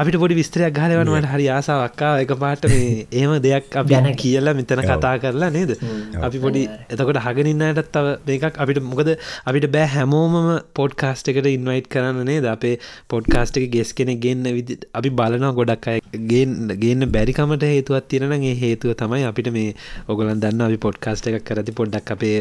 අපිට 0.00 0.16
පොඩි 0.16 0.34
විස්තරයක් 0.34 0.72
ගහලවනට 0.72 1.26
හරි 1.30 1.46
ආසාවක්කා 1.50 2.10
එක 2.22 2.30
පාට 2.40 2.62
මේ 2.66 3.06
ඒම 3.20 3.32
දෙයක් 3.38 3.74
අප 3.74 3.90
යන 3.90 4.06
කියලා 4.14 4.54
මෙතන 4.54 4.82
කතා 4.82 5.12
කරලා 5.18 5.50
නේද? 5.50 5.72
අපි 6.20 6.38
පොඩි 6.38 6.62
එතකොට 6.88 7.18
හගනින්නයටත් 7.20 7.90
තව 7.90 8.14
දෙකක් 8.24 8.56
අපිට 8.56 8.80
මොකද 8.82 9.10
අපිට 9.44 9.66
බෑ 9.74 9.88
හැමෝම 9.94 10.36
පොඩ්කාස්ට 10.74 11.30
එකට 11.32 11.48
ඉන්වයිට් 11.50 11.90
කරන්න 11.94 12.22
නේද? 12.24 12.46
අපේ 12.46 12.78
පොඩ්කාස්ට 13.08 13.58
එක 13.60 13.66
ගෙස් 13.74 13.92
කෙනෙ 13.92 14.14
ගන්න 14.16 14.48
විදි 14.50 14.78
අපි 14.94 15.12
බලනවා 15.12 15.52
ගොඩක් 15.52 15.90
අය 15.90 16.00
ගේන්න 16.24 17.04
බැරිකමට 17.08 17.66
හේතුවත් 17.66 18.08
තියෙන 18.08 18.36
ඒ 18.40 18.54
හේතුව 18.56 18.96
තමයි 18.96 19.26
අපිට 19.26 19.52
මේ 19.52 19.76
ඔගලන් 20.08 20.32
දන්න 20.36 20.66
අපි 20.68 20.80
පොඩ්කාස්ට 20.86 21.30
එකක් 21.30 21.44
කරති 21.44 21.76
පොඩ්ඩක් 21.76 22.14
අපේ 22.16 22.38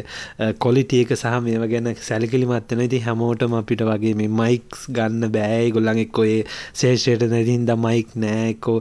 කොලිටියක 0.59 1.13
සහ 1.17 1.35
මේව 1.41 1.67
ගැන 1.67 1.91
සැලිකිලිමත්වන 2.03 2.85
ඉති 2.87 3.03
හැමෝටම 3.05 3.59
අපිට 3.59 3.85
වගේ 3.85 4.15
මේ 4.15 4.31
මයික්ස් 4.37 4.87
ගන්න 4.91 5.29
බෑයි 5.31 5.75
ගොල්ලන් 5.75 6.03
එක්කොේ 6.05 6.39
ශේෂයට 6.55 7.29
නැති 7.29 7.48
හින්ද 7.49 7.71
මයික් 7.85 8.15
නෑකෝ 8.23 8.77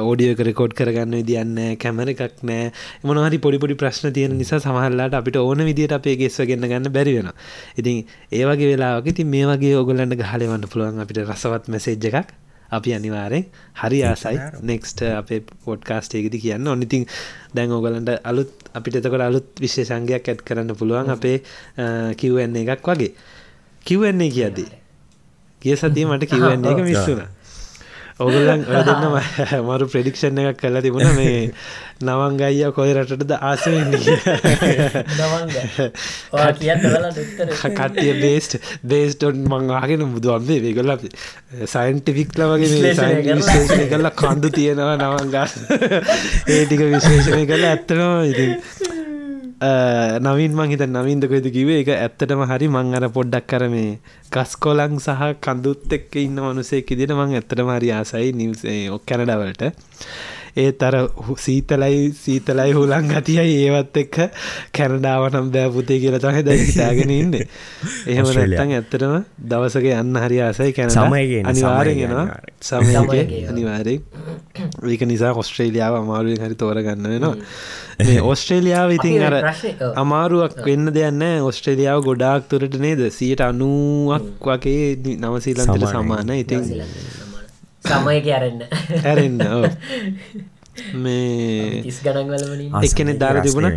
ඕඩියක 0.00 0.44
රෙකෝඩ් 0.48 0.76
කරගන්න 0.78 1.18
විදින්න 1.20 1.58
කැමර 1.78 2.12
එකක් 2.14 2.42
නෑ. 2.42 2.70
මොනහරි 3.04 3.38
පොඩිපොඩි 3.38 3.76
ප්‍රශ්න 3.76 4.12
තියෙන 4.12 4.38
නිසා 4.38 4.60
සමහල්ලාට 4.60 5.18
අපිට 5.20 5.40
ඕන 5.42 5.64
විදිට 5.64 5.96
අපේ 5.98 6.16
ගෙස්ව 6.16 6.46
ගන්න 6.48 6.70
ගන්න 6.70 6.94
බැරිවෙන 6.94 7.32
ඉතින් 7.76 8.04
ඒවගේ 8.32 8.72
වෙලාවක 8.72 9.12
ති 9.14 9.24
මේ 9.26 9.44
වගේ 9.46 9.76
ඔගොල්ලන්න 9.76 10.16
ගහලවන්න 10.16 10.70
පුළුවන් 10.72 11.04
අපිට 11.04 11.22
රසවත් 11.26 11.68
මැසේජ් 11.68 12.10
එකක්. 12.12 12.34
අපි 12.70 12.94
අනිවාරෙන් 12.94 13.44
හරි 13.74 13.98
ආසයි. 14.02 14.38
නෙක්ස්ට 14.62 15.02
uh, 15.02 15.18
අපේ 15.20 15.40
පොඩ්කාස්ට 15.64 16.14
එකති 16.14 16.40
කියන්න 16.40 16.66
ඔනිතින් 16.66 17.06
දැන් 17.54 17.72
ඕගලන්ට 17.72 18.14
අලුත් 18.24 18.52
අපිට 18.74 19.00
එතකොට 19.00 19.20
අලුත් 19.22 19.48
විශේෂංගයක් 19.60 20.28
ඇත් 20.28 20.40
කරන්න 20.42 20.76
පුළුවන් 20.76 21.12
අපේ 21.16 21.36
uh, 21.78 22.10
කිව්වන්නේ 22.16 22.64
එකක් 22.66 22.88
වගේ. 22.88 23.12
කිව්වන්නේ 23.86 24.30
කියදී 24.30 24.83
කිය 25.64 25.76
සතිය 25.76 26.06
මට 26.06 26.30
කිව්වන්නේ 26.30 26.74
එක 26.74 26.84
මිස්සුනා 26.84 27.30
ඔගුලන් 28.16 28.62
ඔය 28.64 28.82
දෙන්න 28.86 29.04
මරු 29.66 29.86
ප්‍රඩික්ෂණ 29.90 30.38
එකක් 30.40 30.60
කල්ලා 30.60 30.82
තිබුණ 30.82 31.16
මේ 31.16 31.50
නවංගයිය 32.06 32.68
කොයි 32.70 32.92
රටටද 32.94 33.32
ආසවෙන්න 33.40 33.90
බේස්ට 38.20 38.54
බේස්ටොන් 38.84 39.42
මංආගෙන 39.46 40.06
බුදුුවන්ේ 40.12 40.60
වේගල 40.62 40.94
සයින්ටිෆික්ල 41.66 42.46
වගේ 42.46 42.70
විශේෂණය 42.76 43.88
කරලා. 43.90 44.14
කණ්ඩු 44.14 44.52
තියෙනවා 44.52 44.96
නවංගා. 44.96 45.46
ඒටික 46.54 46.86
විශේෂණය 46.88 47.42
කළ 47.46 47.66
ඇත්තනවා 47.66 48.22
ඉතින් 48.24 49.13
නවින් 50.20 50.52
මං 50.52 50.70
හිත 50.70 50.84
නවින්දකොද 50.86 51.46
කිවේ 51.48 51.80
එක 51.80 51.90
ඇත්තටම 51.94 52.44
හරි 52.44 52.68
මං 52.68 52.96
අර 52.98 53.06
පොඩ්ඩක් 53.10 53.46
කර 53.46 53.64
මේ 53.68 53.98
කස්කොලං 54.30 54.96
සහ 54.98 55.34
කඳුත් 55.40 55.92
එක්ක 55.92 56.16
ඉන්න 56.18 56.40
මනුසෙක් 56.40 56.90
ඉදිට 56.90 57.14
මං 57.14 57.34
ඇත්තටම 57.34 57.70
හරි 57.70 57.92
ආසයි 57.92 58.32
නිවසේ 58.34 58.80
ඔක් 58.90 59.04
කැනඩවලට 59.06 59.64
ඒත් 60.56 60.82
අර 60.82 60.94
සීතලයි 61.36 62.12
සීතලයි 62.14 62.72
හුලන් 62.72 63.08
ගතියයි 63.10 63.54
ඒවත් 63.60 63.96
එක්ක 63.96 64.18
කැනඩාවනම් 64.72 65.48
බෑපුතේ 65.50 65.98
කියලා 65.98 66.22
තහ 66.24 66.42
ද 66.42 66.56
හිතාගෙන 66.60 67.10
ඉන්න. 67.12 67.34
එහෙම 68.10 68.28
නැත්තං 68.28 68.74
ඇත්තටම 68.74 69.14
දවසක 69.44 69.88
යන්න 69.92 70.20
හරි 70.20 70.38
ආසයි 70.40 70.72
කැන 70.72 70.92
සමයගේ 70.92 71.42
අනිවාරෙනවා 71.44 72.26
සමයගේ 72.62 73.42
අනිවාරෙන් 73.48 74.00
ඒක 74.88 75.02
නිසා 75.04 75.32
ඔස්ට්‍රේලියාව 75.34 75.98
අමාරුවෙන් 75.98 76.46
හරි 76.46 76.56
තෝරගන්න 76.56 77.08
වෙනවා. 77.08 77.34
මේ 78.00 78.22
ඔස්ට්‍රේලියාව 78.24 78.94
ඉතින් 78.96 79.22
අර 79.22 79.36
අමාරුවක් 79.96 80.56
වෙන්න 80.64 80.92
දෙයන්න 80.92 81.26
ඔස්ට්‍රේලියාව 81.42 82.04
ගොඩාක් 82.04 82.48
තුරට 82.48 82.78
නේද? 82.78 83.04
සියට 83.10 83.42
අනුවක් 83.42 84.48
වගේ 84.48 85.18
නවසීලන්තට 85.18 85.86
සමාන 85.88 86.34
ඉතින් 86.36 86.64
සමයක 87.84 88.26
අරන්න 88.36 88.60
ඇරෙන්න 89.08 89.42
මේ 91.04 91.82
තිස් 91.84 91.98
ගණන්වලවලින් 92.04 92.72
එක්කෙනෙ 92.80 93.14
දාර 93.20 93.40
තිබුණ 93.44 93.68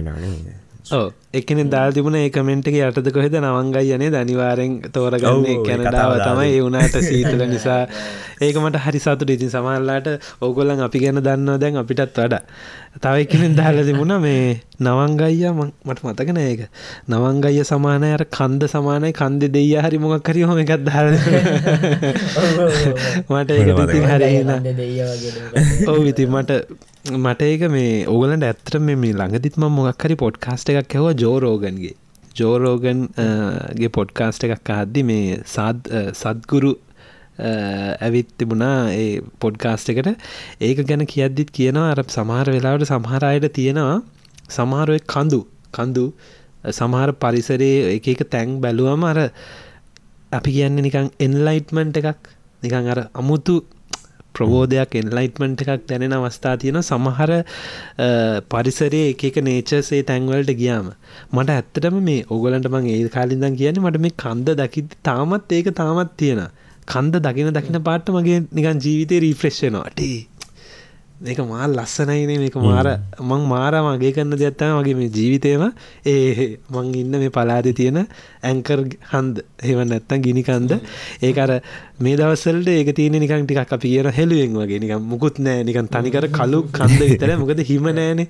එකන 1.33 1.69
දාල් 1.69 1.91
තිබුණ 1.91 2.15
ඒ 2.15 2.29
කමෙන්ට් 2.29 2.67
එක 2.67 2.77
යටද 2.79 3.09
කොහෙද? 3.11 3.35
නවංගයි 3.37 3.93
යනේ 3.95 4.09
දනිවාරෙන් 4.09 4.73
තෝරගන්නේ 4.89 5.57
කැනඩාව 5.67 6.13
තමයි. 6.23 6.47
ඒ 6.49 6.61
වුණට 6.61 6.97
සීතල 7.01 7.43
නිසා. 7.53 7.81
ඒකමට 8.41 8.79
හරි 8.85 8.99
සතුට 8.99 9.29
ඉතින් 9.29 9.51
සමල්ලාට 9.51 10.07
ඕගොල්ලන් 10.41 10.81
අපි 10.81 10.99
ගැන 10.99 11.21
දන්නවා 11.21 11.57
දැන් 11.57 11.77
අපිටත් 11.77 12.15
වඩා. 12.15 12.41
තව 12.97 13.25
එකනෙන් 13.25 13.55
දාල 13.55 13.83
තිබුණ 13.83 14.15
මේ 14.21 14.61
නවංගයිය 14.79 15.51
මට 15.51 15.99
මතකන 16.03 16.39
ඒක. 16.39 16.67
නවංගයිය 17.07 17.63
සමානය. 17.65 18.13
අර 18.13 18.23
කන්ද 18.31 18.61
සමානයි. 18.67 19.13
කන්ද 19.13 19.51
දෙය 19.51 19.75
හරි 19.77 19.97
මොකක් 19.99 20.31
හරි 20.31 20.41
හොම 20.43 20.57
එකත් 20.57 20.87
දාල 20.87 21.11
මට 23.29 23.49
ඒක 23.51 23.69
හරි 24.07 24.31
ඔව 25.89 26.05
ඉතින් 26.07 26.29
මට 26.31 26.51
මට 27.07 27.41
ඒක 27.43 27.63
මේ 27.69 27.91
ඕගලන්ට 28.05 28.43
ඇත්තර 28.43 28.79
මේ 28.79 28.95
ළඟදිත්ම 29.11 29.63
මොක්හරි 29.71 30.15
පොඩ්කාස්ට 30.15 30.69
එකක් 30.71 30.95
ඇව 30.95 31.07
ජෝරෝගන්ගේ 31.15 31.93
ජෝරෝගන්ගේ 32.35 33.89
පොඩ්කාස්ට 33.89 34.43
එකක් 34.45 34.71
අහද්දි 34.71 35.03
මේ 35.03 35.37
සාද් 35.45 35.87
සද්ගුරු 36.13 36.71
ඇවිත් 37.39 38.29
තිබුණා 38.37 38.91
ඒ 38.93 39.21
පොඩ්කාස්ට 39.39 39.89
එකට. 39.89 40.09
ඒක 40.59 40.79
ගැන 40.83 41.05
කියද්දිත් 41.05 41.51
කියනවා 41.51 41.91
අර 41.91 42.03
සමහර 42.07 42.51
වෙලාවට 42.51 42.87
සමහරයට 42.87 43.47
තියෙනවා 43.53 44.01
සමහරුව 44.49 44.99
කඳු 45.05 45.41
කඳු 45.71 46.05
සමහර 46.71 47.15
පරිසරයේ 47.15 47.95
එක 47.95 48.07
එක 48.07 48.27
තැන් 48.27 48.59
බැලුවම 48.59 49.03
අර 49.03 49.19
අපි 50.31 50.51
කියන්න 50.51 50.81
නිකං 50.81 51.09
එන්ලයිට්මන්ට් 51.19 52.03
එකක්. 52.03 52.21
නිකං 52.63 52.93
අර 52.93 52.99
අමුතු 53.13 53.57
ප්‍රබෝධයක් 54.37 54.97
එන්ලයිට්මන්ට් 55.01 55.63
එකක් 55.65 55.87
දැනෙන 55.89 56.15
අවස්ථා 56.17 56.55
තියෙන 56.61 56.81
සමහර 56.81 57.33
පරිසරයේ 58.51 59.09
එක 59.29 59.41
නේචසේ 59.43 60.03
තැන්වලට 60.03 60.53
ගියාම. 60.61 60.87
මට 61.33 61.57
ඇත්තටම 61.57 61.99
මේ 62.03 62.23
ඔගලන්ට 62.29 62.71
මං 62.71 62.89
ඒ 62.93 63.01
කාලින්දන් 63.09 63.59
කියන්නේ 63.59 63.85
මට 63.85 64.03
මේ 64.05 64.15
කන්ද 64.17 64.57
දකිති 64.61 65.03
තාමත් 65.03 65.51
ඒක 65.51 65.69
තාමත් 65.75 66.15
තියෙන 66.17 66.41
කන්ද 66.87 67.21
දකින 67.23 67.53
දකින 67.53 67.83
පාට්ට 67.83 68.15
මගේ 68.15 68.39
නිකන් 68.51 68.83
ජීවිතය 68.85 69.21
රීෆ්‍රෙශ්ෂනවාටේ 69.23 70.17
මේක 71.19 71.39
මා 71.41 71.65
ලස්සනයිනේ 71.67 72.37
මේක 72.37 72.55
මාර 72.57 72.87
මං 73.19 73.43
මාර 73.45 73.73
මගේ 73.79 74.11
කරන්න 74.13 74.33
දෙයක්ත්තම 74.35 74.73
වගේ 74.77 74.93
මේ 74.93 75.09
ජීවිතයම 75.09 75.63
ඒ 76.05 76.57
මං 76.69 76.91
ඉන්න 76.95 77.15
මේ 77.15 77.31
පලාද 77.31 77.69
තියෙන 77.73 77.97
ඇංකර් 78.43 78.83
හන්ද 79.11 79.41
හෙව 79.63 79.79
නැත්තන් 79.83 80.21
ගිනිකන්ද 80.21 80.75
ඒකර 81.21 81.53
මේ 81.99 82.15
දවසල්ට 82.15 82.69
ඒක 82.69 82.93
තියෙන 82.93 83.17
නිකන් 83.17 83.45
ටිකක් 83.45 83.73
අපි 83.73 83.89
කියන 83.89 84.11
හෙළුවෙන් 84.11 84.53
වගේ. 84.55 84.79
නිකම් 84.79 85.01
මුකුත් 85.05 85.39
නෑ 85.39 85.63
නිකන් 85.63 85.89
තනිකර 85.89 86.29
කලු 86.31 86.61
කන්ද 86.71 87.01
විතර 87.03 87.33
මොකද 87.37 87.65
හිම 87.65 87.89
නෑනේ 87.91 88.29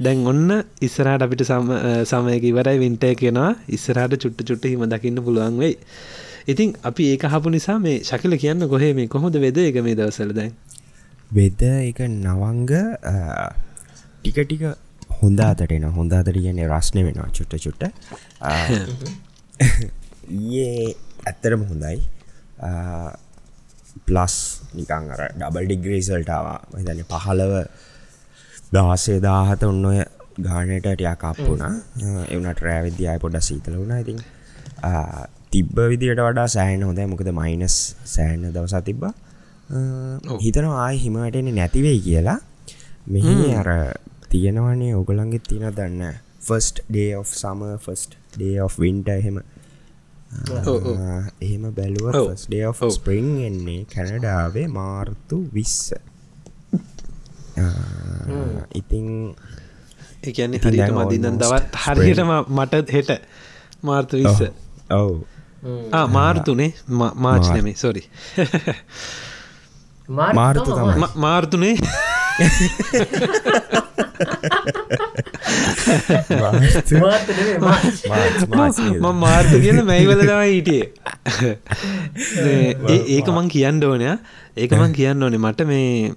දැන් 0.00 0.26
ඔන්න 0.26 0.60
ඉස්සරහට 0.82 1.22
අපිට 1.22 1.46
සම 1.46 1.72
සමයක 2.04 2.44
ඉවරයි 2.44 2.78
වින්ටය 2.78 3.14
කෙනවා 3.16 3.50
ඉස්සරහට 3.70 4.20
චුට්ට 4.20 4.44
චුට්ට 4.44 4.68
හිම 4.68 4.84
දකින්න 4.86 5.24
පුළුවන් 5.24 5.56
වෙයි. 5.56 5.80
ඉතින් 6.46 6.76
අපි 6.84 7.12
ඒක 7.12 7.24
හපු 7.26 7.48
නිසා 7.50 7.78
මේ 7.80 7.98
ශකල 8.04 8.36
කියන්න 8.36 8.68
කොහේ 8.68 8.94
මේ 8.94 9.08
කොහොද 9.08 9.40
වෙද 9.40 9.58
එක 9.62 9.80
මේ 9.80 9.96
දවසල 9.96 10.32
දැන් 10.34 10.52
වෙද 11.30 11.62
එක 11.62 12.00
නවංග 12.00 12.72
ටික 14.22 14.38
ටික 14.40 14.62
හොඳ 15.20 15.40
අතටෙන 15.40 15.84
හොඳ 15.90 16.12
අතට 16.12 16.32
කියන්නේ 16.34 16.68
රස්නය 16.68 17.04
වෙනවා 17.04 17.30
චුට්ට 17.32 17.58
චුට්ට. 17.58 17.84
ඒ 20.56 20.94
ඇත්තරම 21.26 21.62
හොඳයි. 21.64 21.96
ප්ලස් 24.06 24.34
නිකං 24.74 25.10
අර 25.12 25.22
ඩබල් 25.32 25.66
ඩිග්‍රීසල්ටාවා 25.66 26.58
මතන 26.72 27.02
පහලව 27.04 27.54
දහසේ 28.72 29.18
දාහත 29.20 29.62
ඔන්න 29.62 29.84
ඔය 29.84 30.00
ගානයට 30.40 30.86
ටයක් 30.86 31.24
අපපුුණා 31.24 31.74
එවනට 32.28 32.60
රෑවිද්‍යාය 32.60 33.18
පොඩ 33.18 33.40
සීතල 33.40 33.78
වුණා. 33.80 33.98
ඉතින් 33.98 34.18
තිබ්බ 35.50 35.76
විදිට 35.90 36.20
වඩා 36.20 36.48
සෑහන 36.48 36.82
හොඳ 36.82 37.00
මොකද 37.12 37.30
මයිනස් 37.40 37.76
සෑන්න 38.14 38.52
දවසා 38.54 38.82
තිබ්බා 38.82 39.12
හිතන 39.68 40.66
ආය 40.66 40.96
හිමටෙන 40.98 41.48
නැතිවෙයි 41.54 42.00
කියලා. 42.00 42.38
මෙහි 43.08 43.54
අර 43.54 43.68
තියෙනවනේ 44.30 44.94
ඔගලන්ගෙ 44.94 45.38
තින 45.48 45.66
දන්න 45.70 46.14
first 46.40 46.84
day 46.88 47.16
of 47.16 47.28
summer 47.34 47.62
first 47.78 48.16
day 48.36 48.60
of 48.62 48.78
winter 48.78 49.08
එහෙම. 49.08 49.38
එහෙම 51.40 51.64
බැලුව 51.74 52.10
ඩේ 52.46 52.64
of 52.66 52.82
ස්පරිං 52.90 53.30
එන්නේ 53.42 53.84
කැනඩාවේ 53.94 54.66
මාර්තු 54.70 55.42
විස්ස. 55.52 55.92
ඉතිං 58.74 59.06
එකන්නේ 60.22 60.60
හරිට 60.62 60.92
මදින්න 60.98 61.38
දවත් 61.42 61.86
හරියටම 61.86 62.32
මට 62.48 62.84
හෙට 62.90 63.10
මාර්තු 63.82 64.22
විස්ස. 64.22 64.42
ඔව්. 64.90 65.24
මාර්තුනේ. 66.10 66.74
මාච් 67.16 67.48
නෙමේ 67.50 67.74
සොරි 67.76 68.04
මාර්තු 70.08 70.70
තමයි. 70.70 71.08
මාර්තුනේ 71.24 71.76
ම 79.00 79.06
මාර්තු 79.24 79.56
කියන 79.64 79.78
මැයිවල 79.90 80.20
තමයි 80.22 80.52
හිටියේ. 80.52 80.86
ඒක 83.16 83.28
මං 83.34 83.48
කියන්න 83.54 83.82
ඕනය 83.88 84.06
ඒක 84.56 84.72
මං 84.78 84.92
කියන්න 84.98 85.22
ඕනේ. 85.26 85.42
මට 85.42 85.60
මේ 85.72 86.14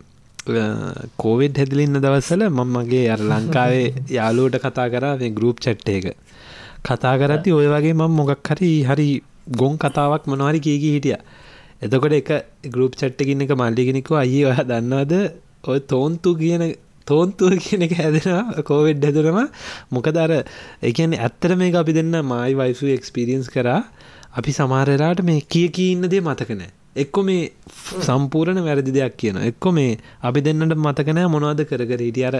කෝවිඩ් 1.23 1.55
හැදිලින්න 1.61 1.97
දවස්සල 2.05 2.43
මං 2.49 2.69
මගේ 2.77 3.05
අර 3.15 3.21
ලංකාවේ 3.31 3.87
යාලුවට 4.17 4.55
කතා 4.65 4.87
කරා 4.93 5.15
මේ 5.23 5.31
ගරුප් 5.39 5.57
චට්ට 5.65 5.89
එක. 5.97 6.05
කතා 6.87 7.15
කරති 7.21 7.49
ඔය 7.57 7.67
වගේ 7.73 7.95
මං 7.97 8.11
මොගක් 8.21 8.49
හරි 8.53 8.71
හරි 8.89 9.09
ගොන් 9.61 9.73
කතාවක් 9.83 10.23
මනවාරි 10.31 10.59
කියකි 10.67 10.89
හිටිය 10.95 11.17
එතකොට 11.81 12.13
එක 12.13 12.29
ගරුප් 12.67 12.95
චට්ටකින්න 12.95 13.45
එක 13.45 13.53
මල්ලිගෙනෙකු 13.53 14.15
අයි 14.15 14.45
ඔහ 14.45 14.59
දන්නවද? 14.63 15.13
ඔය 15.63 15.79
තෝන්තු 15.85 16.35
කියන 16.35 16.63
තෝන්තුව 17.07 17.55
කියන 17.57 17.85
එක 17.87 17.93
හැදෙනවා 17.93 18.63
කෝවෙඩ් 18.63 19.05
හැදරම 19.05 19.39
මොකදර 19.91 20.33
එකන 20.83 21.15
ඇත්තර 21.17 21.55
මේ 21.55 21.75
අපි 21.75 21.93
දෙන්න 21.93 22.19
මයි 22.23 22.51
වයිසු 22.55 22.91
එක්ස්පිරියන්ස් 22.95 23.49
කරා. 23.49 23.79
අපි 24.31 24.51
සමාරලාට 24.51 25.23
මේ 25.23 25.41
කිය 25.47 25.69
කීන්න 25.69 26.05
දේ 26.07 26.21
මතකනෑ 26.21 26.71
එක්කො 26.95 27.23
මේ 27.23 27.51
සම්පූරණ 28.01 28.61
වැරදි 28.61 28.91
දෙයක් 28.91 29.17
කියන 29.17 29.41
එක්කො 29.43 29.71
මේ 29.71 29.97
අපි 30.21 30.41
දෙන්නට 30.41 30.77
මතකනෑ 30.77 31.27
මොනවද 31.27 31.65
කරකර 31.65 32.01
හිටිය. 32.01 32.25
අර 32.25 32.37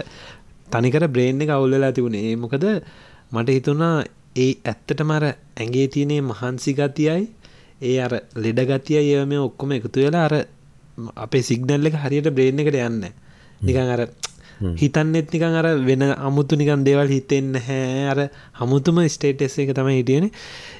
තනිකර 0.68 1.06
බ්‍රේන්් 1.08 1.42
එක 1.42 1.50
අවුල්ලලා 1.50 1.92
තිබුණේ. 1.92 2.36
මොකද 2.36 2.64
මට 3.32 3.48
හිතුනා 3.50 3.94
ඒ 4.36 4.52
ඇත්තට 4.64 5.00
මර 5.02 5.24
ඇගේ 5.56 5.86
තියනේ 5.88 6.20
මහන්සි 6.22 6.74
ගතියයි 6.74 7.22
ඒ 7.80 7.98
අර 8.00 8.12
ලෙඩ 8.36 8.60
ගතිය 8.70 9.00
ඒ 9.02 9.24
මේ 9.24 9.40
ඔක්කොම 9.40 9.72
එකතු 9.72 10.00
වෙලා 10.00 10.24
අර 10.28 10.34
අපේ 11.16 11.42
සිගනල්ල 11.42 11.86
එක 11.86 11.96
හරියට 11.96 12.28
බ්‍රේන් 12.30 12.60
එකට 12.60 12.78
යන්න 12.80 13.04
නිකන් 13.60 13.94
අර 13.94 14.02
හිතන්නෙත් 14.60 15.32
නිකන් 15.32 15.56
අර 15.56 15.66
වෙන 15.80 16.02
අමුතු 16.02 16.56
නිකන් 16.56 16.84
දේවල් 16.84 17.08
හිතෙන්න 17.08 17.54
හැ 17.58 18.04
අර 18.06 18.18
හමුතුම 18.54 19.00
ස්ටේටස් 19.06 19.56
එක 19.58 19.72
තම 19.72 19.88
හිටියන. 19.90 20.30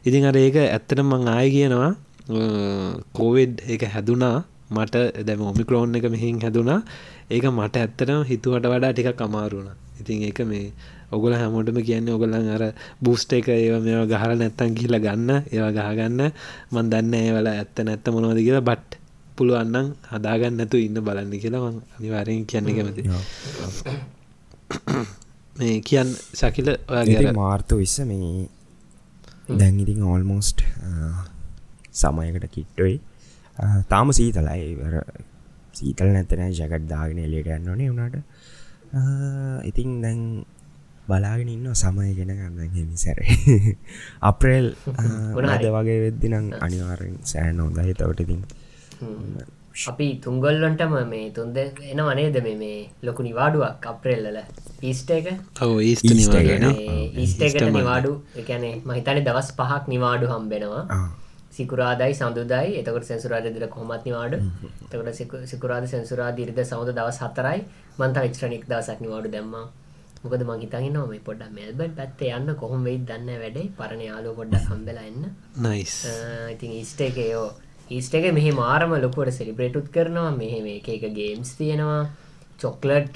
ඉතින් 0.04 0.24
අර 0.24 0.36
ඒක 0.36 0.56
ඇත්තට 0.58 1.00
මං 1.00 1.28
ආය 1.28 1.48
කියනවා 1.50 1.92
කෝවෙඩ් 3.12 3.64
එක 3.66 3.88
හැදුනා. 3.88 4.44
මට 4.70 5.24
දැම 5.26 5.40
ඔමිකරෝන් 5.42 5.96
එක 5.96 6.04
මෙහින් 6.08 6.40
හැදුනා. 6.40 6.80
ඒක 7.30 7.44
මට 7.48 7.76
ඇත්තටම 7.78 8.20
හිතුවට 8.24 8.66
වඩා 8.66 8.92
ටික 8.92 9.16
කමාරුණ 9.16 9.70
ඉතින් 10.00 10.22
ඒක 10.22 10.40
මේ 10.42 10.72
ඔගොල 11.10 11.34
හැමෝටම 11.40 11.80
කියන්නේ 11.88 12.16
ඔගොලන් 12.16 12.50
අර 12.56 12.64
බූස්ට 13.04 13.32
එක 13.38 13.48
ඒ 13.48 13.80
මේ 13.86 14.06
ගහල 14.12 14.32
නැත්තන් 14.42 14.78
කියල 14.78 14.94
ගන්න 15.06 15.30
ඒවා 15.54 15.72
ගහගන්න. 15.78 16.20
මන් 16.72 16.90
දන්න 16.92 17.14
ඒවල 17.20 17.52
ඇත්ත 17.52 17.84
නැත්ත 17.88 18.14
මොනවද 18.14 18.40
කියලා 18.46 18.68
බට් 18.70 19.00
පුළුවන්නම් 19.36 19.86
හදාගන්න 20.12 20.56
නැතු 20.60 20.76
ඉන්න 20.86 21.02
බලන්න 21.06 21.42
කියලා 21.42 21.72
අනිවාරයෙන් 21.98 22.46
කියන්න 22.50 22.72
කැමති 22.76 23.02
මේ 25.56 25.76
කියන්න 25.88 26.10
ශකිල 26.40 26.68
ඔයාගේ 26.72 27.32
මාර්ත 27.38 27.72
විස්ස 27.80 27.96
මේ 28.10 28.48
දැන් 29.60 29.80
ඉතින් 29.84 30.02
ඕල්මෝස්ට් 30.10 30.60
සමයකට 31.92 32.46
කිට්ටොයි. 32.56 33.00
තාම 33.88 34.12
සීතලයි. 34.12 34.68
සීතල 35.78 36.12
නැතන 36.14 36.44
ජකට් 36.50 36.86
දාගෙන 36.92 37.18
එලට 37.24 37.50
යන්න 37.56 37.70
ඕනේ. 37.72 37.90
වුණට 37.90 38.16
ඉතින් 39.70 40.00
දැන් 40.04 40.20
බලාගෙන 41.10 41.48
ඉන්න 41.48 41.70
සමය 41.76 42.10
ගෙන 42.14 42.32
ගන්න 42.32 42.74
හෙමිසැර 42.74 43.18
අප්‍රේල් 44.30 44.68
ද 45.62 45.72
වගේ 45.76 46.02
වෙද්දිනම් 46.04 46.52
අනිවාරෙන් 46.60 47.16
සෑන් 47.26 47.60
හොඳ 47.60 47.80
හිතවට 47.82 48.26
ඉතින් 48.26 48.44
අපි 49.82 50.06
තුංගොල්ලොන්ටම 50.18 50.94
මේ 51.06 51.30
තුන්ද 51.30 51.56
එන 51.56 52.00
වනේද 52.00 52.36
මේ 52.42 52.56
මේ 52.56 52.78
ලොකු 53.02 53.22
නිවාඩුවක් 53.22 53.86
අප්‍රෙල්ලල 53.86 54.38
ඊස්ට 54.82 55.10
එක? 55.10 55.26
ඔව 55.60 55.74
ඊස්ට 55.80 56.10
ඊස්ටේකට 56.10 57.66
නිවාඩු 57.70 58.12
එකනේ 58.36 58.74
මහිතන 58.84 59.20
දවස් 59.22 59.50
පහක් 59.54 59.82
නිවාඩු 59.88 60.26
හම්බෙනවා. 60.26 61.02
සිකුරාදයි 61.50 62.14
සඳුදයි. 62.14 62.78
එතකට 62.80 63.06
සැසුරාද 63.06 63.46
දිර 63.48 63.66
කොමත් 63.68 64.04
නිවාඩ. 64.04 64.34
තකට 64.88 65.46
සිකුරාද 65.46 65.86
සැසුරා 65.88 66.30
දිරිද 66.32 66.60
සෞද 66.64 66.90
දවස් 66.92 67.20
හතරයි. 67.20 67.60
මන්ත 67.98 68.16
එක්ස්ට්‍රනික් 68.20 68.66
දසක් 68.66 68.98
නිවාඩු 69.00 69.30
දැම්ම 69.30 69.54
මොකද 70.22 70.44
මහිතන්න 70.50 70.92
නොම 70.92 71.12
පොඩ 71.28 71.42
මෙල්බට 71.58 71.96
පැත්තේ 71.98 72.30
යන්න 72.38 72.54
කොහොම 72.62 72.86
වෙයි 72.88 73.02
දන්න 73.08 73.42
වැඩේ. 73.42 73.66
පරණ 73.78 74.06
යාලෝ 74.08 74.34
පොඩ්ඩ 74.38 74.70
හම්බෙලා 74.70 75.08
එන්න. 75.10 75.28
නයිස් 75.66 75.96
ඉතින් 76.54 76.78
ඊස්ට 76.78 77.02
එකයෝ 77.08 77.46
ඊස්ට 77.90 78.14
එක 78.14 78.26
මෙහි 78.38 78.52
මාරම 78.62 78.96
ලොකුවට 79.04 79.38
සෙලිබ්‍රේටුත් 79.38 79.92
කරනවා. 79.96 80.30
මෙහෙ 80.40 80.58
එක 80.78 80.88
එක 80.96 81.06
ගේම්ස් 81.20 81.52
තියෙනවා. 81.58 82.02
චොක්ලට් 82.62 83.14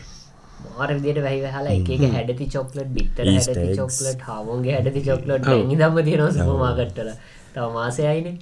මාර 0.65 0.89
විදියට 0.97 1.23
වැහි 1.27 1.41
හලා 1.55 1.73
එක 1.77 1.89
එක 1.97 2.05
හැඩති 2.17 2.47
චොක්ලට් 2.55 2.91
බිත්තර 2.97 3.29
හැඩති 3.29 3.77
චොක්ලට් 3.81 4.27
හාවන්ගේ 4.29 4.75
හැඩති 4.77 5.03
චොක්ලට් 5.09 5.49
නිදම්ම 5.71 5.99
තියෙනවා 6.09 6.33
සමමාගට්ටල 6.39 7.11
තව 7.55 7.67
මාසයයින 7.77 8.39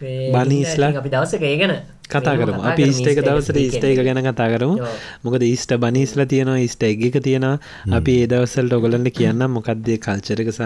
බනිස්ලා 0.00 0.92
අපි 0.96 1.10
දවසක 1.10 1.42
ඒගන 1.44 1.72
කතා 2.08 2.34
කරම. 2.34 2.60
අපි 2.62 2.82
ඊස්ටේක 2.82 3.20
දවසට 3.20 3.56
ඊස්ටේක 3.58 4.00
ගැන 4.00 4.20
කතා 4.22 4.48
කරමු. 4.48 4.76
මොකද 5.24 5.42
ඊස්ට 5.44 5.74
බනිස්ල 5.76 6.24
තියෙනවා 6.24 6.58
ඊස්ට 6.58 6.82
එගක 6.82 7.20
තියෙනවා. 7.20 7.56
අපි 7.92 8.14
ඒදවසල්ට 8.22 8.72
ඔගලන්ට 8.72 9.12
කියන්න 9.12 9.46
මොකක්දේ 9.48 9.98
කල්චරක 9.98 10.50
සහ 10.50 10.62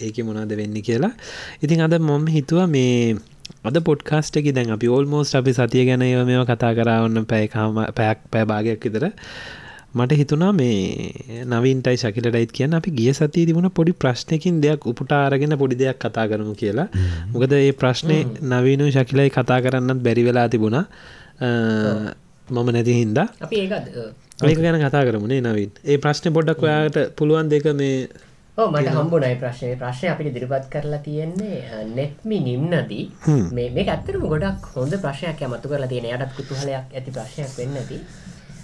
ඒක 0.00 0.22
මොනාද 0.24 0.56
වෙන්න 0.56 0.76
කියලා. 0.80 1.12
ඉතින් 1.62 1.82
අද 1.82 1.98
මොම 2.00 2.26
හිතුව 2.28 2.66
මේ 2.68 3.16
අද 3.64 3.76
පොඩ්කාස්ට 3.82 4.38
එක 4.38 4.50
දැන් 4.54 4.70
අපි 4.70 4.88
ඕල්මෝස්ට 4.88 5.38
අපි 5.40 5.52
සතිය 5.52 5.86
ගැන 5.88 6.02
ඒව 6.02 6.24
මෙම 6.24 6.46
කතා 6.46 6.72
කරවන්න 6.74 7.26
පැයකාම 7.26 7.80
පැයක් 7.92 8.26
පෑභාගයක් 8.30 8.86
විතර 8.86 9.10
මට 9.96 10.16
හිතුනා 10.20 10.52
මේ 10.52 11.44
නවින්ටයි 11.50 11.96
ශකිලටයිත් 12.00 12.50
කියන්න 12.56 12.76
අපි 12.78 12.90
ගිය 12.98 13.12
සතිය 13.18 13.44
තිබුණ 13.48 13.68
පොඩි 13.78 13.92
ප්‍රශ්නයකින් 14.02 14.56
දෙයක් 14.64 14.86
උපුටාරගෙන 14.90 15.56
පොඩි 15.62 15.78
දෙයක් 15.82 15.98
කතා 16.04 16.26
කරමු 16.30 16.54
කියලා. 16.62 16.88
මොකද 17.32 17.52
ඒ 17.58 17.72
ප්‍රශ්නය 17.80 18.18
නවීනු 18.52 18.90
ශකිලයි 18.96 19.30
කතා 19.38 19.58
කරන්නත් 19.64 20.02
බැරි 20.06 20.24
වෙලා 20.28 20.46
තිබුණා. 20.54 20.84
මම 22.48 22.68
නැති 22.76 22.98
හින්දා. 23.00 23.26
අපි 23.46 23.56
ඒකත් 23.62 23.86
ඒක 24.44 24.60
ගැන 24.64 24.78
කතා 24.84 25.02
කරමුණේ 25.08 25.40
නවින්. 25.46 25.70
ඒ 25.90 25.98
ප්‍රශ්න 26.04 26.32
පොඩ්ඩක් 26.36 26.66
ඔයාට 26.66 26.98
පුළුවන් 27.18 27.48
දෙක 27.54 27.72
මේ 27.80 27.96
මට 28.58 28.92
හම්බුනයි 28.98 29.34
ප්‍රශ්නය 29.40 29.72
ප්‍රශ්නය 29.80 30.12
අපිට 30.12 30.30
දිරිපත් 30.36 30.68
කරලා 30.74 31.00
තියෙන්නේ 31.08 31.82
නෙත්මි 31.96 32.38
නිම්නදී. 32.50 33.04
මේ 33.56 33.68
මේ 33.78 33.88
ඇත්තරම 33.96 34.28
ගොඩක් 34.34 34.70
හොඳ 34.76 35.00
ප්‍රශ්නයක් 35.06 35.42
ඇමතු 35.42 35.72
කරලා 35.72 35.90
තියෙන. 35.92 36.12
යටත් 36.14 36.36
කුතුහලයක් 36.38 36.96
ඇති 36.96 37.10
ප්‍රශ්නයක් 37.16 37.58
වෙන්නති 37.58 37.98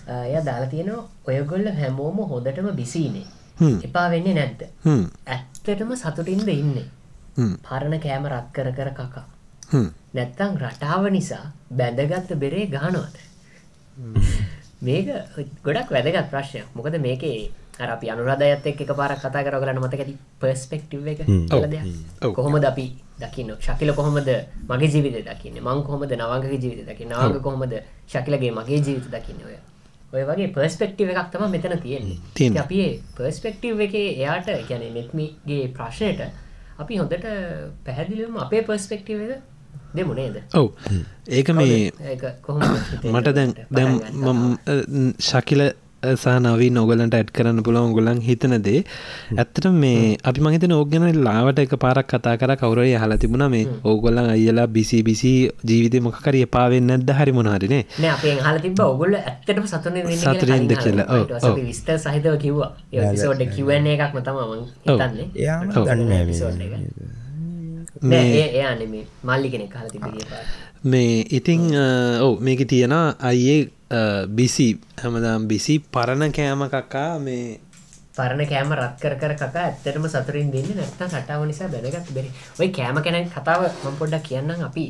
එය 0.08 0.34
දාලා 0.48 0.70
තියෙනවා 0.74 1.04
ඔයගොල්ල 1.28 1.68
හැමෝම 1.80 2.18
හොඳටම 2.32 2.68
බිසීනේ 2.80 3.26
එපා 3.86 4.06
වෙන්නේ 4.10 4.34
නැද්ද? 4.34 4.62
ඇත්තටම 5.26 5.94
සතුටින්ද 6.02 6.48
ඉන්නේ? 6.48 6.86
පරණ 7.68 8.00
කෑම 8.04 8.26
රත් 8.32 8.48
කර 8.52 8.72
කර 8.78 8.90
කකා. 8.98 9.26
නැත්තං 10.14 10.58
රටාව 10.62 11.10
නිසා 11.16 11.44
බැඳගත්ත 11.78 12.34
බෙරේ 12.42 12.66
ගානවද 12.66 13.16
මේක 14.82 15.08
ගොඩක් 15.64 15.90
වැදගත් 15.94 16.30
ප්‍රශ්නයක්. 16.30 16.66
මොකද 16.74 16.98
මේකේ 17.08 17.50
අපි 17.82 18.10
අනුරාධයත් 18.10 18.66
එක් 18.66 18.80
පාරක් 18.98 19.18
කතා 19.22 19.42
කරගලන්න 19.46 19.80
මතක 19.80 20.00
ඇති 20.02 20.14
පර්ස්පෙක්ටිව් 20.40 21.06
එක 21.06 21.20
කොහොමද 22.36 22.64
අපි 22.64 22.86
දකින්න? 23.22 23.50
ශකිල 23.60 23.90
කොහොමද 23.94 24.28
මගේ 24.68 24.90
ජීවිත 24.92 25.24
දකින්න? 25.28 25.56
මං 25.66 25.82
කොහොමද 25.86 26.12
නවගේ 26.12 26.58
ජීවිත 26.62 26.86
දකි 26.88 27.04
නාග 27.06 27.38
කොහොමද 27.42 27.74
ශකිලගේ 28.12 28.52
මගේ 28.52 28.80
ජීවිත 28.86 29.08
දකින්න 29.14 29.46
ඔය 29.46 29.56
ඔය 30.12 30.22
වගේ 30.28 30.48
පර්ස්පෙක්ටිව 30.56 31.08
එකක් 31.12 31.28
තම 31.32 31.44
මෙතන 31.54 31.74
තියෙන්නේ. 31.84 32.18
අපි 32.64 32.80
පර්ස්පෙක්ටිව් 33.16 33.80
එක 33.86 33.94
එයාට 34.00 34.48
ගැන 34.68 34.84
නෙත්මිගේ 34.96 35.68
ප්‍රශ්නයට 35.78 36.20
අපි 36.82 36.98
හොඳට 37.00 37.26
පැහැදිලිවම 37.86 38.36
අපේ 38.44 38.62
පර්ස්පෙක්ටිව 38.68 39.22
එක 39.26 39.40
දෙමුණේද 39.96 40.36
ඔව්. 40.60 40.68
ඒක 41.28 41.48
මේ 41.58 41.92
මට 43.12 43.34
දැන් 43.38 43.54
දැම් 43.70 44.58
ශකිල 45.28 45.62
සහ 46.02 46.26
නවී 46.36 46.70
නොගලන්ට 46.70 47.14
ඇඩ් 47.14 47.30
කරන්න 47.30 47.62
පුළුවන් 47.62 47.92
ගොලන් 47.92 48.20
හිතනදේ 48.20 48.80
ඇත්තට 49.36 49.68
මේ 49.76 50.16
අපි 50.24 50.40
මහිතන 50.40 50.72
ඕගෙන 50.72 51.06
ලාවට 51.20 51.62
එක 51.64 51.74
පාරක් 51.78 52.08
කතා 52.08 52.36
කර 52.36 52.54
කවුරය 52.56 52.88
හලා 52.96 53.18
තිබුණ 53.18 53.46
මේ 53.50 53.64
ඕගොල්ලන් 53.84 54.32
අයිලා 54.34 54.66
බිසි 54.68 55.02
බිසි 55.02 55.32
ජීවිත 55.64 55.98
මොකකර 56.02 56.34
එපාවෙන්න 56.38 56.90
නැද්ද 56.90 57.14
හරි 57.14 57.32
මොනාරනේ 57.32 57.82
හල 58.42 58.58
තිබ 58.62 58.82
ඔගොල්ල 58.82 59.14
ඇත්තටම 59.16 59.66
සතුන 59.68 60.00
සතුරින්ද 60.18 60.72
කියලා 60.76 61.56
විස්ත 61.62 61.88
සහිතව 61.98 62.36
කිව්වා. 62.38 62.70
සෝට 63.16 63.42
කිවන්න 63.48 63.86
එකක්ම 63.88 64.18
තම 64.20 64.38
හිතන්නේ. 64.84 65.26
එයා 68.50 68.74
නෙමේ 68.74 69.04
මල්ලි 69.24 69.48
කෙනෙක් 69.50 69.74
හල 69.74 69.88
තිබ 69.88 70.04
මේ 70.84 71.22
ඉතිං 71.30 71.70
ඔව. 72.20 72.40
මේක 72.40 72.66
තියෙන 72.66 72.92
අයියේ 72.92 73.70
බිසි 74.28 74.80
හැමදාම් 75.02 75.48
බිසි 75.48 75.78
පරණ 75.78 76.32
කෑම 76.32 76.62
කකා 76.68 77.18
මේ 77.18 77.60
පරණ 78.16 78.46
කෑම 78.46 78.72
රත් 78.74 78.98
කර 78.98 79.14
කර 79.16 79.34
කකා 79.34 79.62
ඇත්තටම 79.62 80.06
සතුරින් 80.08 80.50
දෙන්න 80.50 80.70
නැත්තා 80.74 81.08
කටාව 81.08 81.46
නිසා 81.46 81.68
බැනගත් 81.68 82.10
බෙරි. 82.12 82.30
ඔයි 82.60 82.70
කෑම 82.70 82.98
කැන 82.98 83.30
කතාව 83.30 83.62
මං 83.84 83.98
පොඩ්ඩක් 84.00 84.26
කියන්නම්. 84.28 84.64
අපි 84.68 84.84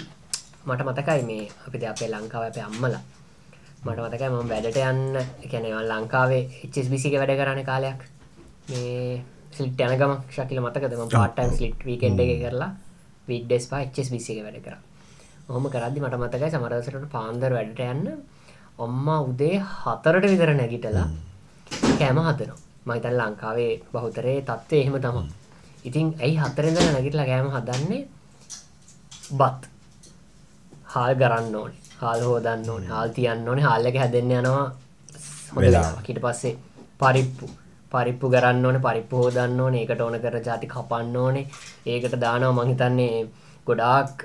මට 0.66 0.80
මතකයි 0.88 1.22
මේ 1.28 1.44
අපිට 1.66 1.84
අපේ 1.84 2.08
ලංකාව 2.08 2.44
අපේ 2.48 2.64
අම්මල. 2.64 2.94
මට 3.84 3.98
මතකයි 4.04 4.28
මම 4.30 4.48
වැඩට 4.52 4.80
යන්න 4.80 5.02
කැනවා 5.50 5.84
ලංකාවේ 5.90 6.42
එච්චස් 6.64 6.88
බිසික 6.88 7.18
වැඩ 7.20 7.36
කරන 7.40 7.60
කාලයක්. 7.64 8.00
මේ 8.70 9.20
සිට 9.52 9.80
යනගම 9.80 10.14
ශකිල 10.30 10.62
මතකදම 10.64 11.12
පාටන් 11.12 11.52
ස්ලිට් 11.56 11.84
වීකෙන්ඩ 11.84 12.24
එක 12.24 12.32
කරලා 12.44 12.70
විඩ්ඩෙස් 13.28 13.68
පා 13.70 13.82
එච්චස් 13.86 14.08
බිසික 14.14 14.40
වැඩ 14.46 14.64
කර 14.64 14.76
හොම 15.48 15.64
කරදදි 15.68 16.00
මට 16.00 16.16
මතකයි 16.22 16.50
සමරසට 16.50 17.06
පාන්දර 17.14 17.52
වැඩට 17.56 17.80
යන්න 17.84 18.06
ඔම්මා 18.78 19.20
උදේ 19.28 19.56
හතරට 19.58 20.26
විතර 20.32 20.50
නැගිටලා 20.54 21.06
කෑම 21.98 22.18
හදනවා. 22.26 22.58
මහිතන් 22.86 23.16
ලංකාවේ 23.20 23.72
බහුතරේ 23.92 24.38
තත්ත්වය 24.42 24.76
එහෙම 24.80 24.96
තම 25.04 25.18
ඉතින් 25.84 26.06
ඇයි 26.20 26.38
හතරෙද 26.38 26.76
නැගිටලා 26.86 27.26
කෑම 27.26 27.48
හදන්නේ? 27.54 28.02
බත්. 29.32 29.60
හාල් 30.84 31.14
ගරන්න 31.14 31.54
ඕන. 31.54 31.72
හාල් 32.00 32.20
හෝදන්න 32.20 32.70
ඕන. 32.70 32.84
හාල් 32.92 33.10
තියන්න 33.16 33.48
ඕනේ. 33.48 33.64
හාල්ලක 33.68 33.96
හැදෙන්න්න 34.02 34.32
යනවා 34.32 34.66
හොලාකිට 35.54 36.20
පස්සේ 36.24 36.56
පරිප්පු. 37.00 37.46
පරිප්පු 37.92 38.26
ගරන්න 38.34 38.66
ඕන 38.66 38.80
පරිප්පු 38.80 39.22
හෝදන්න 39.22 39.60
ඕන. 39.60 39.74
ඒකට 39.74 40.00
ඕන 40.00 40.20
කර 40.24 40.36
ජාති 40.40 40.72
කපන්න 40.74 41.16
ඕනේ. 41.16 41.46
ඒකට 41.86 42.20
දානවා 42.20 42.64
මහිතන්නේ 42.64 43.26
ගොඩාක් 43.66 44.24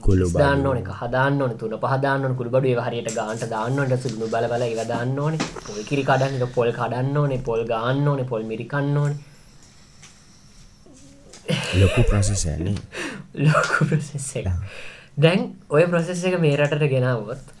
කුළු 0.00 0.28
දාන්න 0.34 0.66
ඕන 0.66 0.78
හදාන්න 0.94 1.38
තුන 1.56 1.74
පහදාන්න 1.80 2.36
කුළුබඩු 2.36 2.72
හරියට 2.80 3.10
ගාන්ට 3.14 3.44
දාන්නට 3.48 3.94
සුදුු 3.98 4.28
බල 4.28 4.46
බල 4.48 4.64
ඉවදාන්න 4.64 5.18
ඕන. 5.18 5.38
පොල් 5.60 5.82
කිරි 5.84 6.04
කඩන්න 6.04 6.54
පොල් 6.54 6.72
කඩන්න 6.72 7.16
ඕනේ 7.16 7.38
පොල් 7.40 7.62
ගාන්න 7.66 8.08
ඕනේ 8.08 8.26
පොල් 8.26 8.42
මිරිකන්න 8.44 8.96
ඕන. 8.96 9.14
ලොකු 11.74 12.02
ප්‍රසෙසන්නේ 12.04 12.76
ලොකු 13.46 13.86
ප්‍රසෙස් 13.86 14.28
එක 14.36 14.52
දැන් 15.18 15.48
ඔය 15.70 15.86
ප්‍රසෙස් 15.86 16.24
එක 16.24 16.38
මේ 16.40 16.56
රටට 16.56 16.90
ගෙනාවත් 16.90 17.56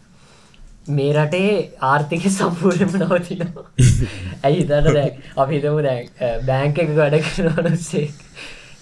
මේ 0.90 1.12
රටේ 1.14 1.56
ආර්ථික 1.82 2.28
සම්පූර්ණම 2.30 2.98
නවතිනවා. 2.98 3.66
ඇයි 4.44 4.58
හිතට 4.60 4.92
දැ 4.92 5.08
අපි 5.36 5.54
හිතමු 5.56 5.82
දැ 5.82 5.98
බෑංක 6.44 6.78
එක 6.78 6.94
වැඩ 6.96 7.18
කරනවනස්සේ 7.24 8.06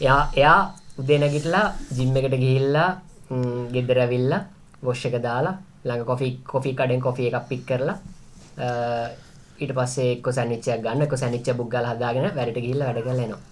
එයා 0.01 0.21
එයා 0.35 0.61
උදේනැගිටලා 1.01 1.67
ජිම්ම 1.97 2.17
එකට 2.17 2.37
ගිහිල්ලා 2.43 2.91
ගෙදරැවිල්ල 3.75 4.33
වොෂ් 4.83 5.05
එක 5.09 5.17
දාලා 5.27 5.57
ළඟ 5.85 6.05
කොෆි 6.05 6.29
කොෆි 6.53 6.71
කඩෙන් 6.75 7.01
කොෆිය 7.01 7.29
එකක් 7.31 7.49
පික් 7.51 7.63
කරලා 7.69 7.99
ඊට 9.61 9.73
පස්සේ 9.77 10.13
එක්ක 10.15 10.27
සැනිච්චයක් 10.37 10.83
ගන්න 10.85 11.07
එක 11.07 11.17
සැනිච්ච 11.23 11.51
බුග්ගල 11.57 11.87
හදාගෙන 11.93 12.31
වැඩට 12.37 12.63
ගිහිල්ලා 12.65 12.89
වැඩ 12.89 13.05
කරලා 13.05 13.27
එනවා. 13.27 13.43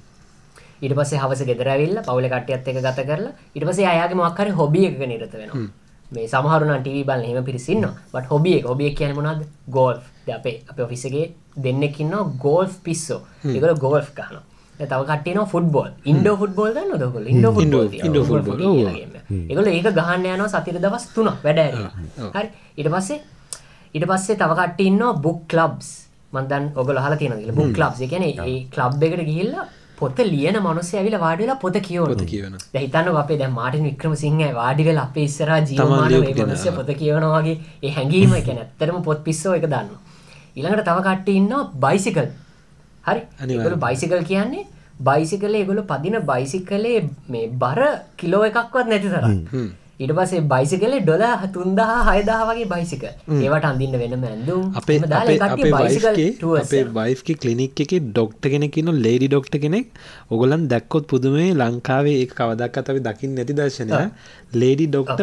ඊට 0.82 0.94
පස්සේ 0.98 1.20
හවස 1.22 1.42
ගෙදර 1.48 1.68
ඇවිල්ලා 1.74 2.06
පවුල 2.06 2.28
කට්ටියත් 2.32 2.68
එක්ක 2.70 2.80
ගත 2.86 3.06
කරලා 3.10 3.34
ඊට 3.54 3.68
පස්සේ 3.68 3.90
අයාගේ 3.92 4.18
මොකක් 4.20 4.40
හරි 4.40 4.56
හොබි 4.60 4.86
එකක 4.88 5.04
නිරත 5.06 5.34
වෙනවා. 5.34 5.68
මේ 6.10 6.26
සමහරුන 6.26 6.72
ටව 6.74 7.04
බල 7.08 7.24
හෙම 7.28 7.44
පිරිසින්න 7.44 7.86
බට 8.12 8.26
හොබිය 8.32 8.60
හොබිය 8.62 8.90
කියන 8.98 9.12
මොනද 9.16 9.42
ගෝල් 9.68 9.96
අපේ 10.36 10.56
අප 10.70 10.78
ඔෆිසගේ 10.80 11.26
දෙන්නෙකින්න 11.64 12.14
ගෝල් 12.44 12.68
පිස්සෝ 12.84 13.20
එකල 13.46 13.74
ගෝල් 13.84 14.00
කහන 14.16 14.38
තව 14.80 15.00
කටන 15.04 15.46
ෆුටබෝල් 15.46 15.90
ඉන්ඩ 16.04 16.28
ෆුටබෝල් 16.40 16.74
න්න 16.76 16.98
දොකල 16.98 17.24
ඉන්ඩ 17.26 17.46
එකල 19.52 19.66
ඒක 19.68 19.88
ගහන්න 19.92 20.28
යන 20.34 20.44
සතිර 20.48 20.78
දවස් 20.78 21.08
තුන 21.14 21.30
වැඩ 21.44 21.60
හරි. 22.34 22.46
ඉට 22.76 22.88
පස්සේ 22.88 23.18
ඉට 23.94 24.06
පස්සේ 24.06 24.36
තව 24.36 24.60
කටන්න 24.60 25.02
බුක් 25.24 25.58
ලබ්ස් 25.58 25.90
මන්දන් 26.32 26.70
ඔගල 26.76 26.98
හල 26.98 27.16
තියන 27.16 27.34
බුක් 27.54 27.76
ලබ් 27.78 27.92
කියන 28.06 28.24
ලබ් 28.78 29.02
එකට 29.04 29.26
ගිහිල්ලා 29.26 29.66
පොත 29.98 30.18
ලියන 30.24 30.56
මනුස්ස 30.62 30.90
ඇවිල 30.94 31.16
වාඩිලා 31.18 31.58
පොත 31.58 31.76
කියවන 31.82 32.24
කියවන 32.24 32.58
හිතන්න 32.74 33.08
අපේ 33.22 33.38
දැ 33.38 33.50
මාටින් 33.50 33.86
වික්‍රම 33.88 34.14
සිංහ 34.16 34.42
වාඩිවෙල 34.54 35.00
අපේ 35.04 35.24
ඉස්සර 35.24 35.50
ජීවමාන 35.62 36.14
මනුස්ස 36.40 36.66
පොත 36.76 36.90
කියවනවාගේ 37.00 37.56
ඒ 37.82 37.94
හැඟීම 37.96 38.36
කැන 38.46 38.60
ඇත්තරම 38.64 39.00
පොත් 39.02 39.24
පිස්සෝ 39.24 39.54
එක 39.54 39.66
දන්න 39.66 39.88
ඉළඟට 40.56 40.84
තව 40.84 40.98
කට්ට 41.00 41.34
ඉන්න 41.34 41.54
බයිසිකල් 41.80 42.28
හරි. 43.08 43.22
බයිසිකල් 43.86 44.22
කියන්නේ 44.30 44.64
බයිසිකලේ 45.08 45.66
ගොල 45.66 45.82
පදින 45.90 46.16
බයිසිකලේ 46.30 46.96
මේ 47.34 47.44
බර 47.60 47.80
කිලෝ 48.16 48.46
එකක්වත් 48.48 48.86
නැති 48.92 49.12
තර 49.12 49.26
ඉට 50.04 50.12
පසේ 50.18 50.40
බයිසිකලේ 50.52 51.00
ඩොල 51.04 51.22
තුන්දහ 51.54 51.80
හයදහ 52.08 52.32
වගේ 52.48 52.66
බයිසික 52.72 53.04
ඒවට 53.06 53.66
අඳන්න 53.70 53.96
වෙනම 54.02 54.26
ඇඳුම් 54.28 54.62
අපේ 54.80 54.98
අපේ 56.60 56.84
බයිෆ්කි 56.98 57.34
කලිනික් 57.42 57.82
එක 57.84 57.94
ඩොක්ට 58.06 58.44
කෙනෙකින 58.52 58.92
ලේඩි 59.06 59.28
ඩොක්ට 59.28 59.58
කෙනෙක්. 59.64 59.88
ඔගොලන් 60.30 60.68
දැක්කොත් 60.72 61.10
පුදුමේ 61.12 61.50
ලංකාවේ 61.60 62.16
ඒ 62.22 62.30
කවදක් 62.32 62.82
අතව 62.82 63.02
දකිින් 63.08 63.36
නැති 63.38 63.58
දර්ශනය 63.60 64.00
ලේඩි 64.54 64.86
ඩොක්ට 64.88 65.20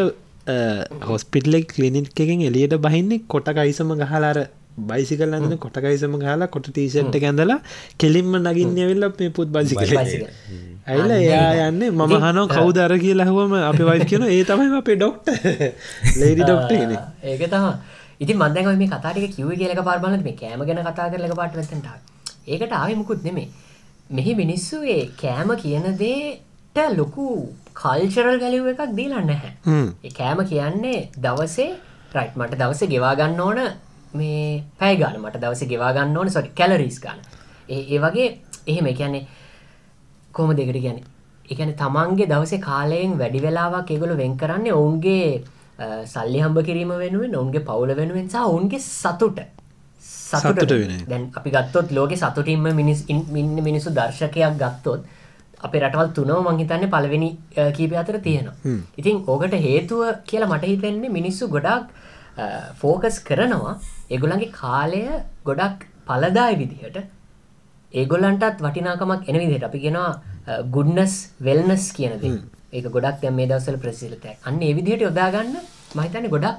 හොස්පිටලෙක් 1.09 1.67
කලිනික් 1.73 2.21
එකෙන් 2.25 2.45
එලියට 2.49 2.75
බහින්නේ 2.81 3.23
කොටක 3.27 3.57
අයිසම 3.57 3.95
ගහලාර 4.01 4.37
බයිසිකල් 4.77 5.33
අන්න 5.33 5.57
කොටකයිසම 5.57 6.15
ගහලා 6.17 6.47
කොට 6.49 6.69
ටීෂට් 6.69 7.19
ඇඳලා 7.21 7.59
කෙලින්ම 7.97 8.31
නගින්න 8.37 8.79
වෙල්ල 8.83 9.09
මේ 9.11 9.29
පුත් 9.31 9.49
බයිසිකල. 9.49 9.95
ඇයිල 10.85 11.11
එයා 11.11 11.67
යන්න 11.67 11.83
මම 11.89 12.13
හනෝ 12.23 12.45
කවුදර 12.53 12.91
කිය 12.99 13.13
ලැහුවම 13.15 13.53
අපි 13.61 13.83
වයි 13.85 14.05
කියන 14.05 14.25
ඒ 14.27 14.41
තමයි 14.43 14.73
අපේ 14.79 14.97
ඩොක්ට 14.97 15.29
ලේඩි 16.15 16.41
ඩොක්ට 16.41 16.71
ඒක 17.25 17.43
තම 17.47 17.65
ඉතින් 18.19 18.37
මන්දැක 18.37 18.67
මේ 18.73 18.89
කතාටික 18.89 19.33
කිව 19.35 19.49
කියලක 19.53 19.81
පාර්බලත් 19.83 20.23
මේ 20.23 20.35
කෑම 20.35 20.65
ගැන 20.67 20.81
කතා 20.83 21.07
කරලක 21.09 21.35
පාට 21.35 21.55
වෙතට 21.55 21.87
ඒකට 22.47 22.73
ආවේ 22.73 22.97
මුකුත් 23.01 23.23
නෙමේ 23.23 23.47
මෙහි 24.09 24.35
මිනිස්සු 24.35 24.83
ඒ 24.87 25.01
කෑම 25.15 25.55
කියන 25.57 25.87
දේට 25.95 26.77
ලොකු 26.93 27.25
කල්චරල් 27.75 28.37
ගැලිව 28.37 28.69
එකක් 28.73 28.83
දීලන්න 28.93 29.33
හැ 29.35 30.11
කෑම 30.13 30.45
කියන්නේ 30.45 30.99
දවසේ 31.19 31.71
රයිට් 32.15 32.37
මට 32.37 32.61
දවස 32.61 32.85
ගෙවාගන්න 32.87 33.39
ඕන 33.39 33.61
මේ 34.21 34.63
පැයිගාන 34.79 35.17
මට 35.21 35.41
දවස 35.43 35.65
ගෙවාගන්න 35.71 36.17
ඕන. 36.17 36.29
සොට 36.35 36.53
කැලරිස් 36.59 36.99
ගන්න 37.03 37.19
ඒ 37.69 37.99
වගේ 38.05 38.29
එහෙම 38.67 38.87
කියන්නේ 38.99 39.27
කොම 40.33 40.55
දෙකට 40.59 40.79
ගැන 40.85 40.99
එකන 41.49 41.73
තමන්ගේ 41.81 42.29
දවසේ 42.31 42.63
කාලයෙන් 42.69 43.17
වැඩි 43.19 43.43
වෙලාවක් 43.45 43.91
ඒගොල 43.95 44.15
වෙන් 44.21 44.37
කරන්නේ 44.41 44.77
ඔවුන්ගේ 44.79 45.43
සල්ලි 46.13 46.39
හම්බ 46.43 46.63
කිරීම 46.69 46.93
වෙනුවෙන් 47.03 47.35
ඔවුන්ගේ 47.41 47.67
පවුල 47.69 47.91
වෙනුවෙන්සා 47.99 48.45
ඔවුන්ගේ 48.51 48.79
සතුට. 48.79 49.39
සතුට 50.31 50.73
දැන් 51.11 51.23
අපි 51.37 51.49
ගත්තොත් 51.55 51.91
ලෝක 51.97 52.15
සතුටින්ම 52.21 52.65
මිනිස් 52.79 53.03
ඉන්න 53.09 53.59
මිනිසු 53.67 53.93
දර්ශකයක් 53.97 54.57
ගත්තොත් 54.61 55.01
අපේ 55.65 55.81
රටවල් 55.83 56.09
තුනව 56.17 56.39
මංහිතන්නේ 56.47 56.91
පලවෙනි 56.95 57.29
කීප 57.77 57.93
අතර 58.01 58.17
තියෙනවා. 58.27 58.55
ඉතින් 58.99 59.23
ඕකට 59.27 59.55
හේතුව 59.67 60.01
කියලා 60.29 60.51
මට 60.51 60.71
හිතෙන්නේ 60.71 61.15
මිනිස්සු 61.17 61.47
ගොඩක් 61.55 61.85
ෆෝකස් 62.81 63.17
කරනවා 63.27 63.75
එගොලන්ගේ 64.11 64.51
කාලය 64.61 65.03
ගොඩක් 65.47 65.87
පලදායි 66.07 66.59
විදිහට. 66.61 66.97
ඒගොල්ලන්ටත් 67.93 68.61
වටිනාකමක් 68.65 69.29
එන 69.29 69.39
විදිහට. 69.41 69.63
අපි 69.69 69.79
කෙනවා 69.85 70.11
ගුඩ්නස් 70.75 71.13
වෙල්නස් 71.47 71.85
කියනද 71.97 72.23
ඒක 72.71 72.85
ගොඩක් 72.95 73.21
දැම් 73.21 73.35
මේ 73.39 73.47
දවසල 73.47 73.77
ප්‍රසිලතයක් 73.83 74.47
අන්න 74.47 74.59
විදිහට 74.79 75.05
යොදාගන්න 75.07 75.55
මහිතන 75.95 76.29
ගොඩක් 76.29 76.57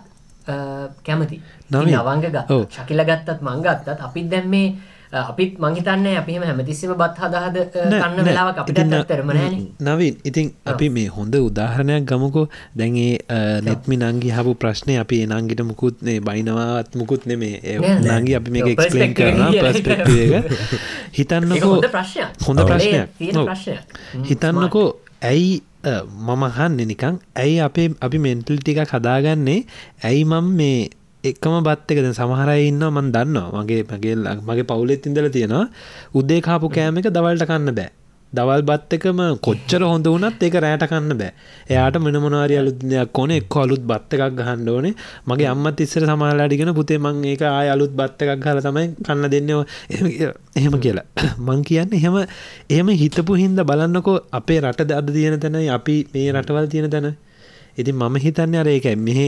කැමති. 1.06 1.40
නවංග 1.70 2.24
ශකිල 2.70 3.00
ගත්තත් 3.10 3.40
මංගත්තත් 3.42 4.04
අපිත් 4.08 4.30
දැම් 4.30 4.48
මේ 4.54 4.74
අපිත් 5.20 5.58
මංහිතන්න 5.64 6.06
අපිම 6.20 6.42
හැමතිස්සම 6.48 6.92
බත් 7.00 7.16
හදහද 7.22 7.56
කන්න 7.74 8.24
වෙලාවක් 8.28 8.58
අපිට 8.62 8.80
තරමනෑන 9.10 9.54
නවින් 9.88 10.16
ඉතින් 10.24 10.52
අපි 10.72 10.88
මේ 10.96 11.06
හොඳ 11.16 11.34
උදාහරණයක් 11.40 12.04
ගමකෝ. 12.10 12.46
දැන්ගේ 12.76 13.18
නෙත්මි 13.66 13.96
නංගි 13.98 14.30
හපු 14.36 14.54
ප්‍රශ්නය 14.62 14.98
අපි 15.02 15.22
නංගිට 15.26 15.62
මුකුත්නේ 15.70 16.18
බයිනවාත් 16.20 16.94
මුකුත් 16.94 17.26
නෙමේ 17.26 17.78
නංගි 18.00 18.36
අපි 18.38 18.50
මේ 18.50 18.64
එක්ස්ලන් 18.72 19.14
කරන 19.14 19.40
පස්පෙක්ටක 19.62 20.10
හිතන්නකෝ 21.18 21.76
හොඳ 22.46 22.60
ප්‍රශ්නයක්. 22.66 23.08
හිතන්නකෝ 24.28 24.88
ඇයි 25.22 25.62
මම 26.26 26.42
හන්න 26.56 26.86
නිකං 26.90 27.18
ඇයි 27.42 27.58
අපේ 27.66 27.88
අපි 28.06 28.18
මෙන්ටල් 28.18 28.58
ටික 28.60 28.80
කදාගන්නේ 28.92 29.60
ඇයි 30.04 30.24
මම් 30.24 30.46
මේ 30.60 30.78
එකම 31.28 31.54
බත් 31.68 31.92
එකද 31.92 32.08
සමහරයි 32.18 32.66
ඉන්න 32.70 32.82
මන් 32.88 33.12
දන්නවා. 33.16 33.62
මගේ 33.62 33.82
මගේ 33.92 34.16
මගේ 34.48 34.70
පවුලෙත් 34.72 35.06
ඉඳල 35.10 35.28
තියෙනවා. 35.36 35.68
උද්දේ 36.18 36.40
කාපු 36.48 36.74
කෑම 36.76 36.98
එක 37.02 37.08
දවල්ට 37.16 37.48
කන්න 37.50 37.76
බෑ. 37.78 37.92
දවල් 38.32 38.62
බත් 38.68 38.96
එකම 38.96 39.20
කොච්චර 39.46 39.82
හොඳ 39.88 40.06
වනත් 40.12 40.46
ඒක 40.46 40.56
රෑට 40.64 40.84
කන්න 40.90 41.12
බෑ. 41.20 41.30
එයාට 41.70 41.98
මෙන 42.04 42.16
මොනවාරි 42.24 42.56
අලුත්යක් 42.60 43.12
කොන 43.18 43.30
එක් 43.30 43.56
අලුත් 43.62 43.84
බත්ත 43.90 44.18
එකක් 44.18 44.34
ගහන්න 44.40 44.68
ඕනේ. 44.68 44.94
මගේ 45.28 45.48
අම්මත් 45.52 45.80
ඉස්සර 45.84 46.06
සමාලාඩිගෙන 46.10 46.72
පුතේ 46.78 46.98
මං 46.98 47.22
ඒක 47.32 47.44
ආය 47.50 47.70
අලුත් 47.74 47.94
බත්ත 48.00 48.26
එකක් 48.26 48.48
හල 48.50 48.60
තමයි 48.66 48.86
කන්න 49.06 49.30
දෙන්නවා 49.30 49.64
එහෙම 50.58 50.76
කියලා. 50.84 51.06
මං 51.46 51.62
කියන්න 51.70 51.96
එහෙම 52.00 52.18
එහෙම 52.70 52.92
හිතපු 53.04 53.38
හින්ද 53.42 53.62
බලන්නකෝ 53.70 54.18
අපේ 54.40 54.60
රට 54.64 54.90
අද 55.00 55.14
තියෙන 55.16 55.40
තැනයි 55.40 55.70
අපි 55.78 55.96
මේ 56.14 56.28
රටවල් 56.34 56.68
තියෙන 56.74 56.90
තැන. 56.90 57.10
ඉතින් 57.78 57.96
මම 57.96 58.22
හිතන්න 58.26 58.60
අර 58.62 58.68
ඒකයි. 58.68 58.96
මෙහෙ 59.08 59.26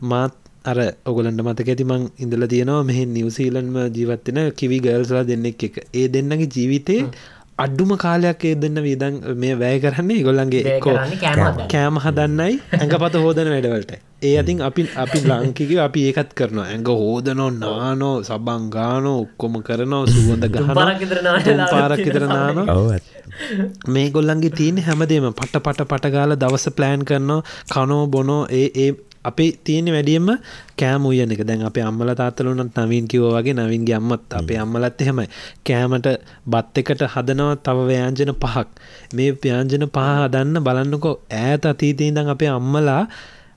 මාත් 0.00 0.45
අර 0.66 0.78
ඔගලන්ට 1.06 1.42
මතක 1.42 1.68
ඇති 1.68 1.84
මං 1.84 2.04
ඉඳල 2.18 2.46
තියෙනවා 2.52 2.82
මෙහ 2.88 2.98
නිවසීලන්ම 3.08 3.78
ජීවත්වෙන 3.96 4.42
කිවි 4.52 4.78
ගල්සලා 4.80 5.24
දෙන්නෙක් 5.24 5.62
එක. 5.62 5.76
ඒ 5.94 6.06
දෙන්නගේ 6.08 6.48
ජීවිතේ 6.48 7.00
අඩ්ඩුම 7.58 7.92
කාලයක් 7.96 8.42
ඒ 8.44 8.56
දෙන්න 8.56 8.78
වීදන් 8.86 9.14
මේ 9.34 9.54
වැය 9.60 9.76
කරන්නේ 9.80 10.24
ගොල්ලන්ගේ 10.26 10.62
එක්කෝ 10.70 10.96
කෑම 11.70 12.00
හදන්නයි 12.04 12.56
ඇඟ 12.72 12.96
පත 13.02 13.22
හෝදන 13.24 13.48
වැඩවලට. 13.52 13.92
ඒ 14.22 14.34
අතින් 14.40 14.60
අපි 14.60 14.82
අපි 14.96 15.18
ලංකික 15.22 15.72
අපි 15.78 16.00
ඒකත් 16.08 16.34
කරනවා. 16.38 16.66
ඇඟ 16.66 16.90
හෝදනෝ 17.00 17.48
නානෝ 17.54 18.12
සබංගානෝ 18.22 19.16
ඔක්කොම 19.22 19.56
කරනවා 19.62 20.02
සුවඳ 20.08 20.44
ගහන 20.48 20.74
පාරක් 20.74 22.04
විතර 22.04 22.26
නාන 22.28 22.60
මේ 23.88 24.06
ගොල්ලන්ගේ 24.10 24.52
තියෙන 24.52 24.82
හැමදේම. 24.82 25.32
පට 25.32 25.64
පට 25.64 25.90
පටගාල 25.90 26.36
දවස 26.36 26.68
ප්ලෑන් 26.76 27.04
කරනවා. 27.04 27.42
කනෝ 27.72 28.04
බොනෝ 28.08 28.42
ඒ 28.52 28.68
ඒ 28.76 28.90
අපේ 29.30 29.50
තියෙන 29.64 29.88
වැඩියම 29.94 30.28
කෑම 30.80 31.06
උයන 31.10 31.32
එක. 31.34 31.42
දැන් 31.48 31.64
අපේ 31.68 31.84
අම්මල 31.90 32.12
තාත්තලුනත් 32.20 32.76
නවින් 32.82 33.08
කිවෝ 33.10 33.32
වගේ 33.36 33.56
නවින්ගේ 33.58 33.96
අම්මත්. 34.00 34.26
අපේ 34.40 34.58
අම්මලත් 34.64 35.00
එහෙමයි. 35.02 35.28
කෑමට 35.66 36.08
බත් 36.52 36.82
එකට 36.82 37.02
හදනව 37.14 37.50
තව 37.64 37.78
ව්‍යංජන 37.90 38.34
පහක්. 38.44 38.68
මේ 39.14 39.32
ප්‍යංජන 39.42 39.88
පහ 39.96 40.12
හදන්න 40.20 40.62
බලන්නකෝ. 40.66 41.16
ඈත 41.40 41.72
අතීතීදං 41.72 42.30
අපේ 42.36 42.52
අම්මලා 42.58 43.02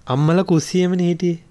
අම්මල 0.07 0.43
කුස්සියමන 0.51 1.05
හිටියේ. 1.09 1.45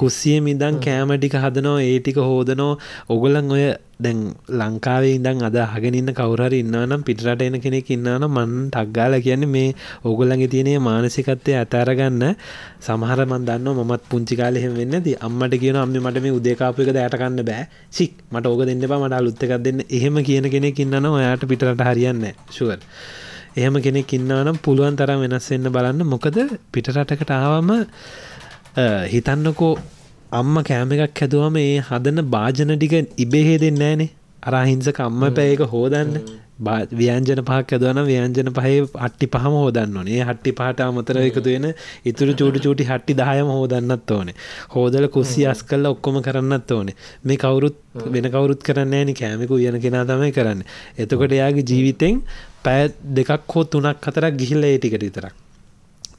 කුස්සිය 0.00 0.40
මිදන් 0.40 0.76
කෑමටික 0.84 1.34
හදනෝ 1.44 1.78
ඒ 1.78 1.98
ටික 2.00 2.18
හෝදනෝ 2.28 2.72
ඔගොලන් 3.08 3.50
ඔය 3.50 3.64
දැන් 4.00 4.34
ලංකාවේ 4.50 5.14
ඉදන් 5.16 5.42
අද 5.42 5.56
හගෙනන්න 5.72 6.10
කවුරරි 6.12 6.60
ඉන්නනම් 6.60 7.02
පිටරට 7.02 7.42
එන 7.42 7.56
කෙනෙක් 7.60 7.90
ඉන්නන 7.90 8.26
මන් 8.26 8.52
ටක්ගාල 8.68 9.14
කියන්නේ 9.20 9.46
මේ 9.48 9.74
ඔගොල්ලන්ගේ 10.04 10.50
තියනේ 10.50 10.78
මානසිකත්වය 10.80 11.54
ඇතරගන්න 11.54 12.24
සමහර 12.80 13.24
මන් 13.24 13.46
දන්න 13.46 13.82
මත් 13.84 14.02
පුංචි 14.10 14.36
කාලෙහෙම 14.36 14.74
වෙන්න 14.74 15.02
ති 15.02 15.14
අම්මට 15.20 15.54
කියන 15.56 15.76
අම්ම 15.76 15.94
මට 15.94 16.22
මේ 16.22 16.34
උදේකාපයක 16.34 16.90
ඇටකන්න 16.94 17.42
බෑ. 17.42 17.68
සික් 17.90 18.12
මට 18.32 18.46
ඕක 18.46 18.62
දෙන්න 18.66 18.84
බා 18.84 18.98
මට 18.98 19.14
අලුත්තකක් 19.14 19.52
දෙන්න. 19.58 19.80
එහෙම 19.88 20.16
කියන 20.22 20.50
කෙනෙක් 20.50 20.78
ඉන්නන 20.78 21.06
ඔයාට 21.08 21.46
පිටරට 21.46 21.84
හරියන්න 21.88 22.24
ශුවර් 22.50 22.78
එහෙම 23.56 23.76
කෙනෙක් 23.80 24.12
ඉන්නවනම් 24.12 24.58
පුළුවන් 24.58 24.96
තරම් 24.96 25.20
වෙනස් 25.24 25.50
වෙන්න 25.50 25.70
බලන්න. 25.70 26.06
මොකද 26.06 26.38
පිටරටකට 26.72 27.30
ආවම 27.32 27.70
හිතන්නකෝ 29.08 29.74
අම්ම 30.32 30.62
කෑම 30.62 30.92
එකක් 30.92 31.20
හැදුවම 31.20 31.56
ඒ 31.58 31.80
හදන 31.80 32.22
භාජන 32.28 32.72
ටික 32.74 32.94
ඉබේහේ 33.18 33.58
දෙන්න 33.58 33.82
ෑනේ 33.82 34.10
අරහිංසක 34.42 34.98
අම්ම 35.00 35.22
පැයක 35.32 35.60
හෝදන්න. 35.66 36.18
ව්‍යන්ජන 36.56 37.40
පහක් 37.40 37.72
ඇදවන 37.72 38.00
ව්‍යන්ජන 38.04 38.50
පහේ 38.50 38.80
අට්ටි 38.98 39.26
පහම 39.28 39.54
හෝදන්න 39.54 39.96
ඕනේ. 39.96 40.20
හට්ටි 40.22 40.52
පහට 40.52 40.80
අමතර 40.80 41.18
එකතු 41.20 41.44
වෙන 41.46 41.66
ඉතුරු 42.04 42.34
චූටි 42.34 42.60
චූටි 42.60 42.84
හට්ටි 42.84 43.14
දහයම 43.14 43.48
හෝදන්නත් 43.48 44.10
ඕනේ. 44.10 44.34
හෝදල 44.70 45.08
කුස්සි 45.08 45.46
අස් 45.46 45.62
කල්ල 45.62 45.86
ඔක්කොම 45.86 46.20
කරන්නත් 46.22 46.70
ඕනේ. 46.70 46.96
මේ 47.24 47.36
කවුරුත් 47.36 47.78
වෙන 48.08 48.30
කවුරුත් 48.30 48.62
කරන්න 48.62 48.94
ෑනි 48.94 49.14
කෑමක 49.14 49.50
උයන 49.50 49.80
කෙනා 49.80 50.04
තමයි 50.04 50.32
කරන්න. 50.32 50.66
එතකොට 50.98 51.32
එයාගේ 51.32 51.64
ජීවිතෙන් 51.64 52.20
පැය 52.62 52.90
දෙකක් 53.12 53.48
හෝ 53.48 53.64
තුනක් 53.66 54.02
හතරක් 54.02 54.34
ගිහිල්ල 54.36 54.64
ඒ 54.64 54.76
ටිකට 54.78 55.02
විතරක්. 55.02 55.34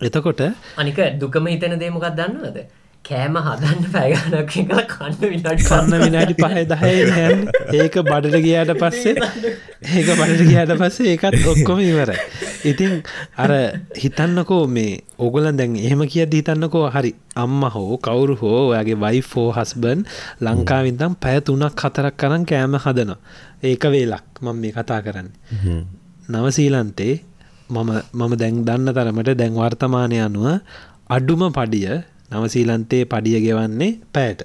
එතකොට 0.01 0.41
අනික 0.77 0.99
දුකම 1.17 1.47
හිතන 1.47 1.79
දේමකක් 1.79 2.09
දන්නවද 2.13 2.67
කෑම 3.07 3.35
හදන්න 3.37 3.83
පැගනක් 3.93 4.53
කල 4.67 4.79
කන්න 4.91 5.31
විනාට 5.31 5.63
කන්න 5.67 6.03
විනාඩි 6.03 6.35
පහය 6.39 6.63
දහය 6.71 6.93
හැන් 7.09 7.43
ඒක 7.79 7.97
බඩට 8.07 8.39
ගියාට 8.45 8.71
පස්සේ 8.81 9.13
ඒක 9.93 10.07
බඩට 10.11 10.45
ගියාට 10.49 10.73
පස්සේ 10.79 11.11
ඒකත් 11.13 11.37
ඔක්කොම 11.51 11.81
ඉවරයි. 11.81 12.17
ඉතින් 12.65 12.95
අර 13.37 13.51
හිතන්නකෝ 14.03 14.63
මේ 14.69 15.03
ඔගලන් 15.19 15.59
දැන් 15.59 15.75
එහෙම 15.81 16.01
කියද 16.07 16.33
හිතන්නකෝ 16.39 16.85
හරි 16.95 17.11
අම්ම 17.35 17.61
හෝ 17.75 17.99
කවුරු 17.99 18.39
හෝ 18.41 18.61
ඔයාගේ 18.63 18.97
වයිෆෝ 18.97 19.49
හස්බන් 19.57 20.01
ලංකාවින්දම් 20.41 21.13
පැය 21.17 21.37
තුනක් 21.41 21.83
හතරක් 21.83 22.17
කරන් 22.17 22.43
කෑම 22.45 22.79
හදනවා. 22.79 23.19
ඒක 23.63 23.83
වේලක් 23.93 24.41
මම 24.41 24.57
මේ 24.57 24.73
කතා 24.73 24.99
කරන්න. 25.05 25.29
නවසීලන්තේ 26.29 27.13
මම 27.69 27.89
මම 28.13 28.33
දැන් 28.41 28.65
දන්න 28.65 28.93
තරමට 28.93 29.37
දැන් 29.37 29.55
වර්තමානය 29.55 30.17
අනුව 30.21 30.45
අඩුම 31.09 31.47
පඩිය 31.53 32.01
නවසීලන්තේ 32.31 33.03
පඩිය 33.05 33.39
ගෙවන්නේ 33.41 33.91
පෑට 34.11 34.41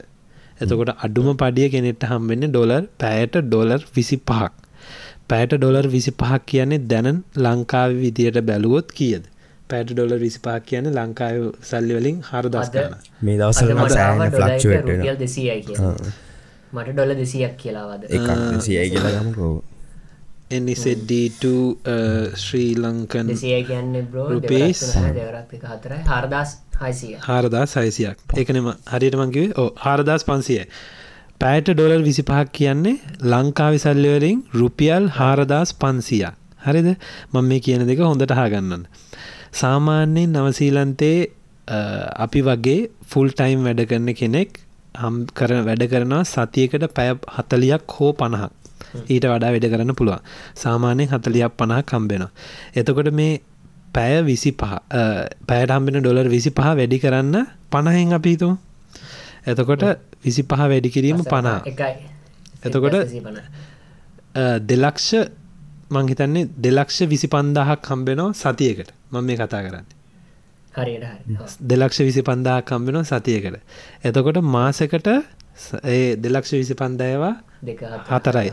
එතකොට 0.60 0.90
අඩුම 0.98 1.28
පඩිය 1.34 1.68
කෙනෙට 1.68 2.02
හම්වෙන්න 2.04 2.48
ඩොලර් 2.48 2.84
පෑයට 2.98 3.36
ඩොලර් 3.44 3.82
විසි 3.94 4.18
පහක් 4.22 4.52
පෑට 5.28 5.52
ඩොලර් 5.54 5.86
විසි 5.88 6.12
පහක් 6.12 6.42
කියන්නේ 6.46 6.80
දැනන් 6.86 7.18
ලංකාව 7.38 7.90
විදියට 7.96 8.40
බැලුවොත් 8.42 8.88
කියද? 8.92 9.24
පෑට 9.70 9.92
ඩොලර් 9.92 10.18
විසි 10.18 10.40
පහක් 10.40 10.62
කියන 10.64 10.90
ලංකාව 10.92 11.44
සල්ලි 11.62 11.96
වලින් 11.96 12.16
හර 12.22 12.46
දස්කන 12.48 12.94
මේ 13.20 13.36
කිය 15.62 15.78
මට 16.72 16.88
ඩොල 16.90 17.12
දෙසියක් 17.16 17.54
කියලාවද 17.56 18.02
එක 18.08 18.28
සියයි 18.60 18.88
කියලා. 18.90 19.12
ගමකෝ 19.18 19.54
එනිසෙඩ්ඩ 20.50 21.44
ශ්‍රී 22.36 22.72
ලංකන් 22.76 23.28
රුපීස් 24.26 24.82
හතරයි. 25.64 26.02
හරදස් 26.08 26.50
හාරදා 27.22 27.64
සයිසියක් 27.66 28.36
එකනම 28.36 28.68
හරියට 28.88 29.16
මංකිවේ 29.16 29.56
ඕ 29.56 29.68
හාරදස් 29.78 30.22
පන්සිය 30.24 30.60
පෑට 31.40 31.68
ඩොලර් 31.70 32.02
විසි 32.02 32.22
පහක් 32.22 32.52
කියන්නේ 32.52 32.94
ලංකාවි 33.32 33.78
සල්ලිවරින් 33.78 34.38
රුපියල් 34.54 35.10
හාරදස් 35.18 35.72
පන්සිය 35.76 36.22
හරිද? 36.60 36.88
මං 37.32 37.44
මේ 37.44 37.60
කියන 37.60 37.84
දෙක 37.86 38.00
හොඳට 38.02 38.32
හාගන්නන්න 38.32 38.86
සාමාන්‍යයෙන් 39.54 40.32
නවසීලන්තේ 40.36 41.18
අපි 42.18 42.40
වගේ 42.42 42.78
ෆුල් 43.06 43.28
ටයිම් 43.32 43.66
වැඩ 43.66 43.84
කරන 43.86 44.14
කෙනෙක් 44.14 44.62
හම් 44.94 45.20
කර 45.34 45.54
වැඩ 45.62 45.84
කරනවා 45.88 46.22
සතියකට 46.26 46.88
පැය 46.96 47.12
හතලියක් 47.36 47.96
හෝ 47.96 48.12
පණහක්. 48.14 48.52
ඊට 49.06 49.24
වඩා 49.26 49.52
වැඩ 49.52 49.68
කරන්න 49.68 49.94
පුළුවන්. 49.94 50.26
සාමාන්‍යයෙන් 50.56 51.12
හතලියක් 51.12 51.56
පණහක් 51.58 51.86
කම්බෙනවා 51.86 52.32
එතකොට 52.76 53.12
මේ 53.12 53.32
පැය 53.94 54.22
විසි 54.22 54.50
පහ 54.52 54.72
පැයට 55.46 55.70
හම්බෙන 55.70 56.00
ඩොලර් 56.00 56.28
විසි 56.28 56.50
පහ 56.50 56.68
වැඩි 56.74 56.98
කරන්න 56.98 57.36
පණහෙන් 57.70 58.12
අපිතු 58.12 58.50
එතකොට 59.46 59.84
විසි 60.24 60.42
පහ 60.44 60.62
වැඩි 60.66 60.90
කිරීම 60.90 61.24
පනා 61.24 61.58
එතකොට 62.62 62.96
දෙලක්ෂ 64.64 65.14
මංහිතන්නේ 65.90 66.48
දෙලක්ෂ 66.58 67.00
විසි 67.04 67.28
පන්දාහක් 67.28 67.82
හම්බෙනවා 67.84 68.32
සතියකට. 68.34 68.92
මං 69.10 69.24
මේ 69.24 69.36
කතා 69.36 69.62
කරන්න. 69.62 69.86
දෙලක්ෂ 71.64 72.00
විසි 72.00 72.22
පන්දාහක් 72.22 72.70
හම්බෙනවා 72.70 73.04
සතියකට. 73.12 73.56
එතකොට 74.04 74.38
මාසකට 74.46 75.08
ඒ 75.84 76.16
දෙලක්ෂ 76.18 76.52
විසි 76.52 76.74
පන්දයවා 76.74 77.34
හතරයි. 78.10 78.52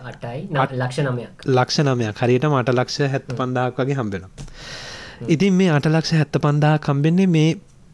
ලක්ෂ 1.47 1.79
නමයක්. 1.81 2.15
හරියට 2.17 2.45
මට 2.45 2.69
ලක්ෂ 2.71 2.99
හැත් 3.07 3.33
පන්දාක් 3.33 3.77
වගේ 3.77 3.95
හම්බෙනවා 3.95 4.31
ඉතින් 5.25 5.53
මේ 5.53 5.69
අටලක්ෂ 5.69 6.13
හැත්ත 6.13 6.37
පන්දා 6.39 6.75
කම්බෙන්නේ 6.79 7.27
මේ 7.27 7.49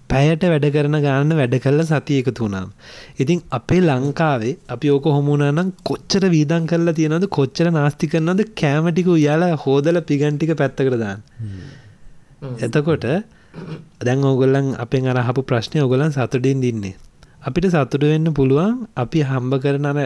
පැයට 0.10 0.44
වැඩ 0.52 0.66
කරන 0.76 0.98
ගාන 1.06 1.32
වැඩ 1.40 1.56
කල්ල 1.64 1.84
සතිය 1.84 2.18
එකතු 2.22 2.44
වුණාම්. 2.44 2.70
ඉතින් 3.20 3.40
අපේ 3.50 3.82
ලංකාවේ 3.82 4.56
අපි 4.70 4.88
ඕක 4.90 5.06
හොමුණනම් 5.08 5.72
කොච්චර 5.84 6.26
වීදන් 6.34 6.68
කරලා 6.68 6.98
තියෙනද 7.00 7.28
කොච්චර 7.30 7.70
නාස්ති 7.72 8.12
කරනද 8.14 8.44
කෑමටික 8.62 9.08
උයාලා 9.08 9.56
හෝදල 9.64 10.02
පිගන්ටික 10.02 10.52
පැත්තකට 10.62 11.00
දාන්න. 11.04 11.24
එතකොට 12.60 13.08
දැන් 14.06 14.24
ඕගොල්ලන් 14.24 14.70
අපෙන් 14.78 15.10
අරහපු 15.14 15.42
ප්‍රශ්නය 15.44 15.80
ඔගොලන් 15.82 16.12
සතුටින් 16.12 16.62
දින්නේ. 16.62 16.96
අපිට 17.42 17.68
සතුට 17.70 18.04
වෙන්න 18.04 18.34
පුළුවන් 18.34 18.76
අපි 18.96 19.20
හම්බ 19.24 19.54
කරන 19.64 19.86
අර 19.86 20.00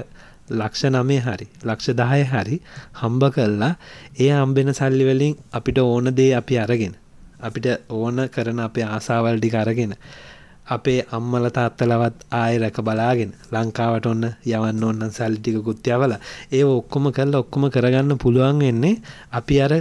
ලක්ෂ 0.52 0.84
නමේ 0.90 1.20
හරි 1.20 1.48
ලක්ෂ 1.64 1.98
දහය 2.00 2.22
හරි 2.26 2.62
හම්බ 3.02 3.24
කල්ලා 3.36 3.74
ඒ 4.20 4.32
අම්බෙන 4.36 4.72
සල්ලිවලින් 4.74 5.36
අපිට 5.52 5.78
ඕන 5.80 6.08
දේ 6.16 6.32
අපි 6.36 6.56
අරගෙන 6.60 6.96
අපිට 7.40 7.68
ඕන 7.90 8.18
කරන 8.30 8.60
අපේ 8.60 8.86
ආසාවල්ටි 8.88 9.50
අරගෙන 9.56 9.94
අපේ 10.68 11.00
අම්මල 11.12 11.46
තාත්තලවත් 11.50 12.16
ආය 12.34 12.56
රැක 12.58 12.78
බලාගෙන 12.82 13.32
ලංකාවට 13.52 14.06
ඔන්න 14.06 14.24
යවන්න 14.46 14.84
ඔන්න 14.84 15.12
සල්ලිටික 15.12 15.60
කුත්්‍යවල 15.64 16.14
ඒ 16.52 16.64
ඔක්කොම 16.66 17.06
කල්ල 17.12 17.36
ඔක්කොම 17.36 17.70
කරගන්න 17.70 18.18
පුළුවන් 18.18 18.62
එන්නේ 18.64 18.96
අපි 19.32 19.62
අර 19.62 19.74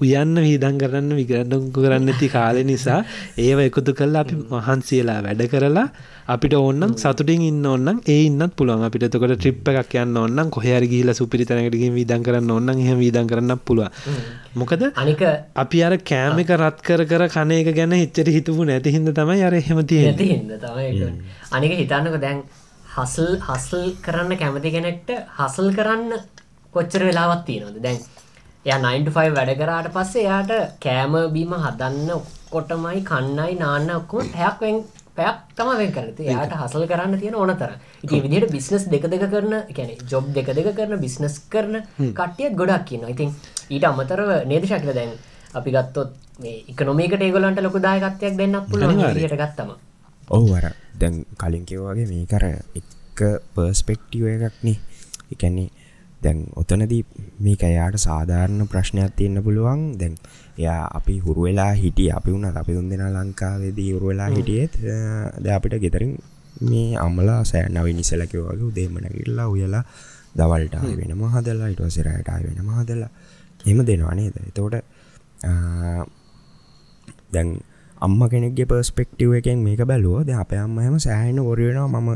උයන්න 0.00 0.34
වීදන් 0.36 0.76
කරන්න 0.76 1.10
විගරඩුකු 1.12 1.78
කරන්න 1.78 2.08
ඇති 2.08 2.28
කාලෙ 2.28 2.62
නිසා 2.64 2.98
ඒව 3.38 3.60
එකතු 3.60 3.92
කල්ලා 3.92 4.22
අපි 4.24 4.36
මහන්සියලා 4.52 5.18
වැඩ 5.22 5.42
කරලා 5.46 5.86
අපිට 6.26 6.54
ඕන්නම් 6.54 6.96
සතුටින් 6.96 7.42
ඉන්න 7.42 7.66
ඔන්නම් 7.66 8.00
ඒ 8.06 8.18
ඉන්නත් 8.24 8.56
පුළුවන්. 8.56 8.82
අපිට 8.82 9.06
තකොට 9.08 9.36
ට්‍රිප් 9.36 9.68
එකක් 9.72 9.94
යන්න 9.96 10.16
ඔන්නම් 10.16 10.50
කොහරි 10.50 10.88
ගිහිල 10.88 11.12
සුපිරිතනකටකින් 11.12 11.94
විදන් 11.94 12.22
කරන්න 12.22 12.50
ඔන්න 12.50 12.74
එහෙම 12.74 12.98
විදන් 12.98 13.30
කරන්න 13.30 13.60
පුළුව 13.60 13.88
මොකද 14.54 14.84
අනික 14.96 15.22
අපි 15.56 15.82
අර 15.82 15.96
කෑම 16.02 16.38
එක 16.38 16.52
රත් 16.56 16.78
කර 16.82 17.06
කර 17.06 17.28
කන 17.28 17.54
එක 17.54 17.72
ගැන 17.72 17.94
හිච්චට 17.94 18.34
හිතුපු 18.36 18.64
නැති 18.64 18.90
හිද 18.90 19.14
තමයි 19.14 19.40
අර 19.44 19.56
හෙමති 19.62 20.02
අනික 21.52 21.72
හිතන්නක 21.74 22.20
දැන් 22.20 22.44
හසල් 22.94 23.30
හසල් 23.42 23.86
කරන්න 24.02 24.36
කැමති 24.36 24.70
කෙනෙක්ට 24.70 25.08
හසල් 25.38 25.70
කරන්න 25.72 26.12
කොච්චර 26.74 27.02
වෙලාවත් 27.04 27.42
තියෙනවද? 27.46 27.78
දැන් 27.80 27.98
එයා 28.66 28.80
9ෆයි 28.82 29.30
වැඩ 29.34 29.54
කරාට 29.58 29.88
පස්සේ 29.94 30.24
එයාට 30.24 30.52
කෑම 30.80 31.14
බීම 31.32 31.54
හදන්න 31.56 32.12
ඔක්කොටමයි 32.14 33.00
කන්නයි 33.04 33.56
නාන්න 33.58 33.90
ඔක්කොම 33.96 34.30
හැයක් 34.34 34.62
පැයක් 35.16 35.36
තම 35.54 35.70
වෙන් 35.80 35.92
කරත 35.92 36.20
යාට 36.26 36.54
හසල් 36.54 36.86
කරන්න 36.90 37.20
තියෙන 37.20 37.36
ඕන 37.36 37.52
තර 37.56 37.74
ඉති 38.02 38.22
විදිට 38.24 38.48
බිස්නස් 38.50 38.86
දෙක 38.88 39.04
දෙක 39.08 39.26
කරන 39.28 39.54
කැන 39.70 39.92
ජොබ් 40.06 40.32
දෙක 40.32 40.48
දෙක 40.50 40.70
කරන 40.74 40.96
බිස්නස් 40.98 41.36
කරන 41.52 41.76
කට්ටියත් 41.98 42.56
ගොඩක් 42.56 42.88
කියන්න 42.88 43.06
ඉතින් 43.08 43.36
ඊට 43.68 43.84
අමතරව 43.84 44.32
නේද 44.46 44.66
ශක්ල 44.66 44.92
දැන් 44.92 45.14
අපි 45.54 45.70
ගත්තොත් 45.70 46.10
මේ 46.38 46.56
එකනොමේකට 46.70 47.22
ඒගොලන්ට 47.22 47.62
ලොකු 47.62 47.78
දායකත්වයක් 47.80 48.36
දෙන්න 48.36 48.58
පුළුවන් 48.66 49.04
ට 49.04 49.34
ගත්තම. 49.34 49.70
ඔහු 50.28 50.48
අර 50.54 50.72
දැන් 50.96 51.22
කලින් 51.36 51.64
කිව්වාගේ 51.66 52.08
මේ 52.08 52.26
කර 52.26 52.44
එක 52.74 53.20
පර්ස්පෙක්ටිව 53.54 54.26
එකක්නේ 54.28 54.78
එකන්නේ 55.30 55.70
දැන් 56.24 56.38
ඔතනදී 56.54 57.02
මේක 57.38 57.62
එයාට 57.62 57.96
සාධාරණ 57.98 58.66
ප්‍රශ්නයක් 58.66 59.12
තියන්න 59.16 59.42
පුළුවන්. 59.42 59.82
දැන් 59.98 60.14
එයා 60.58 60.82
අපි 60.90 61.18
හුරු 61.18 61.42
වෙලා 61.42 61.72
හිටිය 61.74 62.10
අපි 62.10 62.30
වුණත් 62.30 62.56
අපි 62.56 62.72
දුන් 62.72 62.88
දෙෙන 62.88 63.04
ලංකාවේදී 63.16 63.90
හුරු 63.92 64.06
වෙලා 64.10 64.30
හිටියත් 64.30 64.72
ද 65.38 65.46
අපිට 65.50 65.76
ගෙතරින් 65.80 66.12
මේ 66.62 66.90
අම්මලා 66.96 67.40
සෑ 67.44 67.68
නවි 67.68 67.92
නිසලකිවගේ 67.92 68.62
උදේම 68.62 68.94
නැගිල්ලා 68.96 69.48
උයලා 69.48 69.84
දවල්ට 70.34 70.74
වෙන 70.98 71.14
මහදලා 71.16 71.68
ඉටවසිරයට 71.68 72.28
වෙන 72.44 72.60
මහදලා 72.64 73.10
එම 73.64 73.78
දෙනවා 73.82 74.14
නේද? 74.14 74.36
එතෝට 74.42 74.74
දැන් 77.32 77.48
අම්ම 78.04 78.20
කෙනෙක්ගේ 78.28 78.66
පර්ස්පෙක්ටිව් 78.66 79.32
එකෙන් 79.38 79.58
මේක 79.64 79.82
බැලුව 79.84 80.18
ද 80.24 80.34
අප 80.34 80.52
අම්මහම 80.56 80.96
සෑහන 80.98 81.38
ොරෙනවා 81.42 82.00
මම 82.00 82.10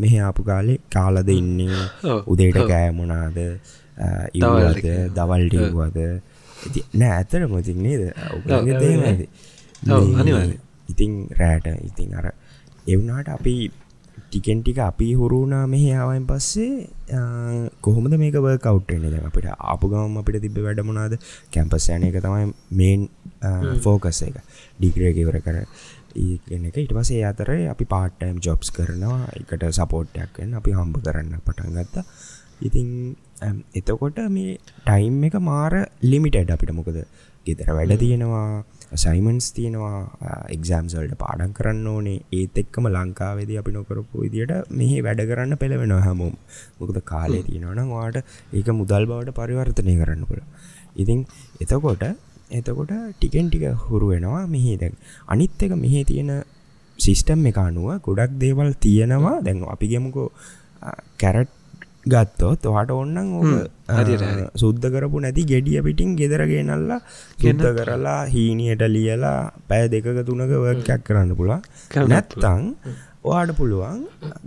මෙහ 0.00 0.14
ආපු 0.20 0.42
කාලේ 0.44 0.78
කාලද 0.92 1.28
ඉන්නේ 1.30 1.82
උදේට 2.26 2.58
කෑමොනාද 2.64 3.38
ඉවලද 4.34 4.86
දවල්ඩිව්වද 5.16 5.98
නෑ 6.94 7.12
ඇතර 7.12 7.42
මොතින් 7.48 7.82
නේද? 7.82 8.02
අනිවාද 10.16 10.52
ඉතිං 10.88 11.12
රෑට 11.32 11.66
ඉතිං 11.84 12.14
අර 12.14 12.26
එවුනාට 12.86 13.28
අපි 13.28 13.54
ටිකෙන් 14.28 14.58
ටික 14.62 14.78
අපි 14.86 15.08
හුරුුණා 15.20 15.64
මෙහි 15.74 15.90
ආවයින් 15.98 16.24
පස්සේ 16.30 16.72
කොහොමද 17.84 18.14
මේක 18.22 18.36
කවට්ටෙන 18.64 19.04
ද 19.04 19.20
අපිට 19.28 19.46
අප 19.74 19.82
ගම 19.92 20.18
අපිට 20.22 20.42
තිබ 20.44 20.58
වැඩමුණාද 20.66 21.14
කැම්පස් 21.54 21.88
යන 21.94 22.08
එක 22.08 22.18
තමයි 22.26 22.50
මේන් 22.80 23.06
ෆෝකස් 23.86 24.20
එක. 24.28 24.36
ඩිග්‍රේකවර 24.80 25.38
කර 25.46 25.56
ඒගෙන 26.24 26.66
එක. 26.68 26.76
ඉට 26.84 26.94
පසේ 26.98 27.22
අතර 27.30 27.52
අපි 27.74 27.84
පාට්ටයිම් 27.94 28.36
ජොබ්ස් 28.46 28.74
කරනවා. 28.76 29.20
එකට 29.40 29.64
සපෝට්ටයක් 29.78 30.42
වෙන්න 30.42 30.58
අපි 30.60 30.76
හම්බ 30.78 31.00
කරන්න 31.06 31.40
පටන් 31.46 31.78
ගත්තා. 31.78 32.04
ඉතින් 32.66 32.88
එතකොට 33.80 34.18
මේ 34.36 34.58
ටයිම් 34.86 35.24
එක 35.28 35.38
මාර 35.50 35.72
ලිමිටඩ් 36.10 36.54
අපිට 36.56 36.74
මොකද? 36.80 37.00
ගෙදර 37.46 37.70
වැඩ 37.76 38.00
තියෙනවා 38.02 38.64
සයිමන්ස් 38.94 39.52
තියෙනවා 39.52 39.96
එක්සෑම්සල්ට 40.48 41.14
පාඩන් 41.18 41.52
කරන්න 41.52 41.86
ඕනේ. 41.86 42.22
ඒත් 42.32 42.58
එක්කම 42.58 42.88
ලංකාවේද 42.88 43.50
අපි 43.58 43.72
නොකරපු 43.72 44.24
විදිට 44.24 44.70
මෙහි 44.70 45.02
වැඩ 45.02 45.20
කරන්න 45.22 45.56
පෙළවෙන 45.56 45.92
හැමෝම්. 45.98 46.34
මොකද 46.80 47.00
කාලේ 47.04 47.42
තියෙනවනම් 47.42 47.90
වාට 47.90 48.16
ඒක 48.52 48.68
මුදල් 48.72 49.06
බවට 49.06 49.36
පරිවර්තනය 49.40 49.96
කරන්න 50.00 50.24
පුළ 50.24 50.42
ඉතින් 50.96 51.26
එතකොට 51.60 52.04
එතකොට 52.50 52.92
ටිකෙන් 53.14 53.50
ටික 53.50 53.66
හුරු 53.84 54.08
වෙනවා 54.08 54.46
මෙහි 54.46 54.76
දැන්. 54.76 54.94
අනිත් 55.26 55.62
එක 55.62 55.74
මෙහි 55.76 56.04
තියෙන 56.04 56.32
සිිස්ටම් 56.98 57.46
එක 57.46 57.58
අනුව 57.58 58.00
ගොඩක් 58.00 58.32
දේවල් 58.38 58.72
තියෙනවා. 58.76 59.36
දැන් 59.42 59.62
අපි 59.66 59.86
ගෙමුකෝ 59.86 60.28
කැරට් 61.18 61.52
ගත්තොත් 62.06 62.62
ඔහට 62.64 62.90
ඔන්නන් 62.92 63.18
ඕක 63.38 63.50
සුද්ධ 64.62 64.86
කරපු 64.94 65.22
නැති 65.24 65.42
ගෙඩිය 65.50 65.80
පිටින් 65.86 66.14
ගෙදරගේ 66.20 66.62
නල්ලා 66.62 67.00
ගෙද 67.42 67.62
කරලා 67.78 68.20
හීනියට 68.34 68.84
ලියලා 68.94 69.52
පැය 69.68 69.88
දෙකක 69.94 70.08
තුනක 70.28 70.54
වර්කයක් 70.64 71.02
කරන්න 71.06 71.34
පුළුවන්. 71.38 71.62
නැත්තං 72.12 72.62
ඔයාට 73.24 73.52
පුළුවන් 73.58 74.04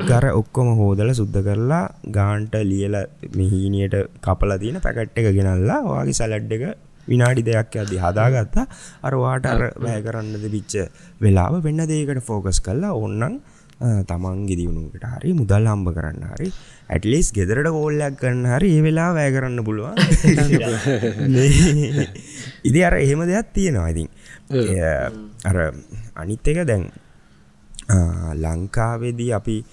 ගර 0.09 0.25
ඔක්කොම 0.41 0.69
හෝදල 0.79 1.11
සුද්ධ 1.19 1.39
කරලා 1.47 1.83
ගාන්ට 2.17 2.55
ලියල 2.71 2.95
මෙහීනියට 3.39 3.97
කපල 4.25 4.53
තියෙන 4.63 4.79
පැකට් 4.85 5.19
එක 5.19 5.29
ගෙනල්ලා 5.37 5.81
ඔයාගේ 5.91 6.19
සලඩ් 6.19 6.51
එක 6.57 6.63
විනාඩි 7.07 7.41
දෙයක් 7.47 7.75
ඇදි 7.75 7.97
හදාගත්තා. 8.05 8.65
අරවාට 9.07 9.45
අර 9.53 9.61
වැෑ 9.83 10.01
කරන්නද 10.07 10.45
පිච්ච 10.55 10.73
වෙලාව 11.23 11.59
වෙන්න 11.67 11.83
දේකට 11.91 12.23
ෆෝකස් 12.29 12.59
කල්ලා 12.67 12.93
ඔන්නන් 13.05 13.41
තමන් 13.81 14.45
ගිදිවුණුකට 14.45 15.05
හරි 15.15 15.33
මුදල් 15.33 15.65
හම්බ 15.65 15.87
කරන්න 15.95 16.23
හරි 16.31 16.51
ඇටලිස් 16.89 17.31
ගෙදරට 17.33 17.69
කෝල්ලයක් 17.73 18.17
කරන්න 18.19 18.45
හරි 18.53 18.77
ඒ 18.77 18.83
වෙලා 18.85 19.13
වැෑ 19.15 19.31
කරන්න 19.33 19.63
පුළුවන්. 19.65 19.97
ඉදි 22.69 22.83
අර 22.83 22.93
එහෙම 22.99 23.25
දෙයක් 23.25 23.47
තියෙනවා 23.53 23.89
ඉතින්. 23.89 24.09
අර 25.45 25.73
අනිත් 26.15 26.47
එක 26.47 26.65
දැන් 26.69 26.91
ලංකාවෙදී 28.37 29.33
අපි 29.33 29.63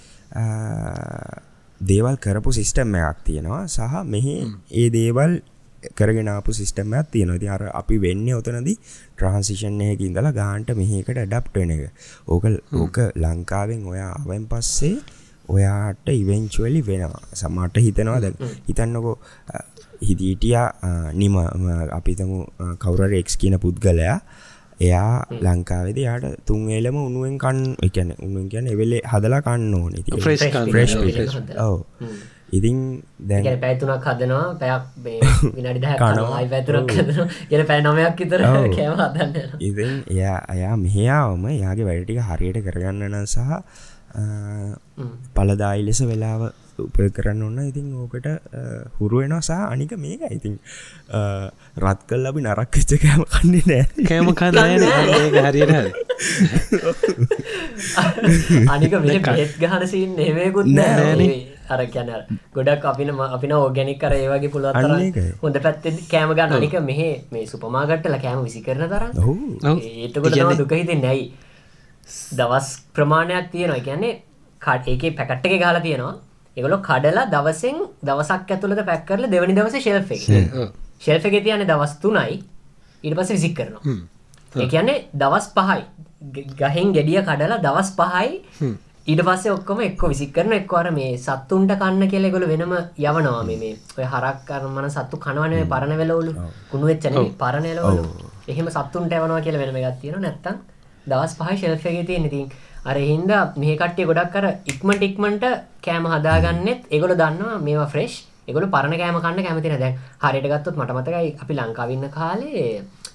දේවල් 1.80 2.16
කරපු 2.16 2.52
සිිස්ටම් 2.52 2.94
එකක් 2.94 3.18
තියෙනවා. 3.28 3.68
සහ 3.68 4.04
මෙහි 4.04 4.48
ඒ 4.72 4.90
දේවල් 4.90 5.42
කරගෙනාපු 5.98 6.52
සිිස්ටම්මයක් 6.52 7.06
තියෙනවා. 7.12 7.38
ති 7.38 7.48
අර 7.48 7.62
අපි 7.80 7.96
වෙන්න 8.04 8.26
ඔතනදී 8.38 8.76
ට්‍රහන්සිෂන් 9.16 9.80
එක 9.86 10.00
ඉඳලා 10.00 10.32
ගාන්ට 10.32 10.74
මෙහකට 10.80 11.22
ඩප්ටන 11.24 11.70
එක. 11.76 11.82
ඕක 12.28 12.44
ඕක 12.82 12.98
ලංකාවෙන් 13.24 13.86
ඔයා 13.86 14.12
අවෙන් 14.22 14.44
පස්සේ 14.50 14.96
ඔයාට 15.48 16.08
ඉවෙන්චුවලි 16.12 16.80
වෙනවා. 16.86 17.24
සමට 17.34 17.76
හිතනවා 17.86 18.20
දැ 18.20 18.32
හිතන්නකෝ 18.68 19.16
හිදීටියා 20.08 20.68
නිම 21.14 21.34
අපිතමු 21.98 22.38
කවුර 22.78 23.02
රෙක්ස් 23.14 23.36
කියන 23.36 23.58
පුද්ගලයා 23.64 24.18
එයා 24.80 25.14
ලංකාවෙද 25.44 25.96
යාට 25.98 26.24
තුන් 26.46 26.68
ඒලම 26.70 26.98
උනුවෙන් 26.98 27.38
කන් 27.44 27.58
එකන 27.86 28.10
උනුවෙන් 28.24 28.48
කියන 28.52 28.66
එවෙලේ 28.74 29.02
හදලා 29.12 29.42
කන්න 29.42 29.74
ඕන. 29.74 29.92
ඔව 31.66 31.78
ඉතින් 32.56 32.78
දැන් 33.30 33.60
පැතුනක් 33.64 34.04
හදනවා. 34.08 34.46
පැයක් 34.60 34.84
විනාඩි 35.56 35.80
කනවායි 36.00 36.48
පැතුරක් 36.54 36.88
ගෙන 37.50 37.62
පැ 37.70 37.80
නොමයක් 37.86 38.20
ඉතර 38.26 38.40
කෑම 38.44 38.94
හදන්න 39.00 39.60
ඉතින් 39.68 39.92
එයා 40.14 40.38
අයා 40.54 40.76
මෙහයාවම 40.84 41.44
යාගේ 41.62 41.88
වැඩටික 41.90 42.20
හරියට 42.30 42.58
කරගන්න 42.66 43.04
නම් 43.10 43.26
සහ 43.26 43.38
පලදායි 45.36 45.84
ලෙස 45.88 46.00
වෙලාව 46.10 46.42
උපය 46.78 47.06
කරන්න 47.16 47.42
ඔන්න 47.46 47.58
ඉතින් 47.70 47.86
ඕකට 48.00 48.26
හුරුවෙනවා 48.98 49.42
සහ 49.42 49.52
අනික 49.74 49.92
මේක 50.04 50.22
ඉතින් 50.38 50.54
රත් 51.84 52.00
කල් 52.08 52.22
ලබි 52.26 52.40
නරක් 52.46 52.72
වෙච්ච 52.78 52.92
කෑම 53.04 53.22
කන්නේ 53.34 53.64
නෑ. 53.70 53.84
කෑම 54.08 54.28
කන්න 54.40 54.56
හරියට 55.46 55.72
අනික 58.74 58.92
මේ 59.04 59.20
පෙත් 59.28 59.52
ගහනසින් 59.62 60.10
නෙවේකුත් 60.18 60.66
නෑ 60.80 61.28
අර 61.68 61.80
කියැන 61.86 62.38
ගොඩක් 62.54 62.84
අපින 62.84 63.10
අපින 63.28 63.52
ඕගැනික් 63.52 63.98
කර 64.00 64.14
ඒවගේ 64.14 64.52
පුළුවන් 64.54 64.76
හොඳ 65.42 65.58
පැත්ත 65.64 65.84
කෑම 66.12 66.32
ගන්න. 66.34 66.52
අනික 66.52 66.76
මෙහ 66.82 67.00
මේ 67.32 67.46
සුපමාගට්ටල 67.46 68.16
කෑම 68.24 68.44
විසි 68.44 68.62
කරන 68.62 68.84
තර 68.86 69.04
ඒතකොට 70.02 70.58
දුකහිත 70.60 70.94
නැයි 70.98 71.24
දවස් 72.32 72.68
ප්‍රමාණයක් 72.94 73.50
තියෙනවා. 73.52 73.80
කියන්නේ 73.80 74.14
කාට 74.62 74.88
ඒක 74.88 75.04
පැකට්ට 75.16 75.46
එක 75.46 75.60
ගාලා 75.60 75.82
තියෙනවා. 75.82 76.14
එකොලො 76.56 76.78
කඩලා 76.80 77.26
දවසෙන් 77.34 77.76
දවසක් 78.02 78.50
ඇතුළට 78.50 78.84
පැක් 78.90 79.02
කරල 79.08 79.26
දෙවනි 79.28 79.54
දවස 79.54 79.76
ශෙල්ෆ 79.82 80.10
ශෙල්ෆ 81.00 81.24
එක 81.24 81.36
තියන්න 81.44 81.66
දවස් 81.66 81.98
තුනයි. 82.02 82.42
ඊට 83.04 83.16
පස 83.16 83.30
විසික් 83.36 83.54
කරනවා 83.58 83.98
ඒ 84.54 84.68
කියන්නේ 84.68 84.98
දවස් 85.14 85.46
පහයි. 85.54 85.82
ගහෙන් 86.58 86.92
ගෙඩිය 86.92 87.20
කඩලා 87.22 87.62
දවස් 87.62 87.90
පහයි 87.94 88.30
ඊට 89.08 89.22
පස්සේ 89.22 89.52
ඔක්කොම 89.52 89.78
එක්ක 89.80 90.02
විසික් 90.04 90.32
කරන 90.32 90.52
එක්වර 90.54 90.88
මේ 90.92 91.12
සත්තුන්ට 91.18 91.70
කන්න 91.74 92.02
කෙලෙගොල 92.06 92.44
වෙනම 92.44 92.72
යවනවා 92.98 93.44
මේ 93.44 93.70
ඔය 93.94 94.06
හරක් 94.06 94.40
කරමන 94.46 94.88
සත්තු 94.90 95.16
කනවනේ 95.18 95.62
පරණ 95.66 95.94
වෙලවලු 95.96 96.32
කුණු 96.70 96.88
වෙච්චන 96.88 97.16
පරණයලවලු 97.38 98.02
එහෙම 98.46 98.68
සත්තුන්ට 98.70 99.12
ඇවනවා 99.12 99.40
කියල 99.40 99.56
වෙනම 99.58 99.78
ගත්තියෙන 99.78 100.20
නැත්තම් 100.20 100.58
දවස් 101.06 101.36
පහ 101.36 101.54
ශෙල්ෆගේ 101.56 102.04
තියෙන 102.04 102.26
ඉතින් 102.26 102.50
අර 102.84 102.96
හින්ද 103.02 103.32
මේ 103.56 103.76
කට්ටිය 103.76 104.06
ගොඩක් 104.06 104.34
කර 104.34 104.46
ඉක්මට 104.66 105.02
ඉක්මට 105.02 105.46
කෑම 105.82 106.08
හදාගන්නෙත් 106.08 106.84
එගොල 106.90 107.14
දන්නවා 107.14 107.56
මේවා 107.60 107.88
ෆ්‍රෙෂ් 107.88 108.18
එගොල 108.46 108.68
පරණ 108.68 108.96
කෑම 108.96 109.18
කන්න 109.18 109.42
කැමතින 109.42 109.78
දැන් 109.78 109.96
හරිට 110.22 110.50
ගත්තොත් 110.50 110.76
මට 110.76 110.98
මතකයි 110.98 111.32
අපි 111.38 111.56
ලංකාවන්න 111.56 112.12
කාලේ 112.12 112.68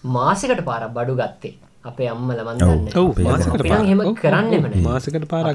මාසිකට 0.10 0.64
පාරක් 0.64 0.89
බඩු 0.91 1.20
ගත්තේ 1.20 1.54
අපේ 1.84 2.10
අම්මල 2.10 2.42
මන්දන්න 2.44 3.86
හෙම 3.86 4.02
කරන්නෙම 4.16 4.68
මාසකට 4.84 5.26
පාර 5.28 5.46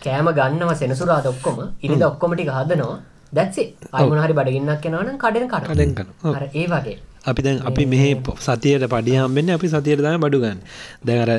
කෑම 0.00 0.28
ගන්නව 0.32 0.72
සෙනසුරා 0.76 1.20
දොක්කොම 1.22 1.62
ඉරිද 1.82 2.02
ඔක්කොමටි 2.04 2.48
හදනවා. 2.50 2.98
දැත්සේ 3.32 3.66
අයමනහරි 3.92 4.34
බඩගන්නක් 4.34 4.80
කෙනවන 4.80 5.16
කඩන 5.16 5.48
කටඩෙන් 5.48 5.94
කන 5.94 6.08
ඒ 6.52 6.66
වගේ. 6.66 6.96
අපි 7.24 7.40
දැන් 7.42 7.58
අපි 7.62 7.86
මෙහි 7.86 8.10
සතියට 8.40 8.86
පඩියහම්බෙන්න 8.86 9.50
අපි 9.50 9.68
සතියට 9.68 10.00
දම 10.00 10.20
බඩුගන්න 10.20 10.60
දැර 11.04 11.30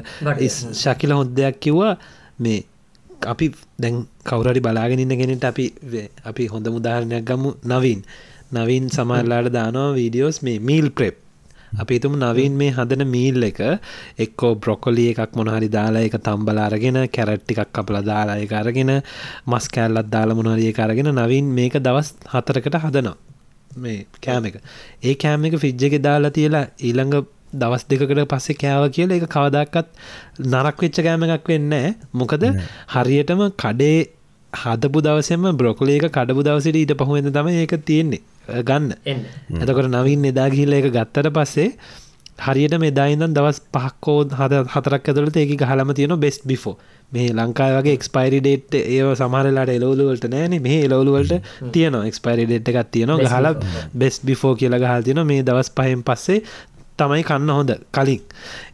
ශකිල 0.76 1.14
හොද්දයක් 1.14 1.60
කිව්වා 1.60 1.94
මේ 2.40 2.60
අපි 3.26 3.52
දැන් 3.78 3.96
කවුරරි 4.24 4.62
බලාගෙනන්න 4.62 5.16
ගෙනට 5.16 5.46
අපි 5.46 5.66
අපි 6.26 6.44
හොඳ 6.48 6.68
මුදාහරණයක් 6.70 7.24
ගමු. 7.24 7.54
නවින්. 7.66 8.02
නවින් 8.52 8.86
සමරලාට 8.90 9.54
දානවා 9.54 9.90
වීඩියෝස් 9.94 10.42
මේ 10.42 10.60
මීල් 10.62 10.90
ප්‍රෙප් 10.92 11.16
අපි 11.74 12.00
තුම 12.00 12.14
නවීන් 12.16 12.54
මේ 12.54 12.72
හදන 12.72 13.06
මීල් 13.08 13.44
එක 13.44 13.60
එක්කෝ 14.18 14.52
බ්‍රොකොලිය 14.58 15.10
එකක් 15.14 15.36
මොනහරි 15.36 15.70
දාලා 15.70 16.04
එක 16.04 16.18
තම්බලාරගෙන 16.20 17.00
කැරට්ටිකක් 17.10 17.80
අපල 17.80 18.02
දාලා 18.04 18.38
එක 18.40 18.54
අරගෙන 18.54 18.92
මස් 19.48 19.68
කෑල්ලත් 19.70 20.10
දාලා 20.10 20.36
මොනහරිය 20.36 20.74
අරගෙන 20.80 21.12
නවින් 21.14 21.52
මේක 21.54 21.80
දවස් 21.80 22.14
හතරකට 22.28 22.78
හදනවා. 22.78 23.18
මේ 23.78 24.06
කෑම 24.20 24.46
එක. 24.46 24.62
ඒ 25.04 25.16
කෑම 25.16 25.46
එක 25.46 25.58
ෆිජ්ජ 25.58 25.84
එක 25.86 26.00
දාලා 26.02 26.32
තියලා 26.32 26.66
ඊළඟ 26.82 27.26
දවස් 27.54 27.86
දෙකට 27.86 28.24
පස්සේ 28.28 28.58
කෑව 28.58 28.92
කියල 28.92 29.12
එක 29.12 29.28
කවදක්කත් 29.28 29.88
නරක් 30.48 30.78
වෙච්ච 30.80 31.02
කෑම 31.02 31.28
එකක් 31.28 31.48
වෙන්න 31.48 31.76
මොකද 32.14 32.46
හරියටම 32.90 33.46
කඩේ 33.58 34.00
හදපු 34.54 35.02
දවසම 35.02 35.48
බ්‍රොකලේක 35.56 36.10
කඩපු 36.10 36.44
දවසට 36.44 36.76
ඊට 36.78 36.94
පහුවෙන 36.98 37.32
තම 37.32 37.50
ඒක 37.54 37.74
තියෙන්නේ 37.84 38.22
ගන්න. 38.64 38.92
එතකොට 39.62 39.90
නවින් 39.90 40.30
එදා 40.32 40.50
ගිහිල්ල 40.50 40.74
එක 40.74 40.92
ගත්තට 40.92 41.34
පස්සේ 41.34 41.72
හරියට 42.40 42.76
මෙදායිදන් 42.82 43.34
දවස් 43.36 43.60
පහක්කෝ 43.74 44.22
හද 44.32 44.64
හතරක් 44.74 45.12
ඇතුලට 45.12 45.38
ඒක 45.42 45.54
ගහලම 45.60 45.92
තියෙන 45.94 46.16
බෙස් 46.20 46.40
බිෆෝ 46.46 46.76
මේ 47.12 47.30
ලංකායි 47.32 47.76
වගේ 47.78 47.96
එක්ස්පයිරි 48.00 48.40
ඩේට් 48.40 48.76
ඒ 48.80 49.04
සමහරලාට 49.16 49.72
එලවලුවලට 49.76 50.28
නෑන. 50.34 50.56
මේ 50.62 50.80
එලවලුවලට 50.88 51.34
තියන 51.74 52.00
එක්ස්පයිරි 52.02 52.48
ඩේට් 52.48 52.72
එකක් 52.72 52.92
තියෙනවා. 52.92 53.24
ගහල 53.26 53.48
බෙස් 53.94 54.22
බිෆෝ 54.22 54.56
කියලා 54.56 54.84
ගහල් 54.84 55.08
තියෙන 55.08 55.24
මේ 55.28 55.44
දවස් 55.44 55.72
පහෙන් 55.72 56.04
පස්සේ 56.04 56.44
තමයි 57.00 57.24
කන්න 57.24 57.52
හොඳ 57.52 57.72
කලින්. 57.92 58.24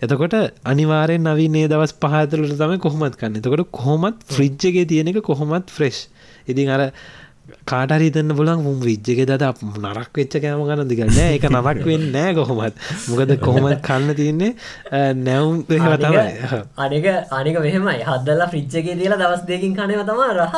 එතකොට 0.01 0.35
අනිවාරෙන් 0.65 1.25
නවීනේ 1.25 1.69
දවස් 1.71 1.95
පහතුලට 1.95 2.57
තම 2.61 2.77
කොහොමත් 2.79 3.17
කන්න. 3.17 3.39
එතකොට 3.39 3.71
කොහොමත් 3.71 4.25
ෆ්‍රිජ්ජගේ 4.29 4.85
තියෙන 4.85 5.13
එක 5.13 5.23
කොහොමත් 5.23 5.71
ෆ්‍රෙෂ් 5.71 6.07
ඉතින් 6.47 6.69
අර 6.69 6.91
කාටරි 7.65 8.11
තන්න 8.11 8.35
පුලන් 8.37 8.61
මුම් 8.63 8.77
විච්ජක 8.79 9.21
දත 9.29 9.43
නරක් 9.85 10.11
වෙච්ච 10.19 10.35
කෑම 10.43 10.61
ගන්න 10.67 10.89
දිගන්න 10.89 11.19
එක 11.25 11.47
නරක් 11.49 11.81
වෙන්න 11.89 12.05
නෑ 12.15 12.33
කොහොමත්. 12.37 12.75
මොකද 13.09 13.31
කොහොමත් 13.39 13.81
කන්න 13.87 14.15
තියන්නේ? 14.19 14.51
නැවුම් 15.21 15.63
තමයි. 15.65 16.25
අනික 16.77 17.05
අනික 17.39 17.55
මෙහෙමයි. 17.65 18.03
හදල්ලා 18.09 18.49
ෆ්‍රිච්චගේ 18.53 18.95
තියලා 18.99 19.19
දවස් 19.23 19.43
දෙකින් 19.49 19.75
කනව 19.77 20.01
තම 20.09 20.21
රහ. 20.37 20.53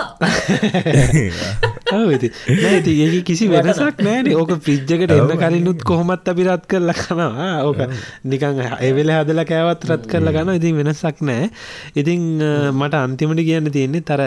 ඇති 1.94 2.94
ඒ 3.06 3.22
කිසි 3.24 3.50
වෙනසක් 3.50 4.04
නෑන 4.04 4.32
ඕක 4.36 4.52
පිජ්ජකට 4.68 5.12
එන්න 5.12 5.34
කලිනුත් 5.44 5.84
කොහොමත් 5.84 6.28
අපි 6.28 6.48
රත් 6.50 6.64
කරල 6.68 6.92
කනවා. 7.02 7.52
ඕක 7.64 7.80
නිකං 8.26 8.64
එවෙල 8.90 9.12
හදල 9.18 9.44
කෑවත් 9.52 9.90
රත් 9.92 10.04
කරල 10.12 10.32
ගන්න 10.36 10.56
ඉතින් 10.60 10.80
වෙනසක් 10.82 11.22
නෑ. 11.24 11.52
ඉතිං 11.96 12.24
මට 12.72 13.04
අන්තිමට 13.04 13.42
කියන්න 13.50 13.72
තියෙන්නේ 13.72 14.08
තර 14.10 14.22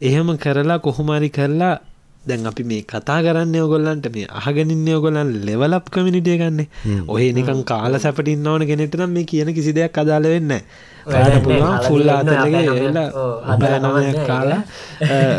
එහෙම 0.00 0.28
කරලා 0.36 0.78
කොහොමරි 0.78 1.30
කරලා 1.30 1.76
දැන් 2.26 2.46
අපි 2.46 2.64
මේ 2.64 2.82
කතා 2.84 3.18
කරන්න 3.20 3.56
ඔගොල්ලන්ට 3.58 4.06
මේ 4.10 4.26
අහගෙනන්න 4.32 4.88
ඔගොලන් 4.90 5.32
ලෙවලප් 5.42 5.90
කමිනිටිය 5.90 6.36
ගන්න. 6.36 6.60
ඔහ 7.06 7.18
නිකං 7.32 7.62
කාල 7.64 7.98
සැපටින් 7.98 8.46
ඕන 8.46 8.62
ගෙනෙට 8.64 8.96
නම් 8.96 9.10
මේ 9.10 9.26
කියන 9.26 9.50
කිසි 9.52 9.72
දෙයක් 9.72 9.96
අදාල 9.96 10.26
වෙන්න 10.26 10.54
පුළුවන් 11.44 11.76
ෆුල් 11.82 12.02
බෑනමයක් 13.56 14.22
කාලා 14.24 14.62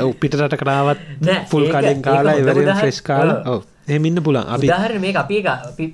උපිටරට 0.06 0.56
කරාවත් 0.56 1.02
ෆුල් 1.48 1.68
කඩෙන් 1.70 2.02
කාලා 2.02 2.36
ඉවර 2.36 2.64
ෆ්‍රෙස්් 2.76 3.02
කාල. 3.04 3.36
එමින්න 3.90 4.20
පුළන් 4.22 4.48
අපි 4.48 4.68
උදාහර 4.68 4.96
මේ 5.00 5.14
අපි 5.16 5.44
අපි 5.44 5.86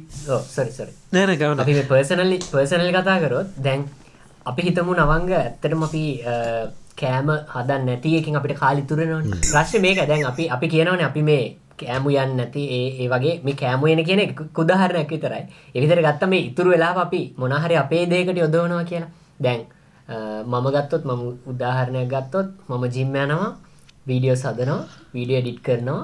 සරිසරි 0.48 0.94
නෑන 1.12 1.36
කවන 1.38 1.60
අපි 1.60 1.74
පර්සනලි 1.86 2.38
පර්සනල් 2.46 2.90
කතා 2.92 3.18
කරොත් 3.20 3.60
දැන් 3.60 3.84
අපි 4.46 4.62
හිතමු 4.64 4.96
නවංග 4.96 5.34
ඇත්තටම 5.34 5.84
අපි 5.84 6.04
කෑම 6.98 7.30
හදන්න 7.54 7.86
නැතියකින් 7.88 8.38
අපිට 8.40 8.60
කාලිතුරෙනවා 8.64 9.42
ප්‍රශ්න 9.52 9.82
මේක 9.86 10.00
දැන් 10.12 10.26
අපි 10.32 10.50
අපි 10.56 10.68
කියනවන 10.74 11.04
අපි 11.10 11.22
මේ 11.30 11.44
කෑමුයන් 11.80 12.32
නැති 12.38 12.64
ඒ 12.78 13.08
වගේ 13.14 13.36
මේ 13.46 13.56
කෑමුයන 13.56 14.02
කියන 14.08 14.22
කුදහරණයක් 14.58 15.10
විතරයි. 15.14 15.44
එවිතර 15.76 16.02
ගත්ත 16.08 16.30
මේ 16.34 16.46
ඉතුරු 16.50 16.70
වෙලා 16.74 16.94
අපි 17.06 17.22
මොනහරි 17.38 17.76
අපේ 17.84 18.04
දේකට 18.12 18.38
යොදවනවා 18.38 18.84
කියලා. 18.92 19.12
දැන් 19.44 19.62
මම 20.46 20.68
ගත්තොත් 20.76 21.04
මම 21.06 21.22
උදාහරණයක් 21.52 22.08
ගත්තොත් 22.14 22.48
මම 22.70 22.84
ජිම්ම 22.96 23.16
යනවා 23.16 23.52
වීඩියෝ 24.08 24.36
සදනවා 24.36 24.82
වීඩියෝ 25.16 25.44
ඩිට් 25.44 25.62
කරනවා 25.68 26.02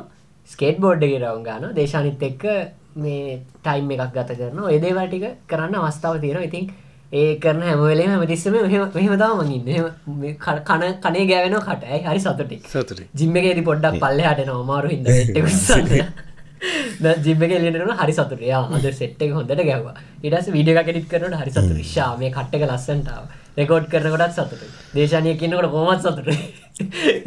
ස්කේට් 0.49 0.77
බෝඩ් 0.83 1.03
එක 1.03 1.15
රවුන් 1.21 1.43
ගන්න 1.47 1.75
දේශානිත් 1.75 2.23
එක්ක 2.23 2.43
මේ 2.95 3.39
ටයිම් 3.63 3.89
එකක් 3.93 4.13
ගත 4.15 4.29
කරන 4.39 4.59
ඒදේවා 4.73 5.07
ටික 5.07 5.25
කරන්න 5.49 5.75
අවස්ථාව 5.77 6.21
තියෙනවා. 6.21 6.47
ඉතින් 6.49 6.65
ඒ 7.11 7.29
කරන 7.37 7.61
හැමවෙලේ 7.63 8.07
මතිස්සම 8.15 8.55
මෙහම 8.95 9.13
තාව 9.17 9.39
මගින් 9.43 10.35
කන 10.39 10.83
කනේ 10.99 11.25
ගෑවෙන 11.25 11.55
කටයි 11.61 12.01
හරි 12.03 12.19
සතුටි 12.19 12.57
සතුට 12.65 12.99
ජිම්මගේදී 13.15 13.63
පොඩ්ඩක් 13.63 13.95
පල්ල 13.99 14.19
හට 14.23 14.45
නොමාරු 14.47 14.89
හිද 14.89 15.07
ජිබ 17.21 17.41
කෙලෙන 17.43 17.93
හරි 17.95 18.13
සතුරය 18.13 18.51
අද 18.53 18.85
සෙට් 18.93 19.21
එක 19.21 19.31
හොඳට 19.31 19.63
ගැව 19.63 19.87
ඉටස් 20.23 20.49
විඩිය 20.51 20.77
කෙටිත් 20.79 21.07
කරනට 21.07 21.37
හරි 21.37 21.51
සතුර 21.51 21.79
ශා 21.87 22.11
මේ 22.15 22.29
කට්ටක 22.31 22.65
ලස්සන්ටාව 22.67 23.23
රෙකෝඩ් 23.57 23.87
කරනකොටත් 23.87 24.35
සතුට 24.35 24.61
දේශනය 24.93 25.33
කියන්නකොට 25.35 25.71
කොමත් 25.71 26.01
සතුට 26.01 26.29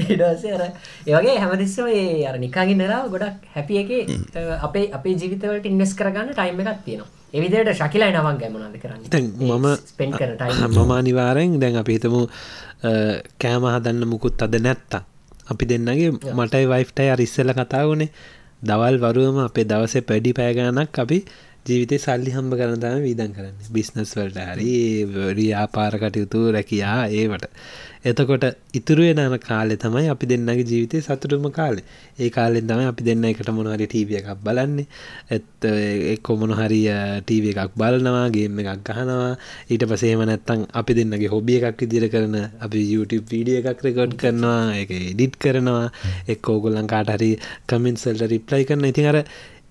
ඉඩස 0.07 0.45
අර 0.53 0.62
ඒවගේ 1.07 1.35
හැමතිස්සම 1.39 1.91
ඒ 1.95 2.22
අර 2.26 2.39
නිකාගින් 2.39 2.78
නරාව 2.80 3.11
ගොඩක් 3.11 3.51
හැපිය 3.57 3.83
එක 3.83 3.91
අපේ 4.61 4.87
අපේ 4.93 5.16
ජීවිතවලට 5.16 5.68
ඉන්වස් 5.68 5.97
කරගන්න 5.97 6.33
ටයිම් 6.33 6.64
එකක් 6.64 6.87
තියෙනවා 6.87 7.22
එවිදියට 7.33 7.72
ශකිලයි 7.74 8.11
නවන් 8.12 8.37
ගැමනද 8.39 8.76
කරන්න? 8.76 9.01
මම 9.41 9.66
ස්පෙන් 9.87 10.12
කර 10.12 10.30
මම 10.68 10.91
අනිවාරෙන් 10.93 11.57
දැන් 11.61 11.76
අපි 11.76 11.97
හිතමු 11.97 12.20
කෑම 13.39 13.64
හදන්න 13.66 14.05
මුකුත් 14.07 14.43
අද 14.43 14.55
නැත්තා 14.61 15.03
අපි 15.49 15.64
දෙන්නගේ 15.66 16.11
මටයි 16.33 16.66
වයිෆ්ටයි 16.66 17.09
අරිස්සල 17.11 17.53
කතාවනේ 17.53 18.11
දවල් 18.62 18.97
වරුවම 18.99 19.39
අපේ 19.41 19.64
දවසේ 19.64 20.03
පැඩි 20.03 20.33
පෑගානක් 20.33 20.99
අපි 20.99 21.18
ජීවිතය 21.67 21.97
සල්ලි 21.99 22.31
හම්බ 22.31 22.55
කරන 22.55 22.81
තම 22.81 23.03
වීදන් 23.05 23.33
කරන්න. 23.35 23.57
බිස්නස් 23.71 24.13
වලට 24.17 24.47
හරි 24.49 24.71
රියාපාරකටයුතු 25.39 26.41
රැකයා 26.57 26.97
ඒවට. 27.13 27.45
එතකොට 28.05 28.45
ඉතුරුවේ 28.75 29.15
නාන 29.15 29.37
කාලෙ 29.41 29.75
තමයි 29.77 30.09
අපි 30.11 30.27
දෙන්නගේ 30.27 30.65
ජීවිතය 30.65 31.01
සතුටුම 31.01 31.47
කාලේ. 31.53 31.85
ඒ 32.19 32.31
කාලෙන් 32.31 32.67
තමයි 32.67 32.89
අපි 32.91 33.07
දෙන්න 33.09 33.23
එකට 33.25 33.51
මොනහරි 33.51 33.87
ටීවිය 33.87 34.19
එකක් 34.21 34.43
බලන්නේ. 34.43 34.87
ඇත් 35.31 35.69
එක්කො 36.15 36.37
මොනහරි 36.37 36.81
ටීව 37.21 37.47
එකක් 37.53 37.79
බලනවාගේම 37.79 38.59
එකක් 38.59 38.83
ගහනවා. 38.89 39.31
ඊට 39.71 39.87
පසේම 39.87 40.25
නැත්තං 40.25 40.67
අපි 40.75 40.99
දෙන්නගේ 40.99 41.33
හොබිය 41.37 41.61
එකක් 41.61 41.87
ඉදිර 41.89 42.09
කරන 42.09 42.37
අපි 42.61 42.85
YouTube 42.91 43.27
වීඩිය 43.29 43.63
එකක් 43.63 43.87
රෙකෝඩ් 43.89 44.19
කරනවා 44.19 44.75
එක 44.83 44.91
එඩිට් 45.01 45.39
කරනවා. 45.39 45.87
එක් 46.29 46.43
ඕගොල්ලන් 46.49 46.91
කාට 46.93 47.15
හරි 47.17 47.33
කමෙන්සල්ට 47.69 48.29
රිප්ලයි 48.35 48.67
කරන 48.67 48.91
ඉතින් 48.93 49.13
අර 49.13 49.23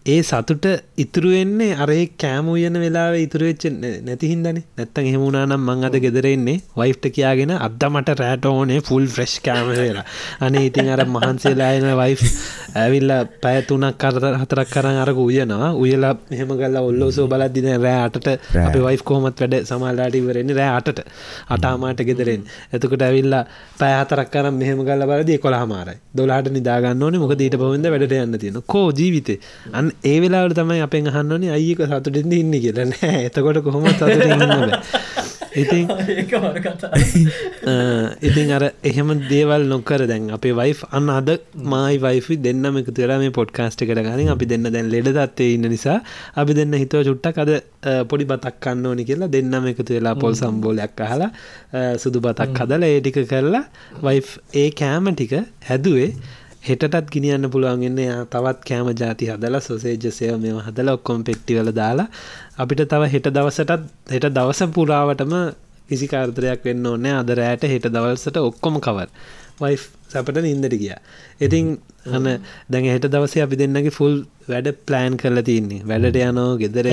ඒ 0.05 0.21
සතුට 0.23 0.65
ඉතුරුවෙන්නේ 0.97 1.75
අරේ 1.75 2.05
කෑම 2.17 2.47
උයන 2.49 2.77
වෙලාව 2.83 3.15
ඉතුරුවෙච්ච 3.17 3.63
නැති 4.01 4.29
හින්දන. 4.31 4.57
නැත්තන් 4.77 5.01
එහෙමුණනම් 5.03 5.61
මං 5.61 5.83
අද 5.87 5.95
ගෙදරෙන්නේ 5.95 6.55
වයිෆ්ට 6.75 7.05
කියයාගෙන 7.15 7.51
අද්දමට 7.57 8.09
රෑට 8.21 8.45
ඕනේ 8.45 8.79
ෆුල් 8.81 9.05
ෆ්‍රෙස්් 9.07 9.35
කෑම 9.39 9.69
වෙලා 9.71 10.05
අනේ 10.39 10.63
ඉතින් 10.69 10.89
අර 10.89 11.03
මහන්සේලායන 11.07 11.85
වයිෆ් 12.01 12.23
ඇවිල්ල 12.75 13.13
පැතුනක් 13.43 13.99
කර 14.01 14.17
හතරක් 14.41 14.71
කරන්න 14.73 14.97
අරක 15.03 15.19
උයනවා. 15.19 15.69
උයලා 15.75 16.13
මෙහම 16.31 16.55
ගල්ලා 16.61 16.81
ඔල්ලෝසෝ 16.81 17.27
බලද්දින 17.27 17.69
රෑටට 17.85 18.31
අප 18.63 18.79
වයිෆ් 18.87 19.03
කෝමත් 19.03 19.37
වැඩ 19.39 19.55
සමාල්ලාට 19.69 20.15
ඉවරෙන්නේ 20.15 20.57
රෑ 20.61 20.79
අටට. 20.79 21.03
අටාමාට 21.49 22.03
ගෙදරෙන් 22.09 22.49
එතකට 22.73 23.05
ඇවිල්ලා 23.09 23.43
පෑහතරක් 23.77 24.33
කරම් 24.33 24.59
මෙහම 24.63 24.83
ගල්ල 24.89 25.05
බලදී 25.13 25.37
කොළහමාරයි 25.45 25.97
දොලාට 26.17 26.51
නිදාගන්න 26.57 27.03
ඕනේ. 27.03 27.23
මොක 27.23 27.37
ඊට 27.37 27.61
පවන්ද 27.61 27.93
වැඩට 27.93 28.19
යන්න 28.19 28.41
තියෙන 28.41 28.61
කෝ 28.67 28.89
ජීවිතේ? 28.91 29.39
අන්න 29.71 29.90
ඒ 30.03 30.19
වෙලාවට 30.19 30.55
තමයි 30.55 30.81
අපෙන් 30.81 31.07
අහන්නනේ 31.07 31.51
අයික 31.51 31.85
සතුටින්ද 31.85 32.33
ඉන්න 32.33 32.57
කියලා. 32.57 32.87
නෑ 32.87 33.25
එතකොට 33.25 33.63
කොහොම 33.63 33.83
ඉතින් 35.53 35.87
ඉතින් 38.21 38.51
අර 38.51 38.71
එහෙම 38.83 39.27
දේවල් 39.27 39.65
නොකර 39.65 40.07
දැන් 40.07 40.31
අපේ 40.31 40.53
වයි් 40.53 40.75
අන්න 40.91 41.09
අද 41.09 41.39
මයි 41.65 41.97
වයිෆි 41.97 42.37
දෙන්නම 42.37 42.77
එක 42.77 42.91
තුර 42.91 43.15
මේ 43.15 43.31
පොඩ්කාස්ට 43.31 43.77
එකට 43.77 43.99
ගනින් 43.99 44.29
අපි 44.29 44.45
දෙන්න 44.45 44.63
දැන් 44.67 44.89
ලෙඩ 44.89 45.09
දත්තේ 45.09 45.55
ඉන්න 45.55 45.67
නිසා 45.67 46.01
අපි 46.35 46.53
දෙන්න 46.53 46.73
හිතුව 46.73 47.03
චුට්ටක් 47.03 47.37
අද 47.37 47.63
පොඩි 48.07 48.25
බතක් 48.25 48.59
කන්න 48.59 48.85
ඕනි 48.85 49.03
කියලා 49.03 49.29
දෙන්නම 49.29 49.67
එකතු 49.67 49.89
වෙලා 49.89 50.15
පොල් 50.15 50.33
සම්බෝලයක් 50.33 50.99
අහලා 50.99 51.31
සුදු 51.97 52.19
බතක් 52.19 52.57
හදල 52.57 52.83
ඒ 52.83 52.99
ටික 52.99 53.27
කරලා 53.27 53.63
වයි් 54.01 54.23
ඒ 54.55 54.71
කෑම 54.73 55.11
ටික 55.11 55.43
හැදුවේ 55.67 56.15
හෙටත් 56.61 57.09
ගිනියන්න 57.09 57.49
පුළුවන්ගන්න 57.49 57.99
තවත් 58.27 58.59
කෑම 58.63 58.89
ජාති 58.95 59.29
හදල 59.29 59.57
සොසේජසය 59.61 60.31
මෙම 60.37 60.59
හදල 60.59 60.89
ඔක්කොම් 60.89 61.23
පෙක්ටිවල 61.23 61.71
දාලා 61.73 62.07
අපිට 62.57 62.83
තව 62.87 63.09
හෙට 63.09 63.29
දවසටත් 63.29 63.83
හෙට 64.09 64.27
දවස 64.31 64.61
පුරාවටම 64.71 65.33
කිසි 65.89 66.07
කාර්තරයක් 66.07 66.61
වෙන්න 66.63 66.85
ඕනෑ. 66.85 67.15
අද 67.15 67.29
රෑට 67.33 67.63
හෙට 67.65 67.87
දවල්සට 67.87 68.37
ඔක්කොම 68.41 68.77
කවර් 68.79 69.09
වයි් 69.61 69.79
සැපට 70.09 70.43
ඉන්දට 70.45 70.75
ගිය. 70.75 70.93
ඉතින් 71.39 71.65
අන 72.07 72.27
දැන් 72.67 72.85
හෙට 72.87 73.07
දවසේ 73.07 73.43
අපි 73.43 73.57
දෙන්නගේ 73.57 73.91
ෆුල් 73.91 74.15
වැඩ 74.47 74.67
ප්ලෑන් 74.87 75.15
කරලා 75.17 75.43
තින්නේ. 75.43 75.81
වැඩට 75.83 76.17
යනෝ 76.21 76.57
ගෙදර 76.57 76.87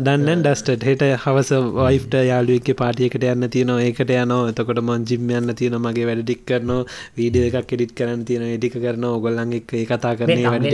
දන්න 0.00 0.44
ඩස්ට 0.44 0.86
හෙට 0.88 1.02
හවස 1.24 1.50
වයිෆ්ට 1.78 2.14
යාලුවක 2.22 2.70
පාටියකට 2.76 3.26
යන්න 3.26 3.48
තියනවා 3.48 3.80
ඒකට 3.82 4.14
යනෝ 4.16 4.40
එතකොට 4.48 4.82
මොන් 4.82 5.04
ජිම් 5.04 5.32
යන්න 5.32 5.54
තියෙන 5.54 5.78
මගේ 5.80 6.06
වැඩික් 6.10 6.46
කරන 6.46 6.72
වීඩිය 7.18 7.50
එකක් 7.50 7.74
එඩිට 7.74 7.96
කරන්න 7.98 8.24
තියෙන 8.24 8.46
එඩික 8.50 8.78
කරන 8.78 9.08
ඔගොල්ලන් 9.10 9.58
එක් 9.58 9.76
කතා 9.90 10.14
කරන්නේ 10.14 10.46
වැඩ 10.48 10.70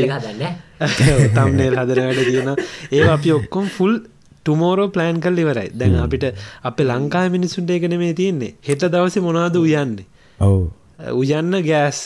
තම්නේල් 1.34 1.78
හදර 1.80 2.04
වැඩ 2.04 2.22
තියෙන 2.24 2.54
ඒ 2.92 3.08
අපි 3.08 3.36
ඔක්කොම් 3.40 3.66
ෆුල් 3.70 3.98
ටුමෝරෝ 4.48 4.88
ප්ලෑන් 4.88 5.20
කල් 5.20 5.42
ඉවරයි. 5.44 5.68
දැන් 5.80 5.98
අපිට 6.04 6.24
අප 6.64 6.78
ලංකා 6.90 7.26
මිනිසුන්ට 7.30 7.74
එකන 7.76 7.96
මේ 8.02 8.14
තියෙන්නේ. 8.20 8.54
හෙට 8.68 8.84
දවස 8.94 9.20
මොනාද 9.26 9.56
උයන්නේ? 9.60 10.06
ඔවු. 10.40 10.64
උයන්න 11.14 11.60
ගෑස්. 11.66 12.00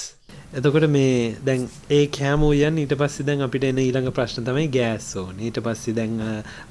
එතකොට 0.52 0.86
මේ 0.90 1.36
දැන් 1.46 1.68
ඒ 1.90 2.02
කෑම 2.16 2.42
උයන් 2.44 2.80
ඊට 2.82 2.94
පස්සේ 3.00 3.26
දැන් 3.28 3.44
අපිට 3.46 3.64
එන 3.68 3.78
ඊළඟ 3.78 4.10
ප්‍රශ්න 4.18 4.48
තමයි 4.48 4.66
ගෑස් 4.76 5.06
ඕන. 5.16 5.38
ඊට 5.40 5.60
පස්සේ 5.66 5.96
දැන් 5.98 6.18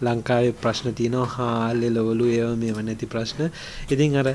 ලංකාවේ 0.01 0.53
ප්‍රශ්න 0.63 0.97
තියෙනවා 0.99 1.30
හාල් 1.38 1.84
එලවලු 1.89 2.30
ඒව 2.30 2.53
මේව 2.63 2.84
නැති 2.84 3.09
ප්‍රශ්න. 3.15 3.49
ඉතින් 3.89 4.19
අර 4.22 4.34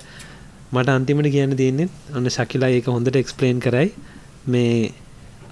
මට 0.73 0.89
අන්තිමට 0.89 1.31
කියන්න 1.37 1.57
තියන්නේ 1.63 1.89
ඔන්න 2.17 2.31
ශකිලා 2.31 2.73
ඒක 2.75 2.93
හොඳට 2.97 3.23
එක්ස්පලේන් 3.23 3.61
කරයි. 3.61 3.93
මේ 4.47 4.93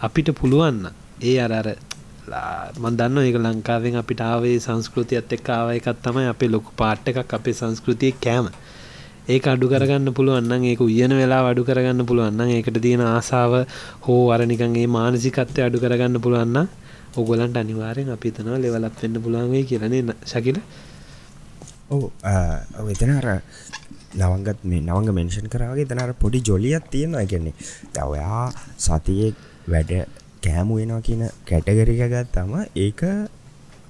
අපිට 0.00 0.32
පුළුවන්න 0.40 0.90
ඒ 1.22 1.36
අර 1.40 1.52
අර 1.60 1.68
මන්දන්න 2.82 3.18
ඒක 3.22 3.36
ලංකාවෙන් 3.36 3.96
අපිට 4.02 4.20
ආවේ 4.20 4.56
සංස්කෘතියත් 4.58 5.32
එක් 5.36 5.48
ආව. 5.48 5.68
එකත් 5.78 5.98
තමයි 6.04 6.28
අපේ 6.32 6.48
ලොකු 6.48 6.70
පාට්ට 6.76 7.10
එකක් 7.12 7.34
අපේ 7.38 7.54
සංස්කෘතිය 7.60 8.12
කෑම. 8.24 8.48
ඒක 9.28 9.46
අඩු 9.52 9.68
කරගන්න 9.72 10.12
පුළුවන්න 10.16 10.64
ඒක 10.70 10.80
උයන 10.80 11.12
වෙලා 11.20 11.42
අඩු 11.50 11.64
කරගන්න 11.68 12.06
පුළුවන්න 12.08 12.54
ඒකට 12.56 12.80
තියෙන 12.86 13.04
ආසාාව 13.04 13.54
හෝ 14.06 14.22
අරනිකන්ගේ 14.34 14.88
මානසිකත්වය 14.96 15.60
අඩු 15.68 15.78
කරගන්න 15.84 16.20
පුළුවන්න 16.24 16.68
ඔගොලන්ට 17.16 17.56
අනිවාරෙන් 17.56 18.10
අපි 18.16 18.34
තනවා 18.36 18.58
ලෙවලත් 18.64 19.00
වෙන්න 19.02 19.22
පුළුවන්ගේ 19.24 19.64
කියලනේ 19.70 20.02
ශකිල? 20.32 20.58
ඕ 21.90 22.10
එතන 22.94 23.14
අර 23.20 23.28
නවංගත් 24.14 24.60
මේ 24.70 24.80
නවංග 24.80 25.14
මෙන්ෂන් 25.18 25.48
කරාගේ 25.52 25.88
තනර 25.90 26.12
පොඩි 26.22 26.44
ජොලියත් 26.48 26.84
තියෙනවා. 26.90 27.24
ගැන්නේ 27.32 27.54
දවයා 27.96 28.44
සතියෙක් 28.78 29.36
වැඩ 29.68 29.92
කෑමුවෙනවා 30.44 31.02
කියන 31.06 31.22
කැටගරික 31.48 32.02
ගත්තම 32.04 32.52
ඒක 32.76 33.02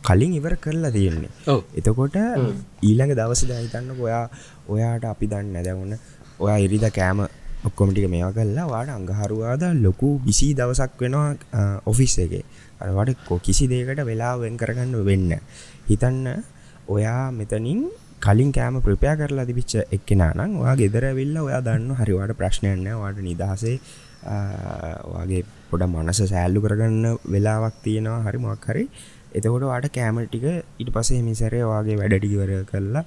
කලින් 0.03 0.33
ඉවර 0.39 0.55
කරලා 0.57 0.93
තියෙන්නේ. 0.93 1.31
එතකොට 1.79 2.17
ඊළඟ 2.83 3.15
දවස 3.15 3.43
දැහිතන්න 3.51 3.95
ඔයා 3.99 4.27
ඔයාට 4.69 5.05
අපි 5.13 5.27
දන්න 5.27 5.57
දැවුණ 5.61 5.97
ඔයා 6.39 6.59
ඉරිද 6.59 6.87
කෑම 6.91 7.25
ඔක්කොමටික 7.65 8.07
මේවා 8.09 8.37
කල්ලා 8.39 8.67
වාට 8.67 8.91
අංගහරුවාද 8.91 9.65
ලොකු 9.81 10.09
විසි 10.27 10.49
දවසක් 10.55 11.01
වෙනවා 11.01 11.83
ඔෆිස් 11.87 12.17
එක. 12.19 12.35
අවට 12.81 13.19
කො 13.29 13.39
කිසි 13.41 13.65
දේකට 13.67 14.05
වෙලා 14.05 14.35
වෙන් 14.39 14.57
කරගන්න 14.57 14.95
වෙන්න 15.05 15.33
හිතන්න 15.89 16.27
ඔයා 16.89 17.33
මෙතනින් 17.33 17.81
කලින් 18.21 18.51
කෑම 18.53 18.81
ප්‍රපයා 18.83 19.17
කරලා 19.17 19.47
තිබිච්ච 19.47 19.75
එක්කෙන 19.89 20.25
නම් 20.29 20.53
වා 20.61 20.75
ගෙදර 20.77 21.05
වෙල්ල 21.19 21.37
ඔයා 21.47 21.61
දන්න 21.63 21.97
හරිවාට 22.01 22.37
ප්‍රශ්නයන්න 22.37 22.87
වාට 22.95 23.19
නිදහසේ 23.23 23.77
වගේ 25.15 25.43
පොඩ 25.75 25.87
මනස 25.89 26.23
සෑල්ලු 26.27 26.65
කරගන්න 26.65 27.21
වෙලාවක් 27.29 27.77
තියෙනවා 27.85 28.25
හරි 28.25 28.41
මොක් 28.41 28.67
හරි. 28.69 28.85
එතකොට 29.35 29.65
වාට 29.65 29.87
කෑම 29.91 30.19
ටික 30.25 30.45
ඉට 30.79 30.91
පසේ 30.91 31.23
මිසරේ 31.23 31.63
වගේ 31.65 31.97
වැඩටිකිවර 32.01 32.51
කරලා 32.65 33.05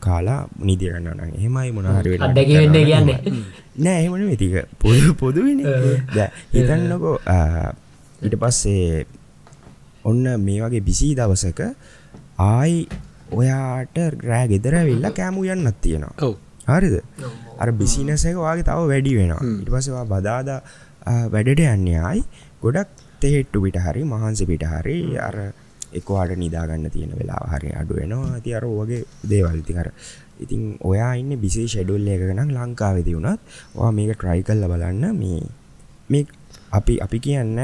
කාලා 0.00 0.40
නිදිරන්න 0.60 1.22
එහෙමයි 1.30 1.70
මොනහරි 1.72 2.18
අඩ්ඩකි 2.18 2.54
වෙන්න 2.56 2.76
කියන්නේ. 2.80 3.18
නෑ 3.78 3.96
එහෙමන 4.00 4.26
වෙතික 4.28 4.56
පොද 4.78 5.06
පොදුවෙන 5.16 5.64
හිතන්නකෝ 6.54 7.16
ඉට 8.22 8.36
පස්සේ 8.36 9.06
ඔන්න 10.04 10.22
මේ 10.40 10.60
වගේ 10.60 10.82
බිසි 10.82 11.14
දවසක 11.14 11.60
ආයි 12.40 12.78
ඔයාට 13.32 13.98
ග්‍රෑ 14.16 14.46
ගෙදර 14.48 14.76
වෙල්ලා 14.82 15.12
කෑමු 15.12 15.44
යන්නත් 15.46 15.80
තියෙනවා. 15.80 16.14
හරිද? 16.68 16.96
අර 17.58 17.72
බිසිනසක 17.72 18.36
වගේ 18.36 18.62
තව 18.62 18.78
වැඩි 18.86 19.16
වෙනවා. 19.16 19.42
ඉට 19.56 19.70
පසවා 19.70 20.04
බදාදා 20.06 20.60
වැඩට 21.06 21.60
යන්නේ 21.66 22.00
අයි 22.02 22.22
ගොඩක් 22.62 22.88
තෙහෙට්ටු 23.20 23.62
පිට 23.62 23.76
හරි 23.78 24.02
මහන්සි 24.04 24.46
පිට 24.46 24.64
හරි 24.64 24.96
අර 25.18 25.36
එකවාට 25.92 26.34
නිදාගන්න 26.36 26.90
තියෙන 26.90 27.14
වෙලා 27.18 27.44
හරි 27.52 27.70
අඩු 27.74 27.94
වෙනවා. 27.94 28.34
ඇති 28.34 28.54
අර 28.54 28.64
වගේ 28.64 29.04
දේවල්ති 29.28 29.72
කර 29.74 29.88
ඉතින් 30.40 30.62
ඔයා 30.82 31.14
ඉන්න 31.14 31.32
බිසේ 31.40 31.66
ෂෙඩුල් 31.66 32.06
එකනම් 32.06 32.52
ලංකාවෙති 32.56 33.16
වුණත් 33.16 33.40
වා 33.74 33.90
මේක 33.92 34.12
ට්‍රයි 34.16 34.42
කල්ල 34.42 34.64
බලන්න 34.72 35.16
මේ 35.16 35.40
මේ 36.10 36.24
අපි 36.72 36.94
අපි 37.00 37.18
කියන්න 37.18 37.58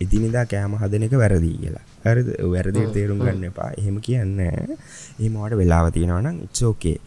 එදිනිදා 0.00 0.44
කෑම 0.46 0.74
හදන 0.80 1.06
එක 1.06 1.14
වැරදිී 1.22 1.58
කියලා. 1.62 1.84
හරි 2.04 2.22
වැරදි 2.54 2.86
තේරුම් 2.96 3.20
ගන්න 3.20 3.48
එපා. 3.50 3.70
එහෙම 3.80 3.96
කියන්න 4.00 4.40
ඒමට 4.40 5.58
වෙලාව 5.60 5.92
තියෙනවනම් 5.92 6.42
ඉත්සෝකේ 6.46 6.98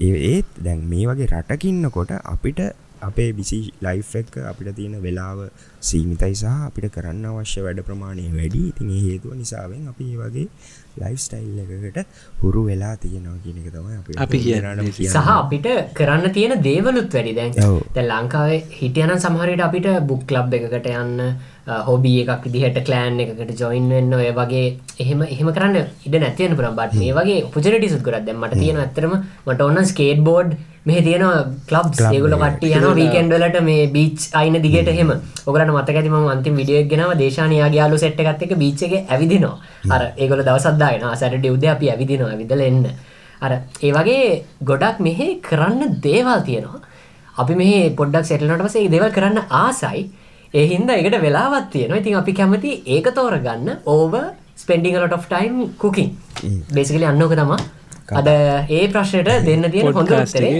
ඒත් 0.00 0.48
දැන් 0.58 0.86
මේ 0.92 1.06
වගේ 1.08 1.30
රටකින්නකොට 1.32 2.12
අපිට 2.24 2.60
අපේ 3.02 3.30
බිසි 3.32 3.58
ලයිෆ් 3.82 4.10
එක 4.16 4.30
අපිට 4.42 4.74
තියෙන 4.76 4.94
වෙලාව 5.02 5.38
සීමිතයි 5.80 6.34
සහ 6.34 6.52
අපිට 6.68 6.86
කරන්න 6.94 7.26
අවශ්‍ය 7.30 7.64
වැඩ 7.66 7.82
ප්‍රමාණය 7.82 8.26
වැඩි. 8.30 8.62
ඉතින් 8.70 8.90
ඒ 8.90 9.02
හේතුව 9.02 9.34
නිසාවෙන් 9.34 9.88
අපි 9.88 10.04
ඒ 10.06 10.18
වගේ 10.18 10.48
ලයිෆ් 11.00 11.20
ස්ටයිල් 11.24 11.58
එකකට 11.62 11.98
හුරු 12.42 12.64
වෙලා 12.68 12.94
තියෙනවා 13.04 13.38
කියන 13.44 13.58
එක 13.60 13.68
තමයි 13.76 14.16
අපි 14.24 14.38
කියන්න 14.44 14.90
සහ 15.06 15.30
අපිට 15.36 15.68
කරන්න 15.98 16.32
තියෙන 16.36 16.54
දේවලුත් 16.68 17.16
වැඩි. 17.16 17.32
දැන්. 17.38 17.52
දැන් 17.94 18.08
ලංකාවේ 18.12 18.60
හිටියනම් 18.80 19.16
සමහරවිට 19.24 19.64
අපිට 19.68 19.88
බුක් 20.10 20.26
ක්ලබ් 20.30 20.58
එකකට 20.58 20.90
යන්න 20.92 21.22
හොබී 21.88 22.18
එකක් 22.24 22.44
විදිහට 22.48 22.82
කලෑන් 22.88 23.20
එකකට 23.24 23.54
ජොයින් 23.62 23.88
වෙන්න 23.94 24.18
ඔය 24.18 24.28
වගේ 24.40 24.66
එහෙම 25.04 25.22
එහෙම 25.28 25.52
කරන්න 25.56 25.78
ඉඩ 26.06 26.18
නැතිවෙන 26.24 26.58
පුරම් 26.60 26.76
බට 26.80 27.00
මේ 27.04 27.16
වගේ 27.20 27.40
පුජනටි 27.54 27.94
සුත්කරත් 27.94 28.28
දැන් 28.28 28.42
මට 28.42 28.60
තියෙන 28.62 28.82
ඇතරම 28.84 29.16
මට 29.46 29.60
ඔන්න 29.70 29.82
ස්කේට් 29.92 30.22
බෝඩ් 30.28 30.58
මෙහ 30.88 31.00
තියෙන 31.06 31.22
Club 31.68 31.86
ඒගුල. 32.10 32.32
කට්ටිය 32.40 32.72
යන 32.78 32.86
වීකන්ඩලට 32.98 33.58
මේ 33.68 33.82
බීච් 33.96 34.24
අයින 34.40 34.56
දිගට 34.64 34.88
එහෙම. 34.92 35.12
ඔගලට 35.46 35.70
මතක 35.74 35.96
ඇතිම 36.00 36.16
අන්තිම 36.32 36.56
විඩියක් 36.60 36.88
ගෙනව 36.92 37.12
දේශානයාගේ 37.20 37.80
යාලු 37.80 38.00
සෙට් 38.04 38.18
එකත් 38.22 38.42
එක 38.46 38.54
බීච්චගේ 38.62 39.04
ඇවිදිනවා. 39.08 39.54
අර 39.94 40.02
ඒගොල 40.16 40.42
දවසත්දායන 40.82 41.16
සැට 41.16 41.46
උද 41.54 41.64
අපි 41.74 41.90
ඇවිදිනවා 41.90 42.32
ඇවිදල 42.34 42.60
එන්න. 42.60 42.86
අර 43.44 43.52
ඒ 43.82 43.92
වගේ 43.92 44.42
ගොඩක් 44.64 45.00
මෙහෙ 45.00 45.28
කරන්න 45.48 45.98
දේවල් 46.06 46.40
තියෙනවා. 46.48 46.80
අපි 47.36 47.54
මේ 47.54 47.90
පොඩ්ඩක් 48.00 48.26
සෙටලනට 48.30 48.64
පසේ 48.68 48.88
දේවල් 48.88 49.10
කරන්න 49.10 49.40
ආසයි. 49.62 50.02
ඒ 50.54 50.66
හින්දා 50.72 50.96
එකට 51.02 51.18
වෙලාවත් 51.26 51.70
තියෙනවා. 51.74 52.00
ඉතින් 52.02 52.16
අපි 52.16 52.32
කැමති 52.32 52.72
ඒක 52.86 53.06
තෝරගන්න. 53.14 53.68
ඕව 53.86 54.14
ස්පෙන්ඩිංලට 54.56 55.12
of 55.12 55.26
ටයිම් 55.28 55.54
කුකින් 55.78 56.10
බේසිකලි 56.74 57.06
අන්නෝක 57.06 57.32
තමා 57.34 57.58
අද 58.12 58.28
ඒ 58.28 58.84
ප්‍රශ්නයට 58.88 59.30
දෙන්න 59.48 59.64
තියෙන 59.72 59.92
හොඳ 59.92 60.10
උත්තරේ. 60.12 60.52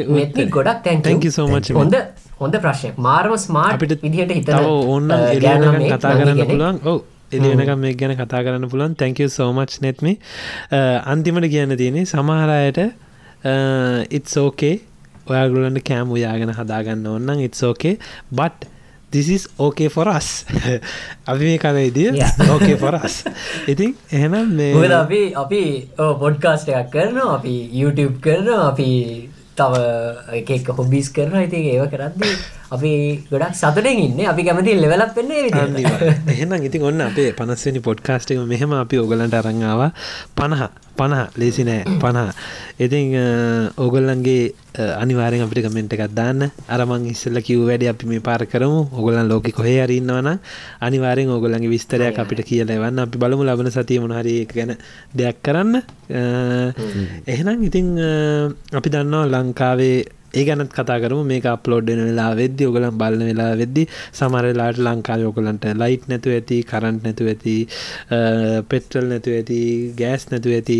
ගොඩක් 0.50 0.86
so 1.30 1.46
much, 1.46 1.70
හොඳ 1.72 1.94
හොඳ 2.40 2.54
ප්‍රශ්නයක්. 2.64 2.94
මාර්ම 2.98 3.34
ස්මාර්ට් 3.38 3.82
විදිහට 4.04 4.32
අ, 5.12 5.18
එලියනකම් 5.34 5.64
ගෑනු 5.64 5.90
කතා 5.92 6.14
කරන්න. 6.20 6.40
පුළුවන්. 6.46 6.78
ඔව 6.84 6.98
එලියනකම් 7.32 7.78
මේ 7.84 7.94
ගැන 8.00 8.14
කතා 8.20 8.42
කරන්න 8.46 8.68
පුළුවන්. 8.72 8.94
තැංකව 9.00 9.28
සෝමච් 9.38 9.78
නෙත්ම 9.84 10.06
අන්තිමට 11.12 11.48
කියන්න 11.54 11.76
තියෙනෙ 11.82 12.04
සමහරයට 12.12 12.80
ඉත්ස් 14.18 14.36
ඕකේ 14.44 14.74
ඔයාගුලන්ට 15.30 15.82
කෑම් 15.88 16.12
උයාගෙන 16.18 16.52
හදාගන්න 16.58 17.08
ඔන්නම් 17.16 17.42
ඉත්ස් 17.48 17.62
ඕකේ 17.70 17.94
බට් 18.40 18.68
දිසිස් 19.12 19.42
ඕකේ 19.64 19.88
ෆොරස් 19.92 20.28
අපි 21.30 21.42
මේ 21.48 21.58
කනයිදිය. 21.64 22.08
ඕකේ 22.52 22.76
ෆොරස් 22.80 23.16
ඉතින් 23.68 23.92
එහෙනම් 24.18 24.54
මේ 24.58 24.88
අපි 25.02 25.20
අපි 25.42 25.62
පොඩ්කාස්ට 26.22 26.72
එකක් 26.72 26.88
කරනවා 26.94 27.34
අපි 27.36 27.54
YouTube 27.80 28.16
කරනවා 28.24 28.62
අපි 28.70 28.88
තව 29.58 29.74
එකක් 30.40 30.68
හොබිස් 30.78 31.08
කරන 31.16 31.36
ඉතින් 31.46 31.64
ඒව 31.72 31.84
කරද්දී 31.92 32.34
අපි 32.74 32.90
ගොඩක් 33.30 33.54
සතුටෙන් 33.54 33.98
ඉන්න. 34.04 34.20
අපි 34.32 34.42
කැමති 34.46 34.76
ලෙවලක් 34.80 35.12
වෙන්න 35.16 35.32
විදිහට. 35.46 36.02
එහෙනම් 36.34 36.64
ඉතින් 36.68 36.86
ඔන්න 36.90 37.04
අපේ 37.08 37.32
පනස්වනි 37.38 37.80
පොඩ්කාස්ට 37.88 38.32
එක 38.32 38.40
මෙහෙම 38.52 38.72
අපි 38.72 39.02
ඔගලන්ට 39.02 39.36
අරංආවා 39.40 39.90
පණහ 40.36 40.64
පණහ 41.02 41.22
ලේසි 41.42 41.68
නෑ 41.68 41.98
පණහ. 42.02 42.30
ඉතින් 42.84 43.14
ඕගොල්ලන්ගේ 43.84 44.42
අනිවාරෙන් 45.02 45.44
අපිට 45.44 45.66
කමෙන්ට් 45.66 45.94
එකක් 45.96 46.14
දාන්න. 46.18 46.48
අරමං 46.74 47.04
ඉස්සල්ල 47.12 47.38
කිව් 47.46 47.66
වැඩ 47.68 47.84
අපි 47.92 48.06
මේ 48.10 48.22
පාර 48.28 48.42
කරමු. 48.52 48.80
ඔගොලන් 48.98 49.28
ලෝක 49.28 49.50
කොහේ 49.58 49.78
අරන්නවන 49.84 50.30
අනිවාරෙන් 50.86 51.34
ඕගොල්ලන්ගේ 51.34 51.72
විස්තරයක් 51.74 52.18
අපිට 52.22 52.42
කියලා 52.48 52.80
වන්න 52.84 53.04
අපි 53.04 53.20
බලමු 53.22 53.44
ලබන 53.48 53.70
සතිය 53.76 54.00
මොනහරි 54.04 54.34
එක 54.46 54.54
ගැන 54.56 54.72
දෙයක් 55.18 55.42
කරන්න. 55.44 55.82
එහෙනම් 57.34 57.68
ඉතිං 57.68 57.88
අපි 58.78 58.88
දන්නවා 58.94 59.30
ලංකාවේ 59.34 59.98
ඒ 60.34 60.44
ගැනත් 60.48 60.72
කතා 60.78 60.98
කරම. 61.04 61.22
මේ 61.30 61.40
අප්ලෝඩ්න 61.54 62.04
වෙලා 62.08 62.30
වෙද්දි 62.42 62.68
ඔගලන් 62.70 62.90
බලන 63.00 63.24
වෙලා 63.30 63.52
වෙද්දි 63.62 63.82
සමරලාට 64.18 64.78
ලංකාව 64.86 65.24
ඔකලන්ට 65.30 65.66
ලයිට් 65.82 66.04
නැතු 66.12 66.36
ඇති 66.36 66.62
කරන්ට් 66.70 67.02
නැතු 67.08 67.32
ඇති 67.32 67.56
පෙට්‍රල් 68.70 69.08
නැතු 69.14 69.34
ඇති 69.38 69.58
ගෑස් 70.00 70.30
නැතු 70.32 70.54
ඇති 70.58 70.78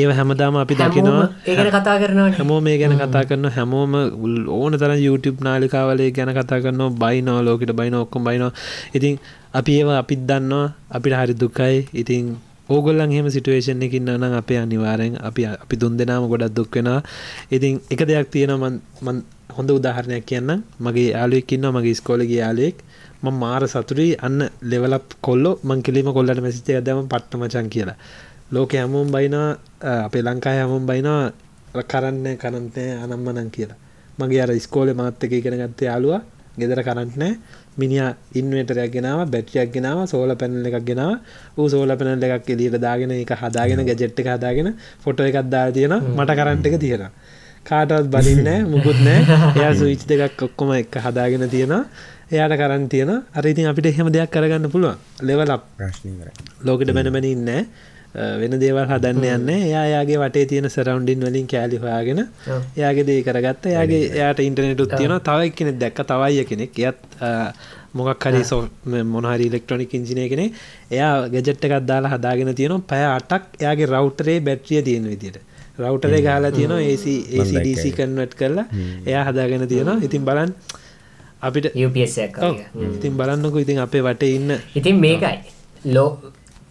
ඒව 0.00 0.10
හැමදාම 0.18 0.56
අපි 0.62 0.74
දකිනවා. 0.80 1.22
හැමෝම 1.46 1.48
ඒ 1.50 1.56
ගැන 1.58 1.70
කතා 1.76 1.96
කරනවනේ. 2.02 2.34
හැමෝ 2.38 2.60
මේ 2.66 2.76
ගැන 2.82 2.94
කතා 2.98 3.24
කරන 3.30 3.46
හැමෝම 3.56 3.96
ඕන 4.58 4.78
තර 4.82 4.92
YouTube 5.06 5.42
නාලිකාවලේ 5.46 6.10
ගැන 6.18 6.30
කතා 6.38 6.60
කරනවා. 6.66 6.90
බයිනෝ 7.02 7.38
ලෝකට 7.46 7.72
බයින 7.80 7.96
ඔක්කොම් 8.02 8.22
බයිනවා. 8.28 8.52
ඉතින් 8.94 9.18
අපි 9.58 9.80
ඒවා 9.80 9.98
අපිත් 10.02 10.22
දන්නවා. 10.28 10.66
අපිට 10.96 11.18
හරි 11.20 11.34
දුකයි. 11.42 11.76
ඉතින් 12.02 12.36
ඕගොල්ලන් 12.70 13.12
හෙම 13.12 13.28
සිටුවේෂන් 13.30 13.82
එකින් 13.82 14.10
නම් 14.10 14.34
අපේ 14.34 14.58
අනිවාරෙන් 14.58 15.14
අපි 15.20 15.42
අපි 15.54 15.76
දුන් 15.76 15.98
දෙනාම 15.98 16.28
ගොඩක් 16.32 16.54
දුක්වෙනවා 16.56 17.02
ඉතින් 17.50 17.74
එක 17.90 18.00
දෙයක් 18.08 18.30
තියෙනවා 18.30 18.72
මන් 19.02 19.18
හොඳ 19.56 19.70
උදාහරණයක් 19.70 20.24
කියන්න 20.26 20.50
මගේ 20.80 21.08
යාලුවෙක් 21.10 21.52
ඉන්න 21.52 21.66
මගේ 21.68 21.94
ස්කෝලගේ 21.94 22.40
යාලුවෙක් 22.42 22.78
ම 23.22 23.28
මාර 23.34 23.62
සතුරී 23.68 24.12
අන්න 24.18 24.38
ලෙවලප් 24.62 25.06
කොල්ලො 25.20 25.50
මං 25.62 25.80
කිලීම 25.82 26.08
කොල්ලට 26.12 26.40
මැසිතය 26.40 26.80
දම 26.80 27.06
පට්ටමචන් 27.06 27.68
කියලා. 27.68 27.98
ලෝක 28.50 28.72
හැමෝම් 28.72 29.08
බයිනා 29.14 29.48
අපේ 30.06 30.22
ලංකාය 30.22 30.56
හැමෝම් 30.60 30.84
බයිනා 30.86 31.22
කරන්න 31.90 32.26
කරන්තය 32.42 32.84
අනම්මනන් 33.04 33.50
කියලා. 33.50 33.78
මගේ 34.18 34.42
අර 34.44 34.52
ස්කෝල 34.58 34.88
මාත්ත 34.94 35.24
එක 35.24 35.32
ඉගෙන 35.32 35.58
ගත්ත 35.60 35.80
යාලුවා 35.82 36.22
ගෙදර 36.58 36.80
කරන්ටනෑ 36.82 37.32
මිනිිය 37.76 38.14
ඉන්වටරයක් 38.34 38.92
ගෙනාව 38.92 39.30
බැටියක් 39.30 39.72
ගෙනාව 39.72 40.06
සෝල 40.06 40.34
පැනල් 40.34 40.66
එකක් 40.66 40.84
ගෙනාව. 40.84 41.12
ඌ 41.56 41.68
සෝල 41.68 41.90
පැනල් 41.96 42.24
එකක් 42.28 42.50
එලියට 42.50 42.78
දාගෙන 42.78 43.12
එක 43.14 43.32
හදාගෙන 43.34 43.84
ගැජෙට් 43.86 44.20
එක 44.20 44.28
හදාගෙන 44.28 44.74
ෆොටෝ 45.04 45.26
එකක් 45.26 45.48
දා 45.48 45.66
තියෙන 45.70 45.94
මට 46.16 46.38
කරන්ට 46.38 46.66
එක 46.66 46.78
තියෙන 46.78 47.10
කාටවත් 47.64 48.08
බලින්න 48.08 48.48
මුකුත් 48.66 48.98
නෑ 49.00 49.20
එයා 49.52 49.74
සවිච් 49.78 50.02
දෙකක් 50.10 50.42
ඔක්කොම 50.42 50.72
එක 50.74 50.96
හදාගෙන 50.96 51.48
තියෙන 51.48 51.74
එයාට 52.30 52.54
කරන් 52.56 52.88
තියෙන 52.88 53.10
අර 53.34 53.44
ඉතින් 53.44 53.66
අපිට 53.66 53.86
එහෙම 53.86 54.08
දෙයක් 54.08 54.30
කරගන්න 54.30 54.70
පුළුවන්. 54.70 54.98
ප්‍රශ්නය 55.78 56.12
කර 56.18 56.28
ලෝකට 56.62 56.92
බැනබැන 56.92 57.26
ඉන්න 57.26 57.50
වෙන 58.14 58.54
දේවල් 58.62 58.86
හදන්න 58.90 59.24
යන්න. 59.34 59.50
එයාගේ 59.56 60.18
වටේ 60.22 60.46
තියෙන 60.52 60.70
සරවන්ඩින් 60.76 61.26
වලින් 61.26 61.46
කෑලි 61.52 61.82
හොයාගෙන. 61.82 62.22
එයාගේ 62.76 63.06
දේ 63.10 63.20
කරගත්ත. 63.26 63.68
යාගේ 63.76 64.00
එයාට 64.16 64.40
ඉන්ටනෙට 64.46 64.80
උත්තියන 64.86 65.14
තවයි 65.28 65.52
කෙනෙ 65.58 65.72
දැක්ක. 65.82 66.00
තවයිය 66.10 66.44
කෙනෙක් 66.50 66.78
එයත් 66.78 66.98
මොකක් 67.98 68.24
හරි 68.24 68.42
සෝ 68.50 68.62
මොනහරි 69.12 69.46
ඉලෙක්ට්‍රොනික් 69.50 69.94
ඉංජිනය 69.98 70.26
කෙනෙ 70.32 70.44
එයා 70.96 71.14
ගෙජෙට් 71.36 71.64
එකක් 71.68 71.76
දාලා 71.92 72.12
හදාගෙන 72.16 72.50
තියෙන 72.58 72.82
පැය 72.90 73.04
අටක් 73.14 73.56
එයාගේ 73.62 73.88
රවටරේ 73.94 74.36
බැට්‍රිය 74.48 74.82
තියෙන 74.88 75.08
විදිට 75.12 75.38
රවටරේ 75.80 76.20
ගහලා 76.26 76.52
තියෙන 76.58 76.74
ACDC 76.76 77.84
කන්වට් 77.98 78.34
කරලා 78.40 78.66
එයා 79.06 79.24
හදාගෙන 79.30 79.66
තියෙනවා. 79.72 79.98
ඉතින් 80.06 80.22
බලන් 80.28 80.52
අපිට. 81.46 81.66
ඉතින් 82.96 83.12
බලන්නකු. 83.18 83.58
ඉතින් 83.64 83.78
අපේ 83.86 84.02
වටේ 84.06 84.32
ඉන්න 84.38 84.50
ඉතින් 84.78 84.96
මේකයි. 85.04 85.38
ලෝ 85.94 86.10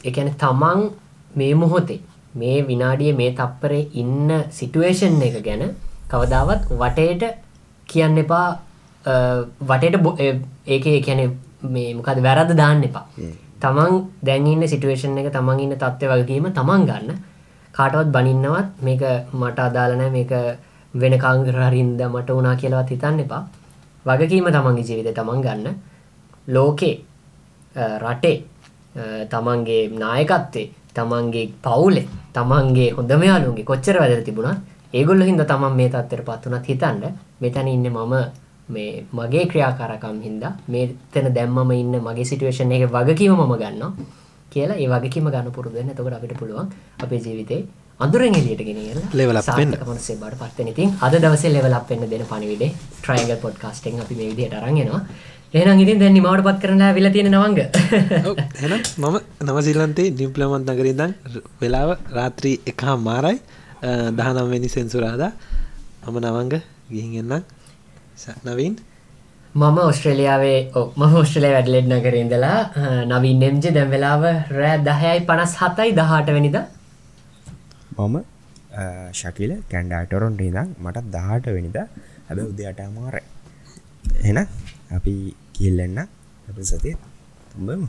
එකන 0.09 0.29
තමන් 0.43 0.79
මේ 1.41 1.53
මොහොතේ 1.61 1.99
මේ 2.35 2.57
විනාඩිය 2.67 3.13
මේ 3.19 3.31
තප්පරේ 3.39 3.83
ඉන්න 4.01 4.31
සිටුවේෂන් 4.57 5.21
එක 5.27 5.37
ගැන 5.47 5.63
කවදාවත් 6.11 6.71
වටේට 6.81 7.23
කියන්න 7.89 8.17
එපා. 8.23 8.47
වටේට 9.69 9.95
ඒකේ 10.67 11.01
කියැන 11.05 11.37
මේ 11.75 11.93
මොකද 11.93 12.21
වැරද 12.27 12.51
දාන්න 12.57 12.83
එපා. 12.83 13.05
තමන් 13.61 13.93
දැන්ඉන්න 14.25 14.67
සිටුවේෂන් 14.67 15.17
එක 15.17 15.31
තමන් 15.33 15.59
ඉන්න 15.65 15.75
තත්ත්ව 15.75 16.11
වගකීම 16.13 16.49
තමන් 16.53 16.87
ගන්න. 16.89 17.19
කාටවත් 17.73 18.11
බනින්නවත් 18.15 18.83
මේක 18.87 19.03
මට 19.33 19.59
අදාලනෑ 19.59 20.11
මේක 20.17 20.31
වෙන 20.93 21.15
කාංගරහරින්ද 21.19 22.01
මට 22.07 22.37
වනා 22.37 22.55
කියලවත් 22.55 22.89
හිතන්න 22.93 23.19
එපා. 23.25 23.43
වගකීම 24.05 24.51
තමන්ගේ 24.55 24.87
ජීවිත 24.89 25.15
තමන් 25.15 25.41
ගන්න. 25.45 25.75
ලෝකේ 26.47 26.95
රටේ 28.03 28.37
තමන්ගේ 29.31 29.81
නායකත්තේ 30.03 30.67
තමන්ගේ 30.99 31.47
පවුලේ 31.63 32.05
තමන්ගේ 32.33 32.91
හොඳම 32.97 33.23
යාලුන්ගේ 33.23 33.65
කොච්චර 33.65 33.99
වැදර 34.01 34.21
තිබුණා 34.23 34.55
ඒගොල්ල 34.93 35.21
හින්ද 35.23 35.43
තමන් 35.45 35.75
මේ 35.75 35.89
තත්තර 35.89 36.21
පත්වනත් 36.23 36.65
හිතන්න 36.67 37.03
මෙතැන 37.39 37.67
ඉන්න 37.69 37.89
මම 37.89 38.15
මේ 38.69 39.03
මගේ 39.11 39.45
ක්‍රියාකාරකම් 39.47 40.17
හින්දා 40.21 40.53
මේ 40.67 40.85
තැන 41.11 41.33
දැම්මම 41.35 41.71
ඉන්න 41.73 41.95
මගේ 41.99 42.25
සිටුවේෂන් 42.25 42.71
එක 42.71 42.89
වගකීම 42.89 43.35
මම 43.35 43.53
ගන්නවා 43.57 43.91
කියලා 44.51 44.77
ඒ 44.77 44.89
වගකීම 44.89 45.29
ගන්න 45.29 45.51
පුරුදුවෙන් 45.51 45.91
එතකොට 45.91 46.13
අපිට 46.13 46.33
පුළුවන් 46.37 46.67
අපේ 46.99 47.19
ජීවිතේ 47.19 47.61
අඳුරෙන් 47.99 48.35
එළියට 48.35 48.63
ගෙනියන්න 48.63 49.01
Level 49.13 49.37
up 49.37 49.49
වෙන්න. 49.57 49.73
මනුස්සයෙක් 49.81 50.19
බවට 50.19 50.39
පත් 50.41 50.57
වෙන 50.59 50.69
ඉතින් 50.69 50.93
අද 51.01 51.13
දවසේ 51.15 51.53
level 51.53 51.73
up 51.73 51.89
වෙන්න 51.89 52.09
දෙන 52.09 52.25
පණිවිඩේ 52.25 52.71
ට්‍රයිඇන්ගල් 53.01 53.41
පොඩ්කාස්ට් 53.41 53.87
එකෙන් 53.87 54.01
අපි 54.01 54.15
මේ 54.15 54.29
විදිහට 54.31 54.55
අරන් 54.55 54.77
එනවා 54.77 55.01
එහෙනම් 55.53 55.79
ඉතින් 55.83 55.99
දැන් 56.01 56.13
නිමාවට 56.13 56.45
පත් 56.47 56.59
කරන්න 56.63 56.83
ආවිලා 56.87 57.13
තියෙන 57.13 57.31
නවංග. 57.31 57.59
එන 58.63 58.73
මම 59.03 59.15
නවසිල්ලන්තේ 59.47 60.09
නිම්පලමන්ත 60.19 60.69
නගරින්දන් 60.73 61.13
වෙලාව 61.61 61.89
රාත්‍රී 62.17 62.57
එකහා 62.71 62.97
මාරයි 63.07 63.37
දහනම්වෙනි 64.19 64.69
සෙන්සුරාදා 64.75 65.31
මම 66.07 66.17
නවංග 66.25 66.53
ගිහින් 66.91 67.17
එන්නම්. 67.21 67.43
නවීන්? 68.47 68.75
මම 69.55 69.77
ඔස්ට්‍රලියාවේ 69.89 70.59
ඔව්, 70.79 70.87
මම 70.99 71.15
ඔස්ට්‍රලයා 71.21 71.53
වැඩලෙඩ් 71.57 71.87
නගර 71.97 72.15
ඉඳලා 72.23 72.59
නවීන් 73.13 73.45
එම්ජ 73.49 73.65
දැම් 73.77 73.89
වෙලාව 73.95 74.23
රෑ 74.59 74.77
දහයයි 74.89 75.19
පනස් 75.29 75.53
හතයි 75.61 75.97
දහට 75.99 76.29
වැනිද. 76.35 76.57
මම 77.97 78.15
ශකිල 79.19 79.51
කැන්ඩාටොරොන්ට 79.73 80.41
ඉදම් 80.49 80.69
මටත් 80.85 81.07
දහට 81.15 81.55
වෙනිද. 81.57 81.77
හැබ 82.27 82.39
උදයට 82.49 82.81
අමාර 82.89 83.15
එන 84.29 84.39
අපි 84.89 85.13
කියල්ලන්න 85.53 85.97
අප 86.49 86.57
සතිය 86.63 86.95
තුම්බම 87.51 87.83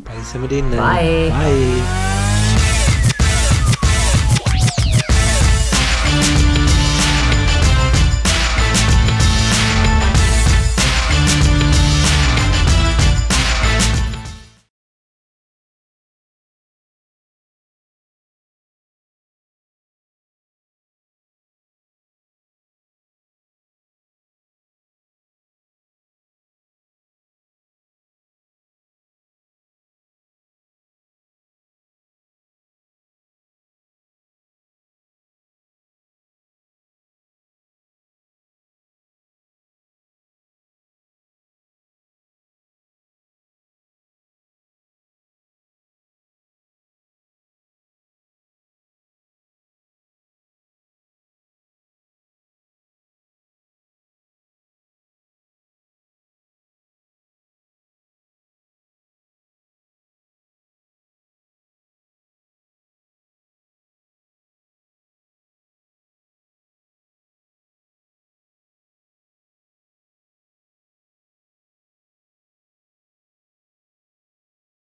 පරිසමටින් 0.00 0.66
Bye. 0.72 1.30
බයි 1.30 2.29